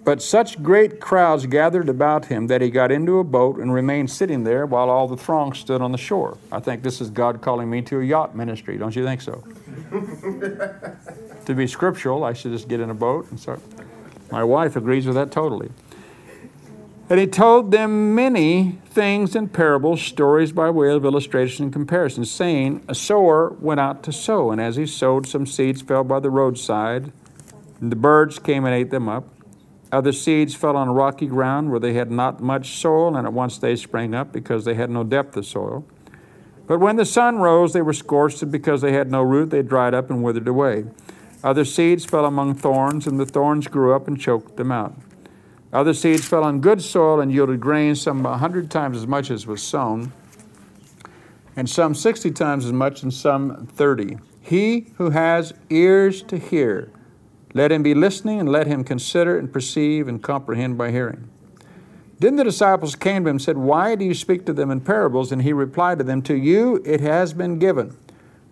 But 0.04 0.22
such 0.22 0.62
great 0.62 1.00
crowds 1.00 1.44
gathered 1.44 1.88
about 1.88 2.26
him 2.26 2.46
that 2.46 2.62
he 2.62 2.70
got 2.70 2.90
into 2.90 3.18
a 3.18 3.24
boat 3.24 3.58
and 3.58 3.74
remained 3.74 4.10
sitting 4.10 4.42
there 4.42 4.64
while 4.64 4.88
all 4.88 5.06
the 5.06 5.18
throng 5.18 5.52
stood 5.52 5.82
on 5.82 5.92
the 5.92 5.98
shore. 5.98 6.38
I 6.50 6.60
think 6.60 6.82
this 6.82 7.00
is 7.00 7.10
God 7.10 7.42
calling 7.42 7.68
me 7.68 7.82
to 7.82 8.00
a 8.00 8.04
yacht 8.04 8.34
ministry. 8.34 8.78
Don't 8.78 8.96
you 8.96 9.04
think 9.04 9.20
so? 9.20 9.44
to 11.44 11.54
be 11.54 11.66
scriptural, 11.66 12.24
I 12.24 12.32
should 12.32 12.52
just 12.52 12.68
get 12.68 12.80
in 12.80 12.88
a 12.88 12.94
boat 12.94 13.30
and 13.30 13.38
start. 13.38 13.60
My 14.30 14.42
wife 14.42 14.76
agrees 14.76 15.06
with 15.06 15.14
that 15.16 15.30
totally. 15.30 15.70
And 17.10 17.18
he 17.18 17.26
told 17.26 17.70
them 17.70 18.14
many 18.14 18.78
things 18.84 19.34
in 19.34 19.48
parables, 19.48 20.02
stories 20.02 20.52
by 20.52 20.68
way 20.68 20.90
of 20.90 21.06
illustration 21.06 21.64
and 21.64 21.72
comparison, 21.72 22.26
saying, 22.26 22.84
A 22.86 22.94
sower 22.94 23.56
went 23.60 23.80
out 23.80 24.02
to 24.02 24.12
sow, 24.12 24.50
and 24.50 24.60
as 24.60 24.76
he 24.76 24.86
sowed, 24.86 25.26
some 25.26 25.46
seeds 25.46 25.80
fell 25.80 26.04
by 26.04 26.20
the 26.20 26.28
roadside, 26.28 27.10
and 27.80 27.90
the 27.90 27.96
birds 27.96 28.38
came 28.38 28.66
and 28.66 28.74
ate 28.74 28.90
them 28.90 29.08
up. 29.08 29.24
Other 29.90 30.12
seeds 30.12 30.54
fell 30.54 30.76
on 30.76 30.90
rocky 30.90 31.26
ground 31.26 31.70
where 31.70 31.80
they 31.80 31.94
had 31.94 32.10
not 32.10 32.42
much 32.42 32.76
soil, 32.76 33.16
and 33.16 33.26
at 33.26 33.32
once 33.32 33.56
they 33.56 33.74
sprang 33.74 34.14
up 34.14 34.30
because 34.30 34.66
they 34.66 34.74
had 34.74 34.90
no 34.90 35.02
depth 35.02 35.34
of 35.38 35.46
soil. 35.46 35.86
But 36.66 36.78
when 36.80 36.96
the 36.96 37.06
sun 37.06 37.38
rose, 37.38 37.72
they 37.72 37.80
were 37.80 37.94
scorched, 37.94 38.42
and 38.42 38.52
because 38.52 38.82
they 38.82 38.92
had 38.92 39.10
no 39.10 39.22
root, 39.22 39.48
they 39.48 39.62
dried 39.62 39.94
up 39.94 40.10
and 40.10 40.22
withered 40.22 40.46
away. 40.46 40.84
Other 41.42 41.64
seeds 41.64 42.04
fell 42.04 42.26
among 42.26 42.56
thorns, 42.56 43.06
and 43.06 43.18
the 43.18 43.24
thorns 43.24 43.66
grew 43.66 43.94
up 43.94 44.08
and 44.08 44.20
choked 44.20 44.58
them 44.58 44.70
out. 44.70 44.94
Other 45.72 45.92
seeds 45.92 46.26
fell 46.26 46.44
on 46.44 46.60
good 46.60 46.80
soil 46.80 47.20
and 47.20 47.32
yielded 47.32 47.60
grain, 47.60 47.94
some 47.94 48.24
a 48.24 48.38
hundred 48.38 48.70
times 48.70 48.96
as 48.96 49.06
much 49.06 49.30
as 49.30 49.46
was 49.46 49.62
sown, 49.62 50.12
and 51.56 51.68
some 51.68 51.94
sixty 51.94 52.30
times 52.30 52.64
as 52.64 52.72
much, 52.72 53.02
and 53.02 53.12
some 53.12 53.66
thirty. 53.66 54.16
He 54.40 54.92
who 54.96 55.10
has 55.10 55.52
ears 55.68 56.22
to 56.22 56.38
hear, 56.38 56.90
let 57.52 57.70
him 57.70 57.82
be 57.82 57.94
listening, 57.94 58.40
and 58.40 58.48
let 58.48 58.66
him 58.66 58.82
consider 58.82 59.38
and 59.38 59.52
perceive 59.52 60.08
and 60.08 60.22
comprehend 60.22 60.78
by 60.78 60.90
hearing. 60.90 61.28
Then 62.18 62.36
the 62.36 62.44
disciples 62.44 62.96
came 62.96 63.24
to 63.24 63.30
him 63.30 63.36
and 63.36 63.42
said, 63.42 63.58
Why 63.58 63.94
do 63.94 64.04
you 64.04 64.14
speak 64.14 64.46
to 64.46 64.52
them 64.52 64.70
in 64.70 64.80
parables? 64.80 65.30
And 65.30 65.42
he 65.42 65.52
replied 65.52 65.98
to 65.98 66.04
them, 66.04 66.22
To 66.22 66.34
you 66.34 66.82
it 66.84 67.00
has 67.00 67.32
been 67.32 67.58
given 67.58 67.96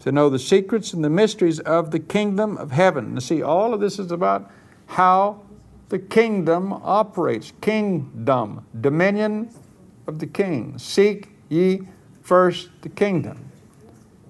to 0.01 0.13
know 0.13 0.29
the 0.29 0.39
secrets 0.39 0.93
and 0.93 1.03
the 1.03 1.11
mysteries 1.11 1.59
of 1.61 1.91
the 1.91 1.99
kingdom 1.99 2.57
of 2.59 2.71
heaven. 2.71 3.15
Now, 3.15 3.21
see, 3.21 3.43
all 3.43 3.75
of 3.75 3.81
this 3.81 3.99
is 3.99 4.13
about 4.13 4.51
how 4.87 5.43
the 5.89 5.99
kingdom 5.99 6.73
operates. 6.73 7.53
Kingdom, 7.61 8.67
dominion 8.81 9.51
of 10.07 10.19
the 10.19 10.27
king. 10.27 10.79
Seek 10.79 11.29
ye 11.49 11.83
first 12.23 12.71
the 12.83 12.89
kingdom. 12.89 13.51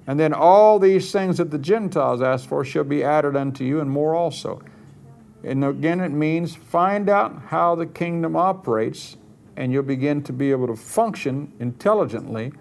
And 0.06 0.20
then 0.20 0.32
all 0.32 0.78
these 0.78 1.10
things 1.10 1.38
that 1.38 1.50
the 1.50 1.58
Gentiles 1.58 2.22
ask 2.22 2.48
for 2.48 2.64
shall 2.64 2.84
be 2.84 3.02
added 3.02 3.36
unto 3.36 3.64
you, 3.64 3.80
and 3.80 3.90
more 3.90 4.14
also. 4.14 4.62
And 5.42 5.64
again, 5.64 6.00
it 6.00 6.10
means 6.10 6.54
find 6.54 7.08
out 7.08 7.42
how 7.46 7.74
the 7.74 7.86
kingdom 7.86 8.36
operates, 8.36 9.16
and 9.56 9.72
you'll 9.72 9.82
begin 9.82 10.22
to 10.24 10.32
be 10.32 10.50
able 10.50 10.66
to 10.68 10.76
function 10.76 11.52
intelligently, 11.58 12.52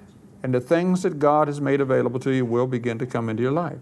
and 0.42 0.54
the 0.54 0.62
things 0.62 1.04
that 1.04 1.20
God 1.20 1.48
has 1.48 1.62
made 1.62 1.82
available 1.82 2.20
to 2.22 2.32
you 2.32 2.46
will 2.46 2.68
begin 2.68 2.98
to 3.00 3.06
come 3.06 3.30
into 3.30 3.44
your 3.44 3.52
life. 3.52 3.80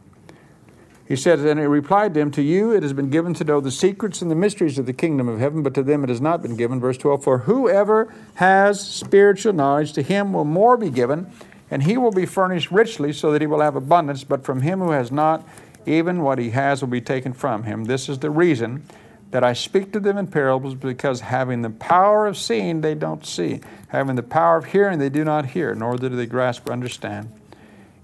He 1.13 1.17
said, 1.17 1.37
And 1.41 1.59
he 1.59 1.67
replied 1.67 2.15
to 2.15 2.21
him, 2.21 2.31
To 2.31 2.41
you 2.41 2.71
it 2.71 2.81
has 2.81 2.91
been 2.91 3.11
given 3.11 3.35
to 3.35 3.43
know 3.43 3.61
the 3.61 3.69
secrets 3.69 4.23
and 4.23 4.31
the 4.31 4.35
mysteries 4.35 4.79
of 4.79 4.87
the 4.87 4.93
kingdom 4.93 5.29
of 5.29 5.37
heaven, 5.37 5.61
but 5.61 5.75
to 5.75 5.83
them 5.83 6.03
it 6.03 6.09
has 6.09 6.19
not 6.19 6.41
been 6.41 6.55
given. 6.55 6.79
Verse 6.79 6.97
12 6.97 7.23
For 7.23 7.37
whoever 7.37 8.11
has 8.33 8.83
spiritual 8.83 9.53
knowledge, 9.53 9.93
to 9.93 10.01
him 10.01 10.33
will 10.33 10.43
more 10.43 10.75
be 10.75 10.89
given, 10.89 11.31
and 11.69 11.83
he 11.83 11.97
will 11.97 12.11
be 12.11 12.25
furnished 12.25 12.71
richly, 12.71 13.13
so 13.13 13.31
that 13.31 13.41
he 13.41 13.45
will 13.45 13.61
have 13.61 13.75
abundance. 13.75 14.23
But 14.23 14.43
from 14.43 14.61
him 14.61 14.79
who 14.79 14.89
has 14.89 15.11
not, 15.11 15.47
even 15.85 16.23
what 16.23 16.39
he 16.39 16.49
has 16.49 16.81
will 16.81 16.89
be 16.89 16.99
taken 16.99 17.31
from 17.31 17.61
him. 17.61 17.83
This 17.83 18.09
is 18.09 18.17
the 18.17 18.31
reason 18.31 18.83
that 19.29 19.43
I 19.43 19.53
speak 19.53 19.93
to 19.93 19.99
them 19.99 20.17
in 20.17 20.25
parables, 20.25 20.73
because 20.73 21.19
having 21.19 21.61
the 21.61 21.69
power 21.69 22.25
of 22.25 22.39
seeing, 22.39 22.81
they 22.81 22.95
don't 22.95 23.23
see, 23.23 23.61
having 23.89 24.15
the 24.15 24.23
power 24.23 24.57
of 24.57 24.65
hearing, 24.65 24.97
they 24.97 25.09
do 25.09 25.23
not 25.23 25.45
hear, 25.45 25.75
nor 25.75 25.95
do 25.95 26.09
they 26.09 26.25
grasp 26.25 26.67
or 26.67 26.73
understand. 26.73 27.31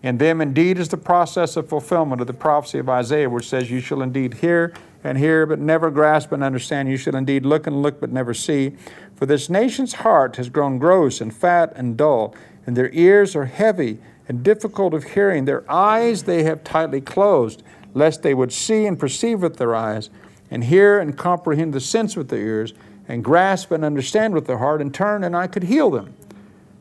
In 0.01 0.17
them 0.17 0.39
indeed 0.39 0.79
is 0.79 0.89
the 0.89 0.97
process 0.97 1.57
of 1.57 1.67
fulfillment 1.67 2.21
of 2.21 2.27
the 2.27 2.33
prophecy 2.33 2.79
of 2.79 2.87
Isaiah, 2.87 3.29
which 3.29 3.49
says, 3.49 3.69
You 3.69 3.81
shall 3.81 4.01
indeed 4.01 4.35
hear 4.35 4.73
and 5.03 5.17
hear, 5.17 5.45
but 5.45 5.59
never 5.59 5.91
grasp 5.91 6.31
and 6.31 6.43
understand. 6.43 6.89
You 6.89 6.97
shall 6.97 7.15
indeed 7.15 7.45
look 7.45 7.67
and 7.67 7.81
look, 7.81 7.99
but 7.99 8.11
never 8.11 8.33
see. 8.33 8.75
For 9.15 9.25
this 9.25 9.49
nation's 9.49 9.93
heart 9.95 10.37
has 10.37 10.49
grown 10.49 10.77
gross 10.77 11.19
and 11.19 11.33
fat 11.33 11.73
and 11.75 11.97
dull, 11.97 12.33
and 12.65 12.77
their 12.77 12.89
ears 12.91 13.35
are 13.35 13.45
heavy 13.45 13.99
and 14.29 14.43
difficult 14.43 14.93
of 14.93 15.03
hearing. 15.03 15.43
Their 15.43 15.69
eyes 15.69 16.23
they 16.23 16.43
have 16.43 16.63
tightly 16.63 17.01
closed, 17.01 17.63
lest 17.93 18.23
they 18.23 18.33
would 18.33 18.53
see 18.53 18.85
and 18.85 18.97
perceive 18.97 19.41
with 19.41 19.57
their 19.57 19.75
eyes, 19.75 20.09
and 20.49 20.63
hear 20.63 20.99
and 20.99 21.17
comprehend 21.17 21.73
the 21.73 21.81
sense 21.81 22.15
with 22.15 22.29
their 22.29 22.39
ears, 22.39 22.73
and 23.07 23.23
grasp 23.23 23.71
and 23.71 23.83
understand 23.83 24.33
with 24.33 24.47
their 24.47 24.59
heart, 24.59 24.81
and 24.81 24.93
turn, 24.93 25.23
and 25.25 25.35
I 25.35 25.47
could 25.47 25.63
heal 25.63 25.89
them. 25.89 26.13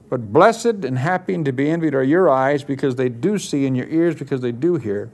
But 0.09 0.33
blessed 0.33 0.85
and 0.85 0.99
happy 0.99 1.35
and 1.35 1.45
to 1.45 1.53
be 1.53 1.71
envied 1.71 1.95
are 1.95 2.03
your 2.03 2.31
eyes 2.31 2.65
because 2.65 2.97
they 2.97 3.09
do 3.09 3.39
see, 3.39 3.67
and 3.67 3.77
your 3.77 3.89
ears 3.89 4.15
because 4.15 4.41
they 4.41 4.53
do 4.53 4.77
hear. 4.77 5.11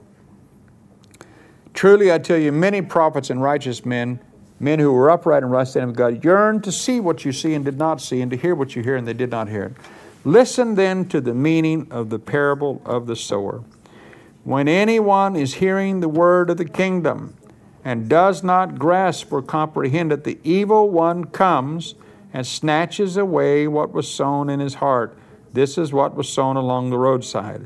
Truly, 1.73 2.11
I 2.11 2.19
tell 2.19 2.37
you, 2.37 2.53
many 2.53 2.81
prophets 2.81 3.29
and 3.29 3.41
righteous 3.41 3.85
men, 3.85 4.21
men 4.59 4.79
who 4.79 4.93
were 4.93 5.11
upright 5.11 5.43
and 5.43 5.51
right 5.51 5.67
standing 5.67 5.89
with 5.89 5.97
God, 5.97 6.23
yearned 6.23 6.63
to 6.63 6.71
see 6.71 7.01
what 7.01 7.25
you 7.25 7.33
see 7.33 7.53
and 7.53 7.65
did 7.65 7.77
not 7.77 7.99
see, 7.99 8.21
and 8.21 8.31
to 8.31 8.37
hear 8.37 8.55
what 8.55 8.75
you 8.75 8.83
hear 8.83 8.95
and 8.95 9.05
they 9.05 9.13
did 9.13 9.31
not 9.31 9.49
hear. 9.49 9.75
Listen 10.23 10.75
then 10.75 11.07
to 11.09 11.19
the 11.19 11.33
meaning 11.33 11.87
of 11.91 12.09
the 12.09 12.17
parable 12.17 12.81
of 12.85 13.05
the 13.05 13.15
sower. 13.15 13.63
When 14.45 14.67
anyone 14.67 15.35
is 15.35 15.55
hearing 15.55 15.99
the 15.99 16.09
word 16.09 16.49
of 16.49 16.57
the 16.57 16.65
kingdom 16.65 17.35
and 17.83 18.07
does 18.07 18.43
not 18.43 18.79
grasp 18.79 19.33
or 19.33 19.41
comprehend 19.41 20.11
it, 20.11 20.23
the 20.23 20.39
evil 20.43 20.89
one 20.89 21.25
comes 21.25 21.95
and 22.35 22.45
snatches 22.45 23.15
away 23.15 23.65
what 23.65 23.93
was 23.93 24.11
sown 24.11 24.49
in 24.49 24.59
his 24.59 24.73
heart. 24.75 25.17
This 25.53 25.77
is 25.77 25.93
what 25.93 26.15
was 26.15 26.27
sown 26.27 26.57
along 26.57 26.89
the 26.89 26.97
roadside. 26.97 27.65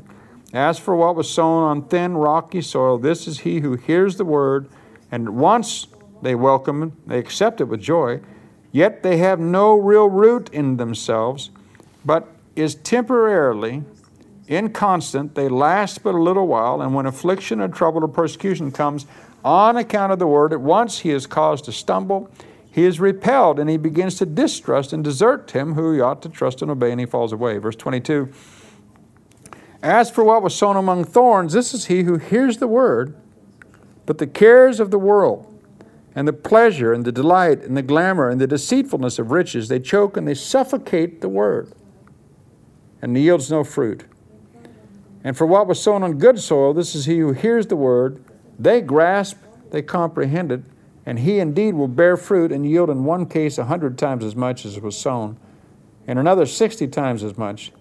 As 0.52 0.78
for 0.78 0.94
what 0.94 1.16
was 1.16 1.28
sown 1.28 1.64
on 1.64 1.88
thin, 1.88 2.16
rocky 2.16 2.62
soil, 2.62 2.96
this 2.96 3.26
is 3.26 3.40
he 3.40 3.58
who 3.58 3.74
hears 3.74 4.14
the 4.14 4.24
word, 4.24 4.68
and 5.10 5.30
once 5.30 5.88
they 6.22 6.36
welcome 6.36 6.84
it, 6.84 7.08
they 7.08 7.18
accept 7.18 7.60
it 7.60 7.64
with 7.64 7.80
joy, 7.80 8.20
yet 8.70 9.02
they 9.02 9.16
have 9.16 9.40
no 9.40 9.74
real 9.74 10.08
root 10.08 10.48
in 10.52 10.76
themselves, 10.76 11.50
but 12.04 12.28
is 12.54 12.76
temporarily 12.76 13.82
inconstant. 14.46 15.34
They 15.34 15.48
last 15.48 16.04
but 16.04 16.14
a 16.14 16.22
little 16.22 16.46
while, 16.46 16.80
and 16.80 16.94
when 16.94 17.06
affliction 17.06 17.60
or 17.60 17.66
trouble 17.66 18.04
or 18.04 18.08
persecution 18.08 18.70
comes 18.70 19.06
on 19.44 19.76
account 19.76 20.12
of 20.12 20.20
the 20.20 20.28
word, 20.28 20.52
at 20.52 20.60
once 20.60 21.00
he 21.00 21.10
is 21.10 21.26
caused 21.26 21.64
to 21.64 21.72
stumble. 21.72 22.30
He 22.70 22.84
is 22.84 23.00
repelled, 23.00 23.58
and 23.58 23.68
he 23.68 23.76
begins 23.76 24.16
to 24.16 24.26
distrust 24.26 24.92
and 24.92 25.02
desert 25.02 25.50
him 25.50 25.74
who 25.74 25.92
he 25.92 26.00
ought 26.00 26.22
to 26.22 26.28
trust 26.28 26.62
and 26.62 26.70
obey, 26.70 26.92
and 26.92 27.00
he 27.00 27.06
falls 27.06 27.32
away. 27.32 27.58
Verse 27.58 27.74
22 27.74 28.30
As 29.82 30.10
for 30.10 30.22
what 30.22 30.42
was 30.42 30.54
sown 30.54 30.76
among 30.76 31.04
thorns, 31.04 31.52
this 31.52 31.74
is 31.74 31.86
he 31.86 32.04
who 32.04 32.18
hears 32.18 32.58
the 32.58 32.68
word, 32.68 33.16
but 34.06 34.18
the 34.18 34.26
cares 34.26 34.78
of 34.78 34.92
the 34.92 34.98
world, 34.98 35.46
and 36.14 36.28
the 36.28 36.32
pleasure, 36.32 36.92
and 36.92 37.04
the 37.04 37.12
delight, 37.12 37.62
and 37.62 37.76
the 37.76 37.82
glamour, 37.82 38.28
and 38.28 38.40
the 38.40 38.46
deceitfulness 38.46 39.18
of 39.18 39.32
riches, 39.32 39.68
they 39.68 39.80
choke 39.80 40.16
and 40.16 40.28
they 40.28 40.34
suffocate 40.34 41.20
the 41.20 41.28
word, 41.28 41.72
and 43.02 43.18
yields 43.18 43.50
no 43.50 43.64
fruit. 43.64 44.04
And 45.24 45.36
for 45.36 45.46
what 45.46 45.66
was 45.66 45.82
sown 45.82 46.02
on 46.02 46.18
good 46.18 46.38
soil, 46.38 46.72
this 46.72 46.94
is 46.94 47.06
he 47.06 47.18
who 47.18 47.32
hears 47.32 47.66
the 47.66 47.76
word, 47.76 48.24
they 48.58 48.80
grasp, 48.80 49.38
they 49.70 49.82
comprehend 49.82 50.52
it, 50.52 50.62
and 51.10 51.18
he 51.18 51.40
indeed 51.40 51.74
will 51.74 51.88
bear 51.88 52.16
fruit 52.16 52.52
and 52.52 52.64
yield 52.64 52.88
in 52.88 53.04
one 53.04 53.26
case 53.26 53.58
a 53.58 53.64
hundred 53.64 53.98
times 53.98 54.24
as 54.24 54.36
much 54.36 54.64
as 54.64 54.78
was 54.78 54.96
sown, 54.96 55.36
in 56.06 56.18
another 56.18 56.46
sixty 56.46 56.86
times 56.86 57.24
as 57.24 57.36
much, 57.36 57.72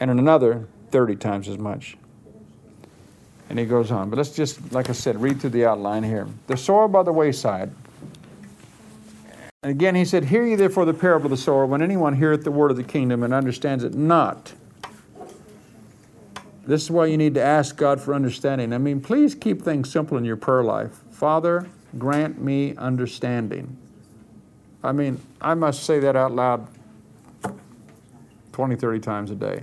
and 0.00 0.10
in 0.10 0.18
another 0.18 0.66
thirty 0.90 1.14
times 1.14 1.46
as 1.46 1.58
much. 1.58 1.98
And 3.50 3.58
he 3.58 3.66
goes 3.66 3.90
on. 3.90 4.08
But 4.08 4.16
let's 4.16 4.30
just, 4.34 4.72
like 4.72 4.88
I 4.88 4.94
said, 4.94 5.20
read 5.20 5.42
through 5.42 5.50
the 5.50 5.66
outline 5.66 6.04
here. 6.04 6.26
The 6.46 6.56
soil 6.56 6.88
by 6.88 7.02
the 7.02 7.12
wayside. 7.12 7.70
And 9.62 9.70
again, 9.70 9.94
he 9.94 10.06
said, 10.06 10.24
Hear 10.24 10.46
ye 10.46 10.54
therefore 10.54 10.86
the 10.86 10.94
parable 10.94 11.26
of 11.26 11.32
the 11.32 11.36
sower. 11.36 11.66
When 11.66 11.82
anyone 11.82 12.16
heareth 12.16 12.44
the 12.44 12.50
word 12.50 12.70
of 12.70 12.78
the 12.78 12.82
kingdom 12.82 13.22
and 13.22 13.34
understands 13.34 13.84
it 13.84 13.92
not, 13.92 14.54
this 16.66 16.84
is 16.84 16.90
why 16.90 17.04
you 17.04 17.18
need 17.18 17.34
to 17.34 17.42
ask 17.42 17.76
God 17.76 18.00
for 18.00 18.14
understanding. 18.14 18.72
I 18.72 18.78
mean, 18.78 19.02
please 19.02 19.34
keep 19.34 19.60
things 19.60 19.92
simple 19.92 20.16
in 20.16 20.24
your 20.24 20.38
prayer 20.38 20.64
life. 20.64 21.02
Father, 21.10 21.68
grant 21.98 22.40
me 22.40 22.74
understanding. 22.76 23.76
I 24.82 24.92
mean, 24.92 25.20
I 25.40 25.54
must 25.54 25.84
say 25.84 25.98
that 26.00 26.16
out 26.16 26.32
loud 26.32 26.68
20, 28.52 28.76
30 28.76 29.00
times 29.00 29.30
a 29.30 29.34
day. 29.34 29.62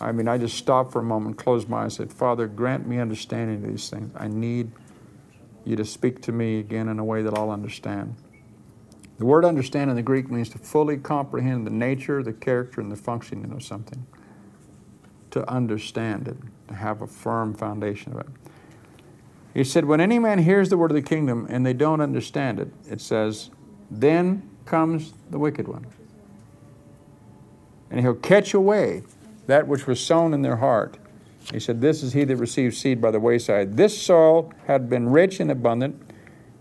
I 0.00 0.10
mean, 0.12 0.26
I 0.26 0.36
just 0.36 0.56
stop 0.56 0.92
for 0.92 0.98
a 0.98 1.04
moment, 1.04 1.38
close 1.38 1.68
my 1.68 1.84
eyes, 1.84 1.98
and 1.98 2.10
said, 2.10 2.12
Father, 2.12 2.48
grant 2.48 2.86
me 2.86 2.98
understanding 2.98 3.64
of 3.64 3.70
these 3.70 3.88
things. 3.88 4.12
I 4.16 4.26
need 4.26 4.72
you 5.64 5.76
to 5.76 5.84
speak 5.84 6.20
to 6.22 6.32
me 6.32 6.58
again 6.58 6.88
in 6.88 6.98
a 6.98 7.04
way 7.04 7.22
that 7.22 7.38
I'll 7.38 7.50
understand. 7.50 8.16
The 9.18 9.26
word 9.26 9.44
understand 9.44 9.90
in 9.90 9.96
the 9.96 10.02
Greek 10.02 10.30
means 10.30 10.48
to 10.50 10.58
fully 10.58 10.96
comprehend 10.96 11.64
the 11.66 11.70
nature, 11.70 12.22
the 12.22 12.32
character, 12.32 12.80
and 12.80 12.90
the 12.90 12.96
functioning 12.96 13.52
of 13.52 13.62
something 13.62 14.04
to 15.30 15.48
understand 15.48 16.28
it, 16.28 16.36
to 16.68 16.74
have 16.74 17.02
a 17.02 17.06
firm 17.06 17.54
foundation 17.54 18.12
of 18.12 18.20
it. 18.20 18.26
He 19.54 19.64
said, 19.64 19.84
When 19.84 20.00
any 20.00 20.18
man 20.18 20.38
hears 20.38 20.68
the 20.70 20.78
word 20.78 20.90
of 20.90 20.94
the 20.94 21.02
kingdom 21.02 21.46
and 21.50 21.64
they 21.64 21.72
don't 21.72 22.00
understand 22.00 22.58
it, 22.58 22.72
it 22.88 23.00
says, 23.00 23.50
then 23.90 24.48
comes 24.64 25.12
the 25.30 25.38
wicked 25.38 25.68
one. 25.68 25.86
And 27.90 28.00
he'll 28.00 28.14
catch 28.14 28.54
away 28.54 29.02
that 29.46 29.68
which 29.68 29.86
was 29.86 30.00
sown 30.00 30.32
in 30.32 30.42
their 30.42 30.56
heart. 30.56 30.96
He 31.52 31.60
said, 31.60 31.80
This 31.80 32.02
is 32.02 32.14
he 32.14 32.24
that 32.24 32.36
receives 32.36 32.78
seed 32.78 33.00
by 33.00 33.10
the 33.10 33.20
wayside. 33.20 33.76
This 33.76 34.00
soil 34.00 34.52
had 34.66 34.88
been 34.88 35.10
rich 35.10 35.40
and 35.40 35.50
abundant, 35.50 36.00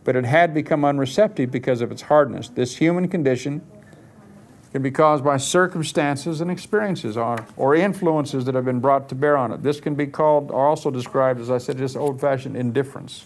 but 0.03 0.15
it 0.15 0.25
had 0.25 0.53
become 0.53 0.83
unreceptive 0.83 1.51
because 1.51 1.81
of 1.81 1.91
its 1.91 2.01
hardness. 2.03 2.49
This 2.49 2.77
human 2.77 3.07
condition 3.07 3.61
can 4.71 4.81
be 4.81 4.91
caused 4.91 5.23
by 5.23 5.37
circumstances 5.37 6.39
and 6.39 6.49
experiences 6.49 7.17
or, 7.17 7.45
or 7.57 7.75
influences 7.75 8.45
that 8.45 8.55
have 8.55 8.63
been 8.63 8.79
brought 8.79 9.09
to 9.09 9.15
bear 9.15 9.35
on 9.35 9.51
it. 9.51 9.61
This 9.63 9.81
can 9.81 9.95
be 9.95 10.07
called, 10.07 10.49
or 10.49 10.65
also 10.65 10.89
described, 10.89 11.41
as 11.41 11.49
I 11.49 11.57
said, 11.57 11.77
just 11.77 11.97
old 11.97 12.21
fashioned 12.21 12.55
indifference. 12.55 13.25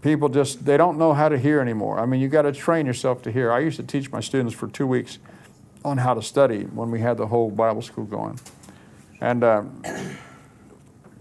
People 0.00 0.28
just, 0.28 0.64
they 0.64 0.76
don't 0.76 0.98
know 0.98 1.12
how 1.12 1.28
to 1.28 1.38
hear 1.38 1.60
anymore. 1.60 1.98
I 1.98 2.06
mean, 2.06 2.20
you 2.20 2.28
got 2.28 2.42
to 2.42 2.52
train 2.52 2.86
yourself 2.86 3.22
to 3.22 3.32
hear. 3.32 3.52
I 3.52 3.60
used 3.60 3.76
to 3.76 3.82
teach 3.82 4.10
my 4.12 4.20
students 4.20 4.54
for 4.54 4.68
two 4.68 4.86
weeks 4.86 5.18
on 5.84 5.98
how 5.98 6.14
to 6.14 6.22
study 6.22 6.62
when 6.64 6.90
we 6.90 7.00
had 7.00 7.16
the 7.16 7.26
whole 7.26 7.50
Bible 7.50 7.82
school 7.82 8.04
going. 8.04 8.38
And 9.20 9.42
uh, 9.42 9.64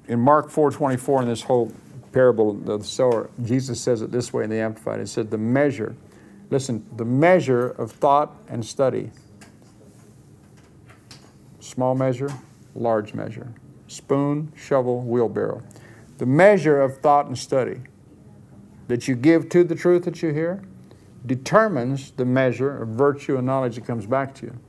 in 0.08 0.20
Mark 0.20 0.50
4.24, 0.50 1.24
in 1.24 1.28
this 1.28 1.42
whole 1.42 1.72
parable 2.12 2.52
of 2.52 2.66
the 2.66 2.84
sower, 2.84 3.30
Jesus 3.44 3.82
says 3.82 4.02
it 4.02 4.12
this 4.12 4.34
way 4.34 4.44
in 4.44 4.50
the 4.52 4.60
Amplified. 4.60 5.00
It 5.00 5.10
said, 5.10 5.32
the 5.32 5.38
measure 5.38 5.96
Listen, 6.52 6.86
the 6.98 7.06
measure 7.06 7.70
of 7.70 7.92
thought 7.92 8.36
and 8.50 8.64
study 8.64 9.10
small 11.62 11.96
measure, 11.96 12.30
large 12.76 13.14
measure, 13.14 13.54
spoon, 13.88 14.52
shovel, 14.56 15.02
wheelbarrow. 15.02 15.64
The 16.18 16.26
measure 16.26 16.82
of 16.82 16.98
thought 16.98 17.28
and 17.28 17.38
study 17.38 17.80
that 18.90 19.08
you 19.08 19.16
give 19.16 19.48
to 19.50 19.64
the 19.64 19.76
truth 19.76 20.04
that 20.04 20.22
you 20.22 20.34
hear 20.34 20.62
determines 21.26 22.12
the 22.12 22.26
measure 22.26 22.84
of 22.84 22.90
virtue 22.90 23.38
and 23.38 23.48
knowledge 23.48 23.76
that 23.76 23.86
comes 23.86 24.06
back 24.06 24.36
to 24.36 24.48
you. 24.48 24.60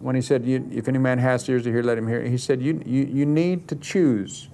When 0.00 0.14
he 0.14 0.20
said, 0.20 0.46
If 0.46 0.86
any 0.88 0.98
man 0.98 1.18
has 1.18 1.48
ears 1.48 1.64
to 1.64 1.72
hear, 1.72 1.82
let 1.82 1.96
him 1.96 2.06
hear, 2.06 2.22
he 2.22 2.36
said, 2.36 2.60
You, 2.60 2.82
you, 2.84 3.04
you 3.04 3.24
need 3.24 3.66
to 3.68 3.76
choose 3.76 4.50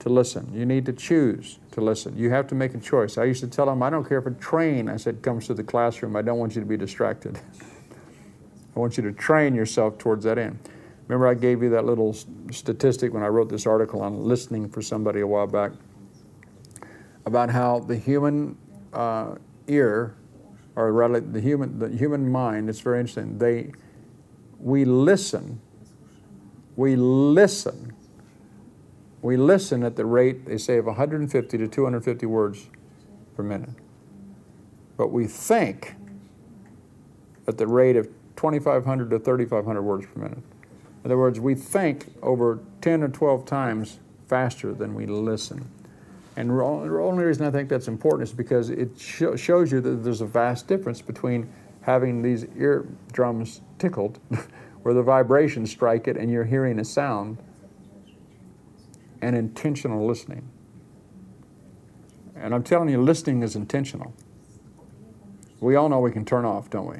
to 0.00 0.08
listen. 0.10 0.52
You 0.52 0.66
need 0.66 0.84
to 0.86 0.92
choose 0.92 1.59
to 1.72 1.80
listen. 1.80 2.16
You 2.16 2.30
have 2.30 2.46
to 2.48 2.54
make 2.54 2.74
a 2.74 2.78
choice. 2.78 3.18
I 3.18 3.24
used 3.24 3.40
to 3.40 3.48
tell 3.48 3.66
them, 3.66 3.82
I 3.82 3.90
don't 3.90 4.08
care 4.08 4.18
if 4.18 4.26
a 4.26 4.32
train, 4.32 4.88
I 4.88 4.96
said, 4.96 5.22
comes 5.22 5.46
to 5.46 5.54
the 5.54 5.64
classroom. 5.64 6.16
I 6.16 6.22
don't 6.22 6.38
want 6.38 6.54
you 6.54 6.60
to 6.60 6.66
be 6.66 6.76
distracted. 6.76 7.38
I 8.76 8.78
want 8.78 8.96
you 8.96 9.02
to 9.04 9.12
train 9.12 9.54
yourself 9.54 9.98
towards 9.98 10.24
that 10.24 10.38
end. 10.38 10.58
Remember, 11.08 11.26
I 11.26 11.34
gave 11.34 11.62
you 11.62 11.70
that 11.70 11.84
little 11.84 12.14
statistic 12.52 13.12
when 13.12 13.22
I 13.22 13.26
wrote 13.26 13.48
this 13.48 13.66
article 13.66 14.00
on 14.00 14.24
listening 14.24 14.68
for 14.68 14.80
somebody 14.80 15.20
a 15.20 15.26
while 15.26 15.46
back 15.46 15.72
about 17.26 17.50
how 17.50 17.80
the 17.80 17.96
human 17.96 18.56
uh, 18.92 19.34
ear, 19.66 20.14
or 20.76 20.92
rather 20.92 21.20
the 21.20 21.40
human, 21.40 21.78
the 21.78 21.88
human 21.88 22.30
mind, 22.30 22.68
it's 22.68 22.80
very 22.80 23.00
interesting. 23.00 23.38
They, 23.38 23.72
we 24.58 24.84
listen, 24.84 25.60
we 26.76 26.96
listen 26.96 27.92
we 29.22 29.36
listen 29.36 29.82
at 29.82 29.96
the 29.96 30.06
rate, 30.06 30.46
they 30.46 30.58
say, 30.58 30.78
of 30.78 30.86
150 30.86 31.58
to 31.58 31.68
250 31.68 32.26
words 32.26 32.66
per 33.36 33.42
minute. 33.42 33.70
But 34.96 35.08
we 35.08 35.26
think 35.26 35.94
at 37.46 37.58
the 37.58 37.66
rate 37.66 37.96
of 37.96 38.06
2,500 38.36 39.10
to 39.10 39.18
3,500 39.18 39.82
words 39.82 40.06
per 40.06 40.20
minute. 40.20 40.38
In 40.38 41.10
other 41.10 41.18
words, 41.18 41.40
we 41.40 41.54
think 41.54 42.12
over 42.22 42.60
10 42.80 43.02
or 43.02 43.08
12 43.08 43.44
times 43.44 43.98
faster 44.28 44.72
than 44.72 44.94
we 44.94 45.06
listen. 45.06 45.70
And 46.36 46.50
the 46.50 46.62
only 46.62 47.24
reason 47.24 47.46
I 47.46 47.50
think 47.50 47.68
that's 47.68 47.88
important 47.88 48.28
is 48.28 48.34
because 48.34 48.70
it 48.70 48.90
sh- 48.98 49.36
shows 49.36 49.72
you 49.72 49.80
that 49.80 50.04
there's 50.04 50.20
a 50.20 50.26
vast 50.26 50.68
difference 50.68 51.02
between 51.02 51.50
having 51.82 52.22
these 52.22 52.46
eardrums 52.56 53.60
tickled, 53.78 54.18
where 54.82 54.94
the 54.94 55.02
vibrations 55.02 55.70
strike 55.70 56.06
it 56.08 56.16
and 56.16 56.30
you're 56.30 56.44
hearing 56.44 56.78
a 56.78 56.84
sound, 56.84 57.38
and 59.22 59.36
intentional 59.36 60.06
listening. 60.06 60.48
And 62.34 62.54
I'm 62.54 62.62
telling 62.62 62.88
you, 62.88 63.02
listening 63.02 63.42
is 63.42 63.54
intentional. 63.54 64.14
We 65.60 65.76
all 65.76 65.88
know 65.88 66.00
we 66.00 66.10
can 66.10 66.24
turn 66.24 66.44
off, 66.44 66.70
don't 66.70 66.86
we? 66.86 66.96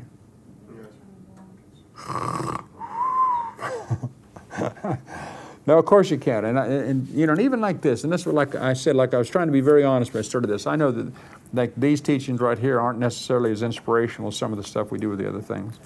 no, 5.67 5.79
of 5.79 5.87
course 5.87 6.11
you 6.11 6.19
can. 6.19 6.45
And, 6.45 6.59
and 6.59 7.09
you 7.09 7.27
know, 7.27 7.33
and 7.33 7.41
even 7.41 7.61
like 7.61 7.81
this, 7.81 8.05
and 8.05 8.13
this 8.13 8.27
was 8.27 8.35
like 8.35 8.55
I 8.55 8.75
said, 8.75 8.97
like 8.97 9.15
I 9.15 9.19
was 9.19 9.31
trying 9.31 9.47
to 9.47 9.53
be 9.53 9.63
very 9.63 9.83
honest 9.83 10.13
when 10.13 10.19
I 10.19 10.23
started 10.23 10.49
this. 10.49 10.67
I 10.67 10.77
know 10.77 10.91
that 10.91 11.13
like 11.53 11.75
these 11.77 12.01
teachings 12.01 12.41
right 12.41 12.59
here 12.59 12.81
aren't 12.81 12.99
necessarily 12.99 13.51
as 13.51 13.63
inspirational 13.63 14.29
as 14.29 14.37
some 14.37 14.53
of 14.53 14.59
the 14.59 14.65
stuff 14.65 14.91
we 14.91 14.99
do 14.99 15.09
with 15.09 15.19
the 15.19 15.29
other 15.29 15.41
things. 15.41 15.79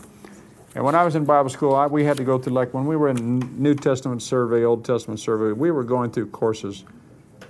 And 0.75 0.85
when 0.85 0.95
I 0.95 1.05
was 1.05 1.15
in 1.15 1.25
Bible 1.25 1.51
school, 1.51 1.75
I, 1.75 1.87
we 1.87 2.05
had 2.05 2.17
to 2.17 2.25
go 2.25 2.39
through, 2.39 2.55
like 2.55 2.75
when 2.75 2.87
we 2.87 2.97
were 2.97 3.09
in 3.09 3.39
New 3.63 3.75
Testament 3.75 4.23
survey, 4.23 4.65
Old 4.65 4.85
Testament 4.85 5.21
survey, 5.21 5.53
we 5.53 5.71
were 5.71 5.85
going 5.85 6.11
through 6.11 6.31
courses. 6.31 6.85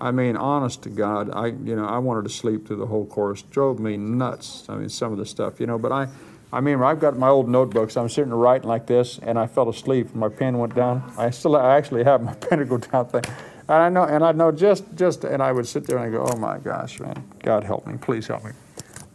I 0.01 0.11
mean, 0.11 0.37
honest 0.37 0.83
to 0.83 0.91
God, 0.91 1.31
I, 1.33 1.47
you 1.47 1.75
know, 1.75 1.87
I 1.87 1.99
wanted 1.99 2.25
to 2.25 2.31
sleep 2.31 2.67
through 2.67 2.77
the 2.77 2.87
whole 2.87 3.07
course. 3.07 3.43
Drove 3.43 3.79
me 3.79 3.97
nuts. 3.97 4.67
I 4.69 4.77
mean, 4.77 4.89
some 4.91 5.13
of 5.13 5.19
the 5.19 5.25
stuff, 5.25 5.59
you 5.59 5.67
know, 5.67 5.79
but 5.79 5.93
I, 5.93 6.09
I 6.53 6.61
mean, 6.61 6.83
I've 6.83 7.01
got 7.01 7.17
my 7.17 7.29
old 7.29 7.49
notebooks. 7.49 7.97
I'm 7.97 8.09
sitting 8.11 8.33
writing 8.33 8.69
like 8.69 8.87
this, 8.87 9.19
and 9.23 9.39
I 9.39 9.47
fell 9.47 9.69
asleep. 9.71 10.15
My 10.15 10.29
pen 10.29 10.59
went 10.59 10.75
down. 10.75 11.11
I 11.17 11.31
still, 11.31 11.57
I 11.57 11.77
actually 11.77 12.05
have 12.05 12.23
my 12.23 12.35
pen 12.35 12.59
to 12.59 12.65
go 12.67 12.79
down 12.79 13.07
thing. 13.07 13.23
And 13.69 13.83
I 13.83 13.89
know, 13.89 14.05
and 14.05 14.23
I 14.23 14.33
know 14.33 14.53
just, 14.53 14.85
just, 14.95 15.25
and 15.25 15.43
I 15.43 15.51
would 15.51 15.67
sit 15.67 15.87
there 15.87 15.97
and 15.97 16.07
I 16.07 16.11
go, 16.11 16.27
oh 16.31 16.37
my 16.37 16.59
gosh, 16.59 17.01
man, 17.01 17.27
God 17.43 17.65
help 17.65 17.87
me, 17.87 17.97
please 17.97 18.27
help 18.27 18.45
me. 18.45 18.51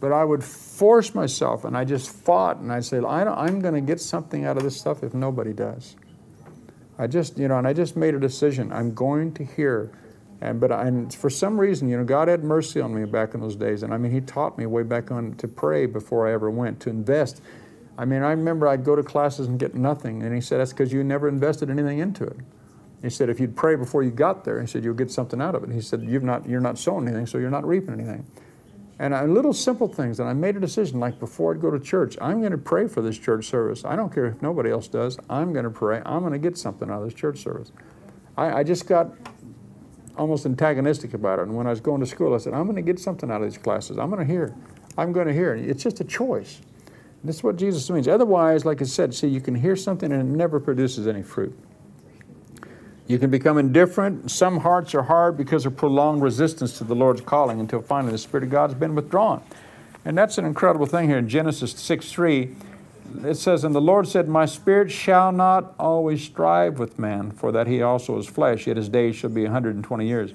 But 0.00 0.12
I 0.12 0.24
would 0.24 0.42
force 0.42 1.14
myself, 1.14 1.64
and 1.64 1.76
I 1.76 1.84
just 1.84 2.10
fought, 2.10 2.56
and 2.56 2.72
I 2.72 2.80
said, 2.80 3.04
I 3.04 3.22
I'm 3.22 3.60
going 3.60 3.74
to 3.74 3.82
get 3.82 4.00
something 4.00 4.46
out 4.46 4.56
of 4.56 4.62
this 4.62 4.78
stuff 4.78 5.02
if 5.02 5.12
nobody 5.12 5.52
does. 5.52 5.94
I 6.98 7.06
just, 7.06 7.38
you 7.38 7.48
know, 7.48 7.58
and 7.58 7.66
I 7.66 7.72
just 7.72 7.96
made 7.96 8.14
a 8.14 8.20
decision. 8.20 8.72
I'm 8.72 8.94
going 8.94 9.32
to 9.34 9.44
hear. 9.44 9.90
And 10.40 10.60
but 10.60 10.72
I, 10.72 10.86
and 10.86 11.14
for 11.14 11.30
some 11.30 11.60
reason, 11.60 11.88
you 11.88 11.96
know, 11.96 12.04
God 12.04 12.28
had 12.28 12.44
mercy 12.44 12.80
on 12.80 12.94
me 12.94 13.04
back 13.04 13.34
in 13.34 13.40
those 13.40 13.56
days. 13.56 13.82
And 13.82 13.92
I 13.92 13.98
mean, 13.98 14.12
He 14.12 14.20
taught 14.20 14.58
me 14.58 14.66
way 14.66 14.82
back 14.82 15.10
on 15.10 15.34
to 15.36 15.48
pray 15.48 15.86
before 15.86 16.28
I 16.28 16.32
ever 16.32 16.50
went 16.50 16.80
to 16.80 16.90
invest. 16.90 17.42
I 17.98 18.06
mean, 18.06 18.22
I 18.22 18.30
remember 18.30 18.68
I'd 18.68 18.84
go 18.84 18.96
to 18.96 19.02
classes 19.02 19.46
and 19.46 19.58
get 19.58 19.74
nothing, 19.74 20.22
and 20.22 20.34
He 20.34 20.40
said 20.40 20.60
that's 20.60 20.72
because 20.72 20.92
you 20.92 21.04
never 21.04 21.28
invested 21.28 21.70
anything 21.70 21.98
into 21.98 22.24
it. 22.24 22.36
He 23.02 23.10
said 23.10 23.30
if 23.30 23.40
you'd 23.40 23.56
pray 23.56 23.76
before 23.76 24.02
you 24.02 24.10
got 24.10 24.44
there, 24.44 24.60
He 24.60 24.66
said 24.66 24.84
you'll 24.84 24.94
get 24.94 25.10
something 25.10 25.40
out 25.40 25.54
of 25.54 25.62
it. 25.64 25.70
He 25.70 25.80
said 25.80 26.02
you've 26.02 26.22
not 26.22 26.46
you're 26.48 26.60
not 26.60 26.78
sowing 26.78 27.06
anything, 27.06 27.26
so 27.26 27.36
you're 27.38 27.50
not 27.50 27.66
reaping 27.66 27.94
anything. 27.94 28.26
And 29.00 29.14
I, 29.14 29.24
little 29.24 29.54
simple 29.54 29.88
things, 29.88 30.20
and 30.20 30.28
I 30.28 30.34
made 30.34 30.58
a 30.58 30.60
decision 30.60 31.00
like 31.00 31.18
before 31.18 31.54
I'd 31.54 31.60
go 31.62 31.70
to 31.70 31.80
church, 31.80 32.18
I'm 32.20 32.40
going 32.40 32.52
to 32.52 32.58
pray 32.58 32.86
for 32.86 33.00
this 33.00 33.16
church 33.16 33.46
service. 33.46 33.82
I 33.82 33.96
don't 33.96 34.12
care 34.12 34.26
if 34.26 34.42
nobody 34.42 34.70
else 34.70 34.88
does. 34.88 35.16
I'm 35.30 35.54
going 35.54 35.64
to 35.64 35.70
pray. 35.70 36.02
I'm 36.04 36.20
going 36.20 36.34
to 36.34 36.38
get 36.38 36.58
something 36.58 36.90
out 36.90 36.98
of 36.98 37.04
this 37.04 37.14
church 37.14 37.38
service. 37.38 37.72
I, 38.36 38.58
I 38.58 38.62
just 38.62 38.86
got 38.86 39.10
almost 40.18 40.44
antagonistic 40.44 41.14
about 41.14 41.38
it. 41.38 41.44
And 41.44 41.56
when 41.56 41.66
I 41.66 41.70
was 41.70 41.80
going 41.80 42.00
to 42.00 42.06
school, 42.06 42.34
I 42.34 42.36
said, 42.36 42.52
I'm 42.52 42.64
going 42.64 42.76
to 42.76 42.82
get 42.82 43.00
something 43.00 43.30
out 43.30 43.40
of 43.40 43.50
these 43.50 43.56
classes. 43.56 43.96
I'm 43.96 44.10
going 44.10 44.20
to 44.20 44.30
hear. 44.30 44.54
I'm 44.98 45.14
going 45.14 45.28
to 45.28 45.32
hear. 45.32 45.54
It's 45.54 45.82
just 45.82 46.00
a 46.00 46.04
choice. 46.04 46.60
And 46.86 47.28
this 47.28 47.36
is 47.36 47.42
what 47.42 47.56
Jesus 47.56 47.88
means. 47.88 48.06
Otherwise, 48.06 48.66
like 48.66 48.82
I 48.82 48.84
said, 48.84 49.14
see, 49.14 49.28
you 49.28 49.40
can 49.40 49.54
hear 49.54 49.76
something 49.76 50.12
and 50.12 50.20
it 50.20 50.36
never 50.36 50.60
produces 50.60 51.08
any 51.08 51.22
fruit. 51.22 51.58
You 53.10 53.18
can 53.18 53.28
become 53.28 53.58
indifferent. 53.58 54.30
Some 54.30 54.60
hearts 54.60 54.94
are 54.94 55.02
hard 55.02 55.36
because 55.36 55.66
of 55.66 55.76
prolonged 55.76 56.22
resistance 56.22 56.78
to 56.78 56.84
the 56.84 56.94
Lord's 56.94 57.20
calling 57.20 57.58
until 57.58 57.82
finally 57.82 58.12
the 58.12 58.18
Spirit 58.18 58.44
of 58.44 58.50
God 58.50 58.70
has 58.70 58.78
been 58.78 58.94
withdrawn. 58.94 59.42
And 60.04 60.16
that's 60.16 60.38
an 60.38 60.44
incredible 60.44 60.86
thing 60.86 61.08
here 61.08 61.18
in 61.18 61.28
Genesis 61.28 61.72
6 61.72 62.12
3. 62.12 62.54
It 63.24 63.34
says, 63.34 63.64
And 63.64 63.74
the 63.74 63.80
Lord 63.80 64.06
said, 64.06 64.28
My 64.28 64.46
spirit 64.46 64.92
shall 64.92 65.32
not 65.32 65.74
always 65.76 66.22
strive 66.22 66.78
with 66.78 67.00
man, 67.00 67.32
for 67.32 67.50
that 67.50 67.66
he 67.66 67.82
also 67.82 68.16
is 68.16 68.28
flesh, 68.28 68.68
yet 68.68 68.76
his 68.76 68.88
days 68.88 69.16
shall 69.16 69.30
be 69.30 69.42
120 69.42 70.06
years. 70.06 70.32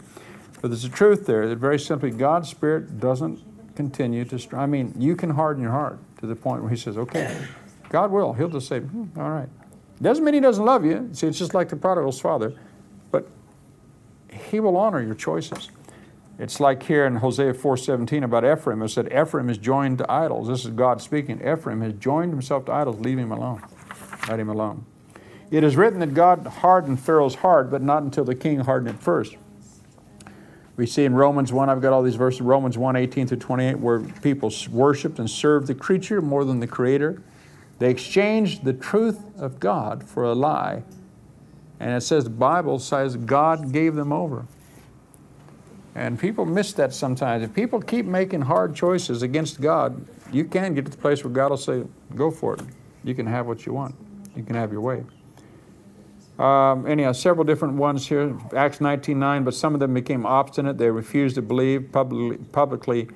But 0.61 0.67
there's 0.67 0.83
a 0.83 0.89
truth 0.89 1.25
there 1.25 1.47
that 1.47 1.55
very 1.55 1.79
simply 1.79 2.11
God's 2.11 2.49
spirit 2.49 2.99
doesn't 2.99 3.39
continue 3.77 4.25
to 4.25 4.37
strive. 4.37 4.63
I 4.63 4.65
mean, 4.65 4.93
you 4.97 5.15
can 5.15 5.29
harden 5.29 5.63
your 5.63 5.71
heart 5.71 5.97
to 6.19 6.27
the 6.27 6.35
point 6.35 6.61
where 6.61 6.71
he 6.71 6.77
says, 6.77 6.97
Okay, 6.97 7.41
God 7.87 8.11
will. 8.11 8.33
He'll 8.33 8.49
just 8.49 8.67
say, 8.67 8.81
hmm, 8.81 9.17
All 9.17 9.29
right. 9.29 9.49
Doesn't 10.01 10.23
mean 10.23 10.33
he 10.33 10.39
doesn't 10.39 10.63
love 10.63 10.85
you. 10.85 11.09
See, 11.13 11.27
it's 11.27 11.39
just 11.39 11.53
like 11.53 11.69
the 11.69 11.75
prodigal's 11.75 12.19
father, 12.19 12.53
but 13.11 13.27
he 14.29 14.59
will 14.59 14.75
honor 14.77 15.01
your 15.01 15.15
choices. 15.15 15.69
It's 16.37 16.59
like 16.59 16.83
here 16.83 17.05
in 17.05 17.15
Hosea 17.15 17.53
4:17 17.53 18.23
about 18.23 18.43
Ephraim. 18.43 18.81
It 18.81 18.89
said 18.89 19.07
Ephraim 19.13 19.49
is 19.49 19.57
joined 19.57 19.99
to 19.99 20.11
idols. 20.11 20.49
This 20.49 20.65
is 20.65 20.71
God 20.71 21.01
speaking. 21.01 21.39
Ephraim 21.39 21.79
has 21.81 21.93
joined 21.93 22.31
himself 22.31 22.65
to 22.65 22.73
idols. 22.73 22.99
Leave 22.99 23.17
him 23.17 23.31
alone. 23.31 23.63
Let 24.27 24.39
him 24.39 24.49
alone. 24.49 24.85
It 25.49 25.63
is 25.63 25.77
written 25.77 25.99
that 25.99 26.13
God 26.13 26.45
hardened 26.45 26.99
Pharaoh's 26.99 27.35
heart, 27.35 27.71
but 27.71 27.81
not 27.81 28.03
until 28.03 28.25
the 28.25 28.35
king 28.35 28.59
hardened 28.59 28.95
it 28.95 29.01
first. 29.01 29.37
We 30.75 30.85
see 30.85 31.05
in 31.05 31.13
Romans 31.15 31.53
1, 31.53 31.69
I've 31.69 31.81
got 31.81 31.93
all 31.93 32.03
these 32.03 32.15
verses, 32.15 32.41
Romans 32.41 32.77
1, 32.77 32.97
18 32.97 33.27
through 33.27 33.37
28, 33.37 33.79
where 33.79 34.01
people 34.01 34.51
worshiped 34.71 35.19
and 35.19 35.29
served 35.29 35.67
the 35.67 35.75
creature 35.75 36.21
more 36.21 36.43
than 36.43 36.59
the 36.59 36.67
creator. 36.67 37.21
They 37.79 37.89
exchanged 37.89 38.63
the 38.63 38.73
truth 38.73 39.19
of 39.37 39.59
God 39.59 40.07
for 40.07 40.23
a 40.23 40.33
lie. 40.33 40.83
And 41.79 41.91
it 41.91 42.01
says, 42.01 42.23
the 42.23 42.29
Bible 42.29 42.79
says 42.79 43.17
God 43.17 43.71
gave 43.71 43.95
them 43.95 44.13
over. 44.13 44.45
And 45.93 46.19
people 46.19 46.45
miss 46.45 46.73
that 46.73 46.93
sometimes. 46.93 47.43
If 47.43 47.53
people 47.53 47.81
keep 47.81 48.05
making 48.05 48.41
hard 48.41 48.75
choices 48.75 49.23
against 49.23 49.61
God, 49.61 50.05
you 50.31 50.45
can 50.45 50.73
get 50.73 50.85
to 50.85 50.91
the 50.91 50.97
place 50.97 51.23
where 51.23 51.31
God 51.31 51.51
will 51.51 51.57
say, 51.57 51.83
go 52.15 52.31
for 52.31 52.55
it. 52.55 52.61
You 53.03 53.15
can 53.15 53.25
have 53.25 53.47
what 53.47 53.65
you 53.65 53.73
want. 53.73 53.95
You 54.35 54.43
can 54.43 54.55
have 54.55 54.71
your 54.71 54.81
way. 54.81 55.03
Um, 56.37 56.85
anyhow, 56.85 57.13
several 57.13 57.45
different 57.45 57.75
ones 57.75 58.05
here. 58.05 58.37
Acts 58.53 58.79
19.9, 58.79 59.45
but 59.45 59.53
some 59.53 59.73
of 59.73 59.79
them 59.79 59.93
became 59.93 60.25
obstinate. 60.25 60.77
They 60.77 60.89
refused 60.89 61.35
to 61.35 61.41
believe, 61.41 61.91
publicly, 61.93 62.37
publicly 62.51 63.07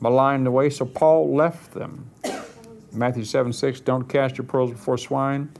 maligned 0.00 0.44
the 0.44 0.50
way. 0.50 0.70
So 0.70 0.84
Paul 0.84 1.34
left 1.36 1.72
them. 1.72 2.10
Matthew 2.94 3.24
7 3.24 3.52
6, 3.52 3.80
don't 3.80 4.08
cast 4.08 4.38
your 4.38 4.46
pearls 4.46 4.70
before 4.70 4.98
swine. 4.98 5.50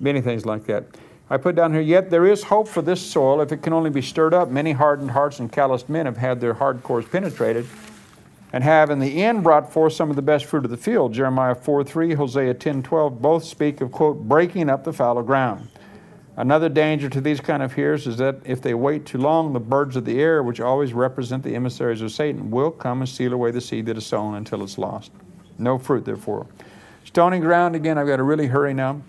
Many 0.00 0.20
things 0.20 0.44
like 0.44 0.64
that. 0.66 0.84
I 1.30 1.36
put 1.38 1.54
down 1.54 1.72
here, 1.72 1.80
yet 1.80 2.10
there 2.10 2.26
is 2.26 2.42
hope 2.42 2.68
for 2.68 2.82
this 2.82 3.00
soil 3.00 3.40
if 3.40 3.50
it 3.50 3.62
can 3.62 3.72
only 3.72 3.90
be 3.90 4.02
stirred 4.02 4.34
up. 4.34 4.50
Many 4.50 4.72
hardened 4.72 5.12
hearts 5.12 5.38
and 5.40 5.50
calloused 5.50 5.88
men 5.88 6.06
have 6.06 6.18
had 6.18 6.40
their 6.40 6.54
hard 6.54 6.82
cores 6.82 7.06
penetrated 7.06 7.66
and 8.52 8.62
have 8.62 8.90
in 8.90 9.00
the 9.00 9.24
end 9.24 9.42
brought 9.42 9.72
forth 9.72 9.94
some 9.94 10.10
of 10.10 10.16
the 10.16 10.22
best 10.22 10.44
fruit 10.44 10.64
of 10.64 10.70
the 10.70 10.76
field. 10.76 11.12
Jeremiah 11.12 11.54
4 11.54 11.82
3, 11.82 12.14
Hosea 12.14 12.54
10 12.54 12.82
12, 12.82 13.20
both 13.20 13.44
speak 13.44 13.80
of, 13.80 13.90
quote, 13.90 14.28
breaking 14.28 14.70
up 14.70 14.84
the 14.84 14.92
fallow 14.92 15.22
ground. 15.22 15.68
Another 16.36 16.68
danger 16.68 17.08
to 17.08 17.20
these 17.20 17.40
kind 17.40 17.62
of 17.62 17.72
hearers 17.72 18.06
is 18.06 18.16
that 18.18 18.36
if 18.44 18.60
they 18.60 18.74
wait 18.74 19.06
too 19.06 19.18
long, 19.18 19.52
the 19.52 19.60
birds 19.60 19.96
of 19.96 20.04
the 20.04 20.20
air, 20.20 20.42
which 20.42 20.60
always 20.60 20.92
represent 20.92 21.42
the 21.42 21.54
emissaries 21.54 22.00
of 22.02 22.12
Satan, 22.12 22.50
will 22.50 22.70
come 22.70 23.00
and 23.00 23.08
steal 23.08 23.32
away 23.32 23.50
the 23.50 23.60
seed 23.60 23.86
that 23.86 23.96
is 23.96 24.04
sown 24.06 24.34
until 24.34 24.62
it's 24.62 24.76
lost. 24.76 25.10
No 25.58 25.78
fruit, 25.78 26.04
therefore. 26.04 26.46
Stony 27.04 27.38
ground, 27.38 27.76
again, 27.76 27.98
I've 27.98 28.06
got 28.06 28.16
to 28.16 28.22
really 28.22 28.46
hurry 28.46 28.74
now. 28.74 29.02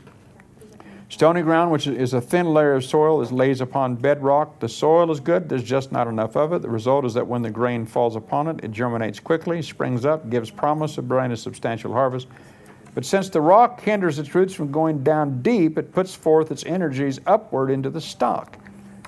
Stony 1.09 1.43
ground, 1.43 1.71
which 1.71 1.87
is 1.87 2.13
a 2.13 2.21
thin 2.21 2.47
layer 2.53 2.73
of 2.73 2.83
soil, 2.83 3.21
is 3.21 3.31
lays 3.31 3.61
upon 3.61 3.95
bedrock. 3.95 4.59
The 4.59 4.67
soil 4.67 5.11
is 5.11 5.19
good, 5.19 5.47
there's 5.47 5.63
just 5.63 5.91
not 5.91 6.07
enough 6.07 6.35
of 6.35 6.51
it. 6.51 6.61
The 6.61 6.69
result 6.69 7.05
is 7.05 7.13
that 7.13 7.27
when 7.27 7.41
the 7.41 7.49
grain 7.49 7.85
falls 7.85 8.15
upon 8.15 8.47
it, 8.47 8.63
it 8.63 8.71
germinates 8.71 9.19
quickly, 9.19 9.61
springs 9.61 10.03
up, 10.03 10.29
gives 10.29 10.49
promise 10.49 10.97
of 10.97 11.07
bearing 11.07 11.31
a 11.31 11.37
substantial 11.37 11.93
harvest. 11.93 12.27
But 12.95 13.05
since 13.05 13.29
the 13.29 13.41
rock 13.41 13.81
hinders 13.81 14.19
its 14.19 14.33
roots 14.33 14.53
from 14.53 14.71
going 14.71 15.03
down 15.03 15.41
deep, 15.41 15.77
it 15.77 15.93
puts 15.93 16.15
forth 16.15 16.51
its 16.51 16.65
energies 16.65 17.19
upward 17.27 17.69
into 17.69 17.89
the 17.89 18.01
stalk. 18.01 18.57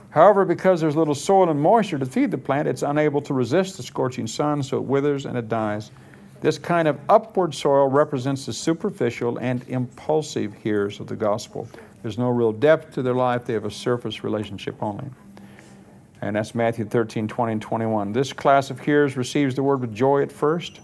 However, 0.09 0.45
because 0.45 0.81
there's 0.81 0.95
little 0.95 1.15
soil 1.15 1.49
and 1.49 1.59
moisture 1.59 1.97
to 1.97 2.05
feed 2.05 2.31
the 2.31 2.37
plant, 2.37 2.67
it's 2.67 2.83
unable 2.83 3.21
to 3.21 3.33
resist 3.33 3.77
the 3.77 3.83
scorching 3.83 4.27
sun, 4.27 4.61
so 4.61 4.77
it 4.77 4.83
withers 4.83 5.25
and 5.25 5.37
it 5.37 5.49
dies. 5.49 5.91
This 6.39 6.59
kind 6.59 6.87
of 6.87 6.99
upward 7.09 7.55
soil 7.55 7.87
represents 7.87 8.45
the 8.45 8.53
superficial 8.53 9.37
and 9.37 9.67
impulsive 9.67 10.53
hearers 10.53 10.99
of 10.99 11.07
the 11.07 11.15
gospel. 11.15 11.67
There's 12.03 12.17
no 12.17 12.29
real 12.29 12.51
depth 12.51 12.93
to 12.93 13.01
their 13.01 13.15
life, 13.15 13.45
they 13.45 13.53
have 13.53 13.65
a 13.65 13.71
surface 13.71 14.23
relationship 14.23 14.81
only. 14.81 15.09
And 16.21 16.35
that's 16.35 16.55
Matthew 16.55 16.85
13, 16.85 17.27
20, 17.27 17.51
and 17.53 17.61
21. 17.61 18.13
This 18.13 18.33
class 18.33 18.69
of 18.69 18.79
hearers 18.79 19.17
receives 19.17 19.55
the 19.55 19.63
word 19.63 19.81
with 19.81 19.93
joy 19.93 20.21
at 20.21 20.31
first. 20.31 20.79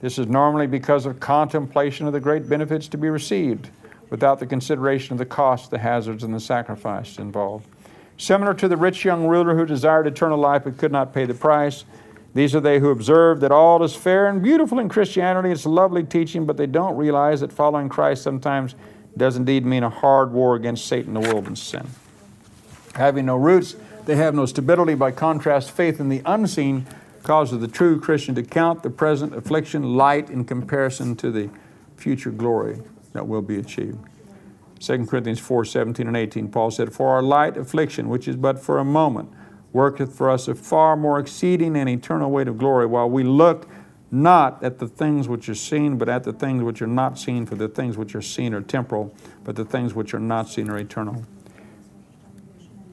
This 0.00 0.18
is 0.18 0.26
normally 0.26 0.66
because 0.66 1.06
of 1.06 1.20
contemplation 1.20 2.06
of 2.06 2.12
the 2.12 2.20
great 2.20 2.48
benefits 2.48 2.88
to 2.88 2.98
be 2.98 3.08
received, 3.08 3.70
without 4.10 4.38
the 4.38 4.46
consideration 4.46 5.12
of 5.12 5.18
the 5.18 5.26
cost, 5.26 5.70
the 5.70 5.78
hazards, 5.78 6.24
and 6.24 6.34
the 6.34 6.40
sacrifice 6.40 7.18
involved. 7.18 7.66
Similar 8.18 8.54
to 8.54 8.68
the 8.68 8.76
rich 8.76 9.04
young 9.04 9.26
ruler 9.26 9.56
who 9.56 9.64
desired 9.64 10.06
eternal 10.06 10.38
life 10.38 10.64
but 10.64 10.76
could 10.76 10.92
not 10.92 11.14
pay 11.14 11.24
the 11.24 11.34
price, 11.34 11.84
these 12.34 12.54
are 12.54 12.60
they 12.60 12.78
who 12.78 12.90
observe 12.90 13.40
that 13.40 13.52
all 13.52 13.82
is 13.82 13.94
fair 13.94 14.26
and 14.26 14.42
beautiful 14.42 14.78
in 14.78 14.88
Christianity. 14.88 15.50
It's 15.50 15.66
a 15.66 15.70
lovely 15.70 16.02
teaching, 16.02 16.46
but 16.46 16.56
they 16.56 16.66
don't 16.66 16.96
realize 16.96 17.40
that 17.40 17.52
following 17.52 17.88
Christ 17.88 18.22
sometimes 18.22 18.74
does 19.16 19.36
indeed 19.36 19.66
mean 19.66 19.82
a 19.82 19.90
hard 19.90 20.32
war 20.32 20.56
against 20.56 20.86
Satan, 20.86 21.12
the 21.12 21.20
world, 21.20 21.46
and 21.46 21.58
sin. 21.58 21.86
Having 22.94 23.26
no 23.26 23.36
roots, 23.36 23.76
they 24.06 24.16
have 24.16 24.34
no 24.34 24.46
stability. 24.46 24.94
By 24.94 25.10
contrast, 25.10 25.70
faith 25.70 26.00
in 26.00 26.08
the 26.08 26.22
unseen 26.24 26.86
causes 27.22 27.60
the 27.60 27.68
true 27.68 28.00
Christian 28.00 28.34
to 28.34 28.42
count 28.42 28.82
the 28.82 28.90
present 28.90 29.34
affliction 29.34 29.94
light 29.94 30.30
in 30.30 30.44
comparison 30.44 31.14
to 31.16 31.30
the 31.30 31.50
future 31.96 32.30
glory 32.30 32.80
that 33.12 33.28
will 33.28 33.42
be 33.42 33.58
achieved. 33.58 33.98
2 34.80 35.06
Corinthians 35.06 35.38
4 35.38 35.64
17 35.64 36.08
and 36.08 36.16
18, 36.16 36.48
Paul 36.48 36.70
said, 36.70 36.92
For 36.92 37.10
our 37.10 37.22
light 37.22 37.56
affliction, 37.56 38.08
which 38.08 38.26
is 38.26 38.36
but 38.36 38.58
for 38.58 38.78
a 38.78 38.84
moment, 38.84 39.30
worketh 39.72 40.14
for 40.14 40.30
us 40.30 40.48
a 40.48 40.54
far 40.54 40.96
more 40.96 41.18
exceeding 41.18 41.76
and 41.76 41.88
eternal 41.88 42.30
weight 42.30 42.48
of 42.48 42.58
glory, 42.58 42.86
while 42.86 43.08
we 43.08 43.22
look 43.22 43.68
not 44.10 44.62
at 44.62 44.78
the 44.78 44.86
things 44.86 45.26
which 45.26 45.48
are 45.48 45.54
seen, 45.54 45.96
but 45.96 46.08
at 46.08 46.24
the 46.24 46.32
things 46.32 46.62
which 46.62 46.82
are 46.82 46.86
not 46.86 47.18
seen, 47.18 47.46
for 47.46 47.54
the 47.54 47.68
things 47.68 47.96
which 47.96 48.14
are 48.14 48.22
seen 48.22 48.52
are 48.52 48.60
temporal, 48.60 49.14
but 49.42 49.56
the 49.56 49.64
things 49.64 49.94
which 49.94 50.12
are 50.12 50.20
not 50.20 50.48
seen 50.48 50.68
are 50.68 50.78
eternal. 50.78 51.24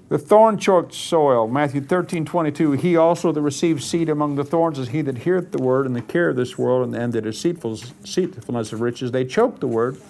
The 0.08 0.18
thorn 0.18 0.58
choked 0.58 0.94
soil, 0.94 1.48
Matthew 1.48 1.82
13, 1.82 2.26
22, 2.26 2.72
he 2.72 2.98
also 2.98 3.32
that 3.32 3.42
receives 3.42 3.86
seed 3.86 4.10
among 4.10 4.36
the 4.36 4.44
thorns 4.44 4.80
is 4.80 4.90
he 4.90 5.04
that 5.04 5.20
heareth 5.20 5.52
the 5.52 5.62
word 5.62 5.86
and 5.86 5.96
the 5.96 6.02
care 6.02 6.30
of 6.30 6.36
this 6.36 6.58
world 6.58 6.88
and, 6.88 6.96
and 6.96 7.14
the 7.14 7.22
deceitfulness 7.22 8.74
of 8.74 8.82
riches. 8.82 9.12
They 9.12 9.24
choke 9.24 9.60
the 9.60 9.68
word 9.68 10.02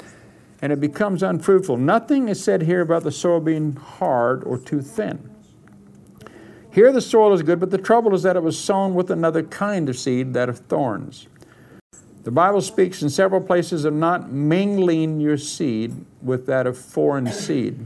and 0.62 0.72
it 0.72 0.80
becomes 0.80 1.22
unfruitful. 1.22 1.76
Nothing 1.76 2.30
is 2.30 2.42
said 2.42 2.62
here 2.62 2.80
about 2.80 3.04
the 3.04 3.12
soil 3.12 3.42
being 3.42 3.76
hard 3.76 4.44
or 4.46 4.58
too 4.58 4.82
thin. 4.82 5.30
Here 6.80 6.94
the 6.94 7.02
soil 7.02 7.34
is 7.34 7.42
good, 7.42 7.60
but 7.60 7.72
the 7.72 7.78
trouble 7.78 8.16
is 8.16 8.24
that 8.24 8.38
it 8.38 8.42
was 8.42 8.58
sown 8.58 8.94
with 8.94 9.12
another 9.12 9.44
kind 9.44 9.90
of 9.90 9.98
seed, 9.98 10.34
that 10.34 10.48
of 10.48 10.60
thorns. 10.60 11.28
The 12.24 12.32
Bible 12.32 12.62
speaks 12.62 13.02
in 13.02 13.10
several 13.10 13.42
places 13.42 13.84
of 13.84 13.94
not 13.94 14.32
mingling 14.32 15.20
your 15.20 15.36
seed 15.36 16.06
with 16.22 16.46
that 16.46 16.66
of 16.66 16.78
foreign 16.78 17.28
seed. 17.28 17.86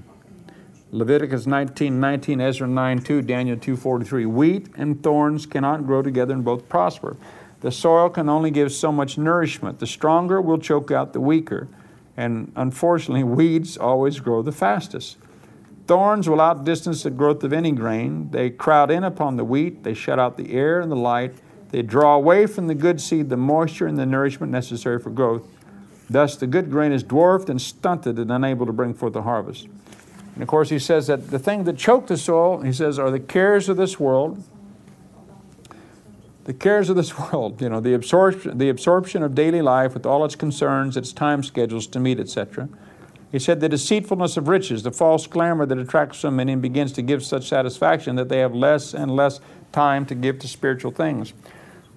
Leviticus 0.92 1.48
19 1.48 2.00
19, 2.00 2.40
Ezra 2.40 2.68
9 2.68 3.02
2, 3.02 3.24
Daniel 3.24 3.58
2 3.58 3.76
43. 3.76 4.28
Wheat 4.28 4.70
and 4.76 5.02
thorns 5.02 5.48
cannot 5.48 5.88
grow 5.88 6.04
together 6.04 6.36
and 6.36 6.46
both 6.46 6.70
prosper. 6.70 7.18
The 7.62 7.72
soil 7.72 8.12
can 8.12 8.30
only 8.30 8.52
give 8.52 8.72
so 8.72 8.92
much 8.92 9.18
nourishment. 9.18 9.80
The 9.80 9.88
stronger 9.88 10.40
will 10.40 10.60
choke 10.60 10.92
out 10.92 11.14
the 11.14 11.20
weaker. 11.20 11.68
And 12.16 12.52
unfortunately, 12.56 13.24
weeds 13.24 13.76
always 13.76 14.20
grow 14.20 14.44
the 14.44 14.52
fastest. 14.52 15.18
Thorns 15.86 16.30
will 16.30 16.40
outdistance 16.40 17.04
the 17.04 17.10
growth 17.10 17.44
of 17.44 17.52
any 17.52 17.72
grain. 17.72 18.30
They 18.32 18.50
crowd 18.50 18.90
in 18.90 19.04
upon 19.04 19.36
the 19.36 19.44
wheat, 19.44 19.84
they 19.84 19.94
shut 19.94 20.18
out 20.18 20.38
the 20.38 20.54
air 20.54 20.80
and 20.80 20.92
the 20.92 20.96
light, 20.96 21.34
they 21.72 21.82
draw 21.82 22.16
away 22.16 22.46
from 22.46 22.68
the 22.68 22.76
good 22.76 23.02
seed 23.02 23.30
the 23.30 23.38
moisture 23.38 23.88
and 23.88 23.98
the 23.98 24.06
nourishment 24.06 24.52
necessary 24.52 25.00
for 25.00 25.10
growth. 25.10 25.44
Thus, 26.10 26.36
the 26.36 26.48
good 26.48 26.70
grain 26.70 26.92
is 26.92 27.04
dwarfed 27.04 27.50
and 27.50 27.62
stunted 27.62 28.20
and 28.20 28.32
unable 28.32 28.66
to 28.66 28.72
bring 28.72 28.94
forth 28.94 29.14
the 29.14 29.24
harvest. 29.24 29.68
And 30.36 30.42
of 30.42 30.48
course, 30.48 30.70
he 30.70 30.80
says 30.80 31.08
that 31.08 31.32
the 31.32 31.40
thing 31.40 31.64
that 31.66 31.78
choked 31.78 32.08
the 32.08 32.18
soil, 32.18 32.62
he 32.62 32.74
says, 32.74 33.00
are 33.00 33.12
the 33.12 33.20
cares 33.20 33.70
of 33.70 33.78
this 33.78 34.00
world. 34.00 34.44
The 36.46 36.54
cares 36.54 36.90
of 36.90 36.96
this 36.96 37.18
world, 37.32 37.62
you 37.62 37.70
know, 37.70 37.80
the 37.80 37.94
absorption, 37.94 38.58
the 38.58 38.70
absorption 38.70 39.24
of 39.24 39.36
daily 39.36 39.62
life 39.62 39.94
with 39.94 40.06
all 40.06 40.24
its 40.26 40.36
concerns, 40.36 40.96
its 40.98 41.14
time 41.14 41.44
schedules 41.44 41.88
to 41.88 42.00
meet, 42.00 42.20
etc. 42.20 42.70
He 43.34 43.40
said, 43.40 43.62
the 43.62 43.68
deceitfulness 43.68 44.38
of 44.38 44.48
riches, 44.48 44.84
the 44.84 44.92
false 44.92 45.26
glamour 45.26 45.66
that 45.66 45.80
attracts 45.80 46.20
so 46.20 46.30
many 46.30 46.54
and 46.54 46.62
begins 46.62 46.92
to 46.92 47.02
give 47.02 47.26
such 47.26 47.50
satisfaction 47.50 48.16
that 48.16 48.30
they 48.30 48.38
have 48.38 48.54
less 48.54 48.94
and 48.94 49.16
less 49.16 49.40
time 49.72 50.06
to 50.06 50.14
give 50.14 50.38
to 50.38 50.48
spiritual 50.48 50.92
things. 50.92 51.34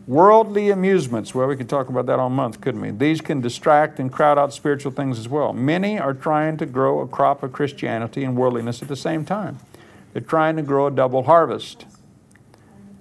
Worldly 0.07 0.71
amusements, 0.71 1.35
well, 1.35 1.47
we 1.47 1.55
could 1.55 1.69
talk 1.69 1.91
about 1.91 2.07
that 2.07 2.19
all 2.19 2.31
month, 2.31 2.63
couldn't 2.63 2.81
we? 2.81 2.91
These 2.91 3.21
can 3.21 3.43
distract 3.43 4.01
and 4.01 4.11
crowd 4.11 4.39
out 4.39 4.55
spiritual 4.55 4.93
things 4.93 5.19
as 5.19 5.29
well. 5.29 5.53
Many 5.53 5.99
are 5.99 6.15
trying 6.15 6.57
to 6.57 6.65
grow 6.65 7.01
a 7.01 7.07
crop 7.07 7.43
of 7.43 7.53
Christianity 7.53 8.25
and 8.25 8.35
worldliness 8.35 8.81
at 8.81 8.89
the 8.89 8.97
same 8.97 9.27
time. 9.27 9.59
They're 10.15 10.23
trying 10.23 10.57
to 10.57 10.63
grow 10.63 10.87
a 10.87 10.91
double 10.91 11.25
harvest. 11.25 11.85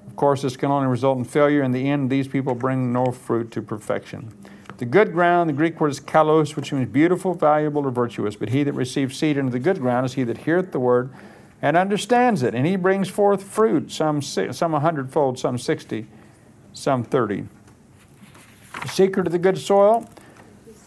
Of 0.08 0.18
course, 0.18 0.42
this 0.42 0.58
can 0.58 0.72
only 0.72 0.90
result 0.90 1.18
in 1.18 1.24
failure. 1.24 1.64
In 1.64 1.72
the 1.72 1.90
end, 1.90 2.10
these 2.10 2.28
people 2.28 2.54
bring 2.54 2.92
no 2.92 3.14
fruit 3.14 3.52
to 3.52 3.62
perfection. 3.62 4.34
The 4.78 4.86
good 4.86 5.14
ground, 5.14 5.50
the 5.50 5.54
Greek 5.54 5.80
word 5.80 5.92
is 5.92 6.00
kalos, 6.00 6.56
which 6.56 6.74
means 6.74 6.90
beautiful, 6.90 7.34
valuable, 7.34 7.86
or 7.86 7.92
virtuous. 7.92 8.36
But 8.36 8.50
he 8.50 8.64
that 8.64 8.74
receives 8.74 9.18
seed 9.18 9.38
into 9.38 9.52
the 9.52 9.60
good 9.60 9.80
ground 9.80 10.06
is 10.06 10.14
he 10.14 10.24
that 10.24 10.40
heareth 10.40 10.72
the 10.72 10.80
word 10.80 11.10
and 11.62 11.78
understands 11.78 12.44
it. 12.44 12.54
And 12.54 12.68
he 12.68 12.76
brings 12.76 13.08
forth 13.08 13.44
fruit, 13.44 13.92
some, 13.92 14.22
some 14.22 14.74
a 14.74 14.80
hundredfold, 14.80 15.40
some 15.40 15.58
sixty, 15.58 16.08
some 16.74 17.04
thirty. 17.04 17.48
The 18.82 18.88
secret 18.90 19.28
of 19.28 19.32
the 19.32 19.40
good 19.40 19.58
soil 19.58 20.10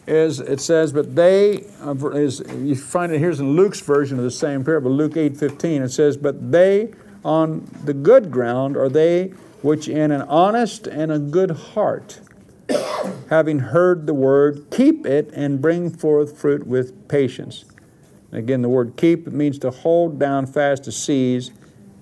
is, 0.07 0.41
it 0.41 0.61
says, 0.61 0.93
but 0.93 1.16
they, 1.16 1.64
uh, 1.82 1.95
is, 2.11 2.43
you 2.57 2.76
find 2.76 3.12
it 3.12 3.18
here's 3.18 3.41
in 3.41 3.57
Luke's 3.57 3.80
version 3.80 4.18
of 4.18 4.24
the 4.24 4.30
same 4.30 4.64
parable, 4.64 4.91
Luke 4.91 5.16
8 5.16 5.36
15. 5.36 5.82
It 5.82 5.89
says, 5.89 6.16
but 6.16 6.53
they 6.53 6.93
on 7.24 7.68
the 7.84 7.95
good 7.95 8.30
ground 8.30 8.76
are 8.76 8.89
they 8.89 9.32
which 9.62 9.89
in 9.89 10.11
an 10.12 10.22
honest 10.22 10.86
and 10.86 11.11
a 11.11 11.18
good 11.18 11.51
heart 11.51 12.20
having 13.28 13.58
heard 13.58 14.06
the 14.06 14.14
word, 14.14 14.66
keep 14.70 15.06
it 15.06 15.30
and 15.32 15.60
bring 15.60 15.90
forth 15.90 16.38
fruit 16.38 16.66
with 16.66 17.08
patience. 17.08 17.64
Again, 18.32 18.62
the 18.62 18.68
word 18.68 18.96
keep 18.96 19.26
means 19.26 19.58
to 19.60 19.70
hold 19.70 20.18
down 20.18 20.46
fast 20.46 20.84
to 20.84 20.92
seize. 20.92 21.50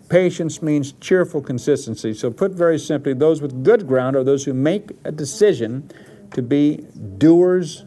Patience 0.09 0.63
means 0.63 0.93
cheerful 0.93 1.41
consistency. 1.41 2.15
So, 2.15 2.31
put 2.31 2.53
very 2.53 2.79
simply, 2.79 3.13
those 3.13 3.43
with 3.43 3.65
good 3.65 3.87
ground 3.87 4.17
are 4.17 4.25
those 4.25 4.45
who 4.45 4.55
make 4.55 4.91
a 5.05 5.13
decision 5.13 5.91
to 6.33 6.43
be 6.43 6.85
doers 7.19 7.85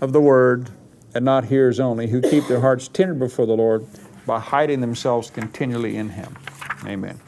of 0.00 0.12
the 0.12 0.20
word 0.20 0.70
and 1.14 1.24
not 1.24 1.44
hearers 1.44 1.78
only, 1.78 2.08
who 2.08 2.20
keep 2.20 2.46
their 2.46 2.60
hearts 2.60 2.88
tender 2.88 3.14
before 3.14 3.46
the 3.46 3.56
Lord 3.56 3.86
by 4.26 4.40
hiding 4.40 4.80
themselves 4.80 5.30
continually 5.30 5.96
in 5.96 6.10
Him. 6.10 6.36
Amen. 6.86 7.20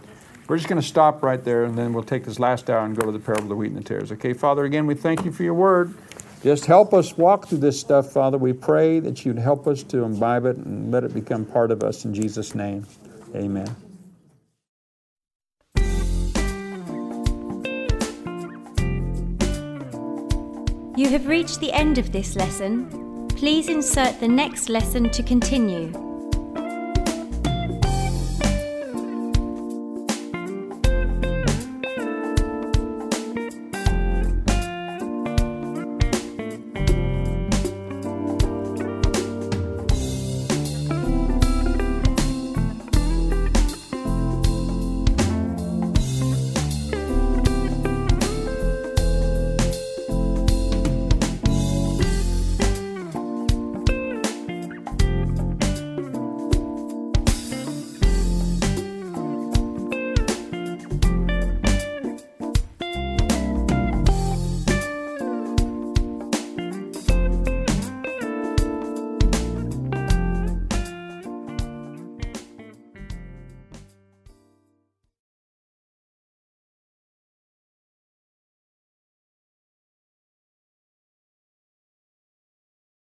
We're 0.47 0.59
just 0.59 0.69
going 0.69 0.81
to 0.81 0.87
stop 0.87 1.23
right 1.23 1.43
there 1.43 1.65
and 1.65 1.77
then 1.77 1.95
we'll 1.95 2.05
take 2.05 2.25
this 2.25 2.39
last 2.39 2.69
hour 2.69 2.85
and 2.85 2.95
go 2.95 3.07
to 3.07 3.13
the 3.13 3.19
parable 3.19 3.45
of 3.45 3.49
the 3.49 3.57
wheat 3.57 3.73
and 3.73 3.79
the 3.79 3.83
tares. 3.83 4.13
Okay, 4.13 4.35
Father, 4.35 4.65
again, 4.65 4.87
we 4.87 4.95
thank 4.95 5.25
you 5.25 5.33
for 5.33 5.43
your 5.43 5.55
word. 5.55 5.95
Just 6.43 6.67
help 6.67 6.93
us 6.93 7.17
walk 7.17 7.49
through 7.49 7.59
this 7.59 7.81
stuff, 7.81 8.13
Father. 8.13 8.37
We 8.37 8.53
pray 8.53 9.01
that 9.01 9.25
you'd 9.25 9.39
help 9.39 9.67
us 9.67 9.83
to 9.85 10.03
imbibe 10.03 10.45
it 10.45 10.59
and 10.59 10.93
let 10.93 11.03
it 11.03 11.15
become 11.15 11.47
part 11.47 11.71
of 11.71 11.83
us 11.83 12.05
in 12.05 12.13
Jesus' 12.13 12.55
name. 12.55 12.87
Amen. 13.35 13.75
You 20.97 21.09
have 21.09 21.27
reached 21.27 21.61
the 21.61 21.73
end 21.73 21.97
of 21.97 22.13
this 22.13 22.37
lesson. 22.37 23.27
Please 23.29 23.69
insert 23.69 24.21
the 24.21 24.29
next 24.29 24.69
lesson 24.69 25.09
to 25.11 25.23
continue. 25.23 26.14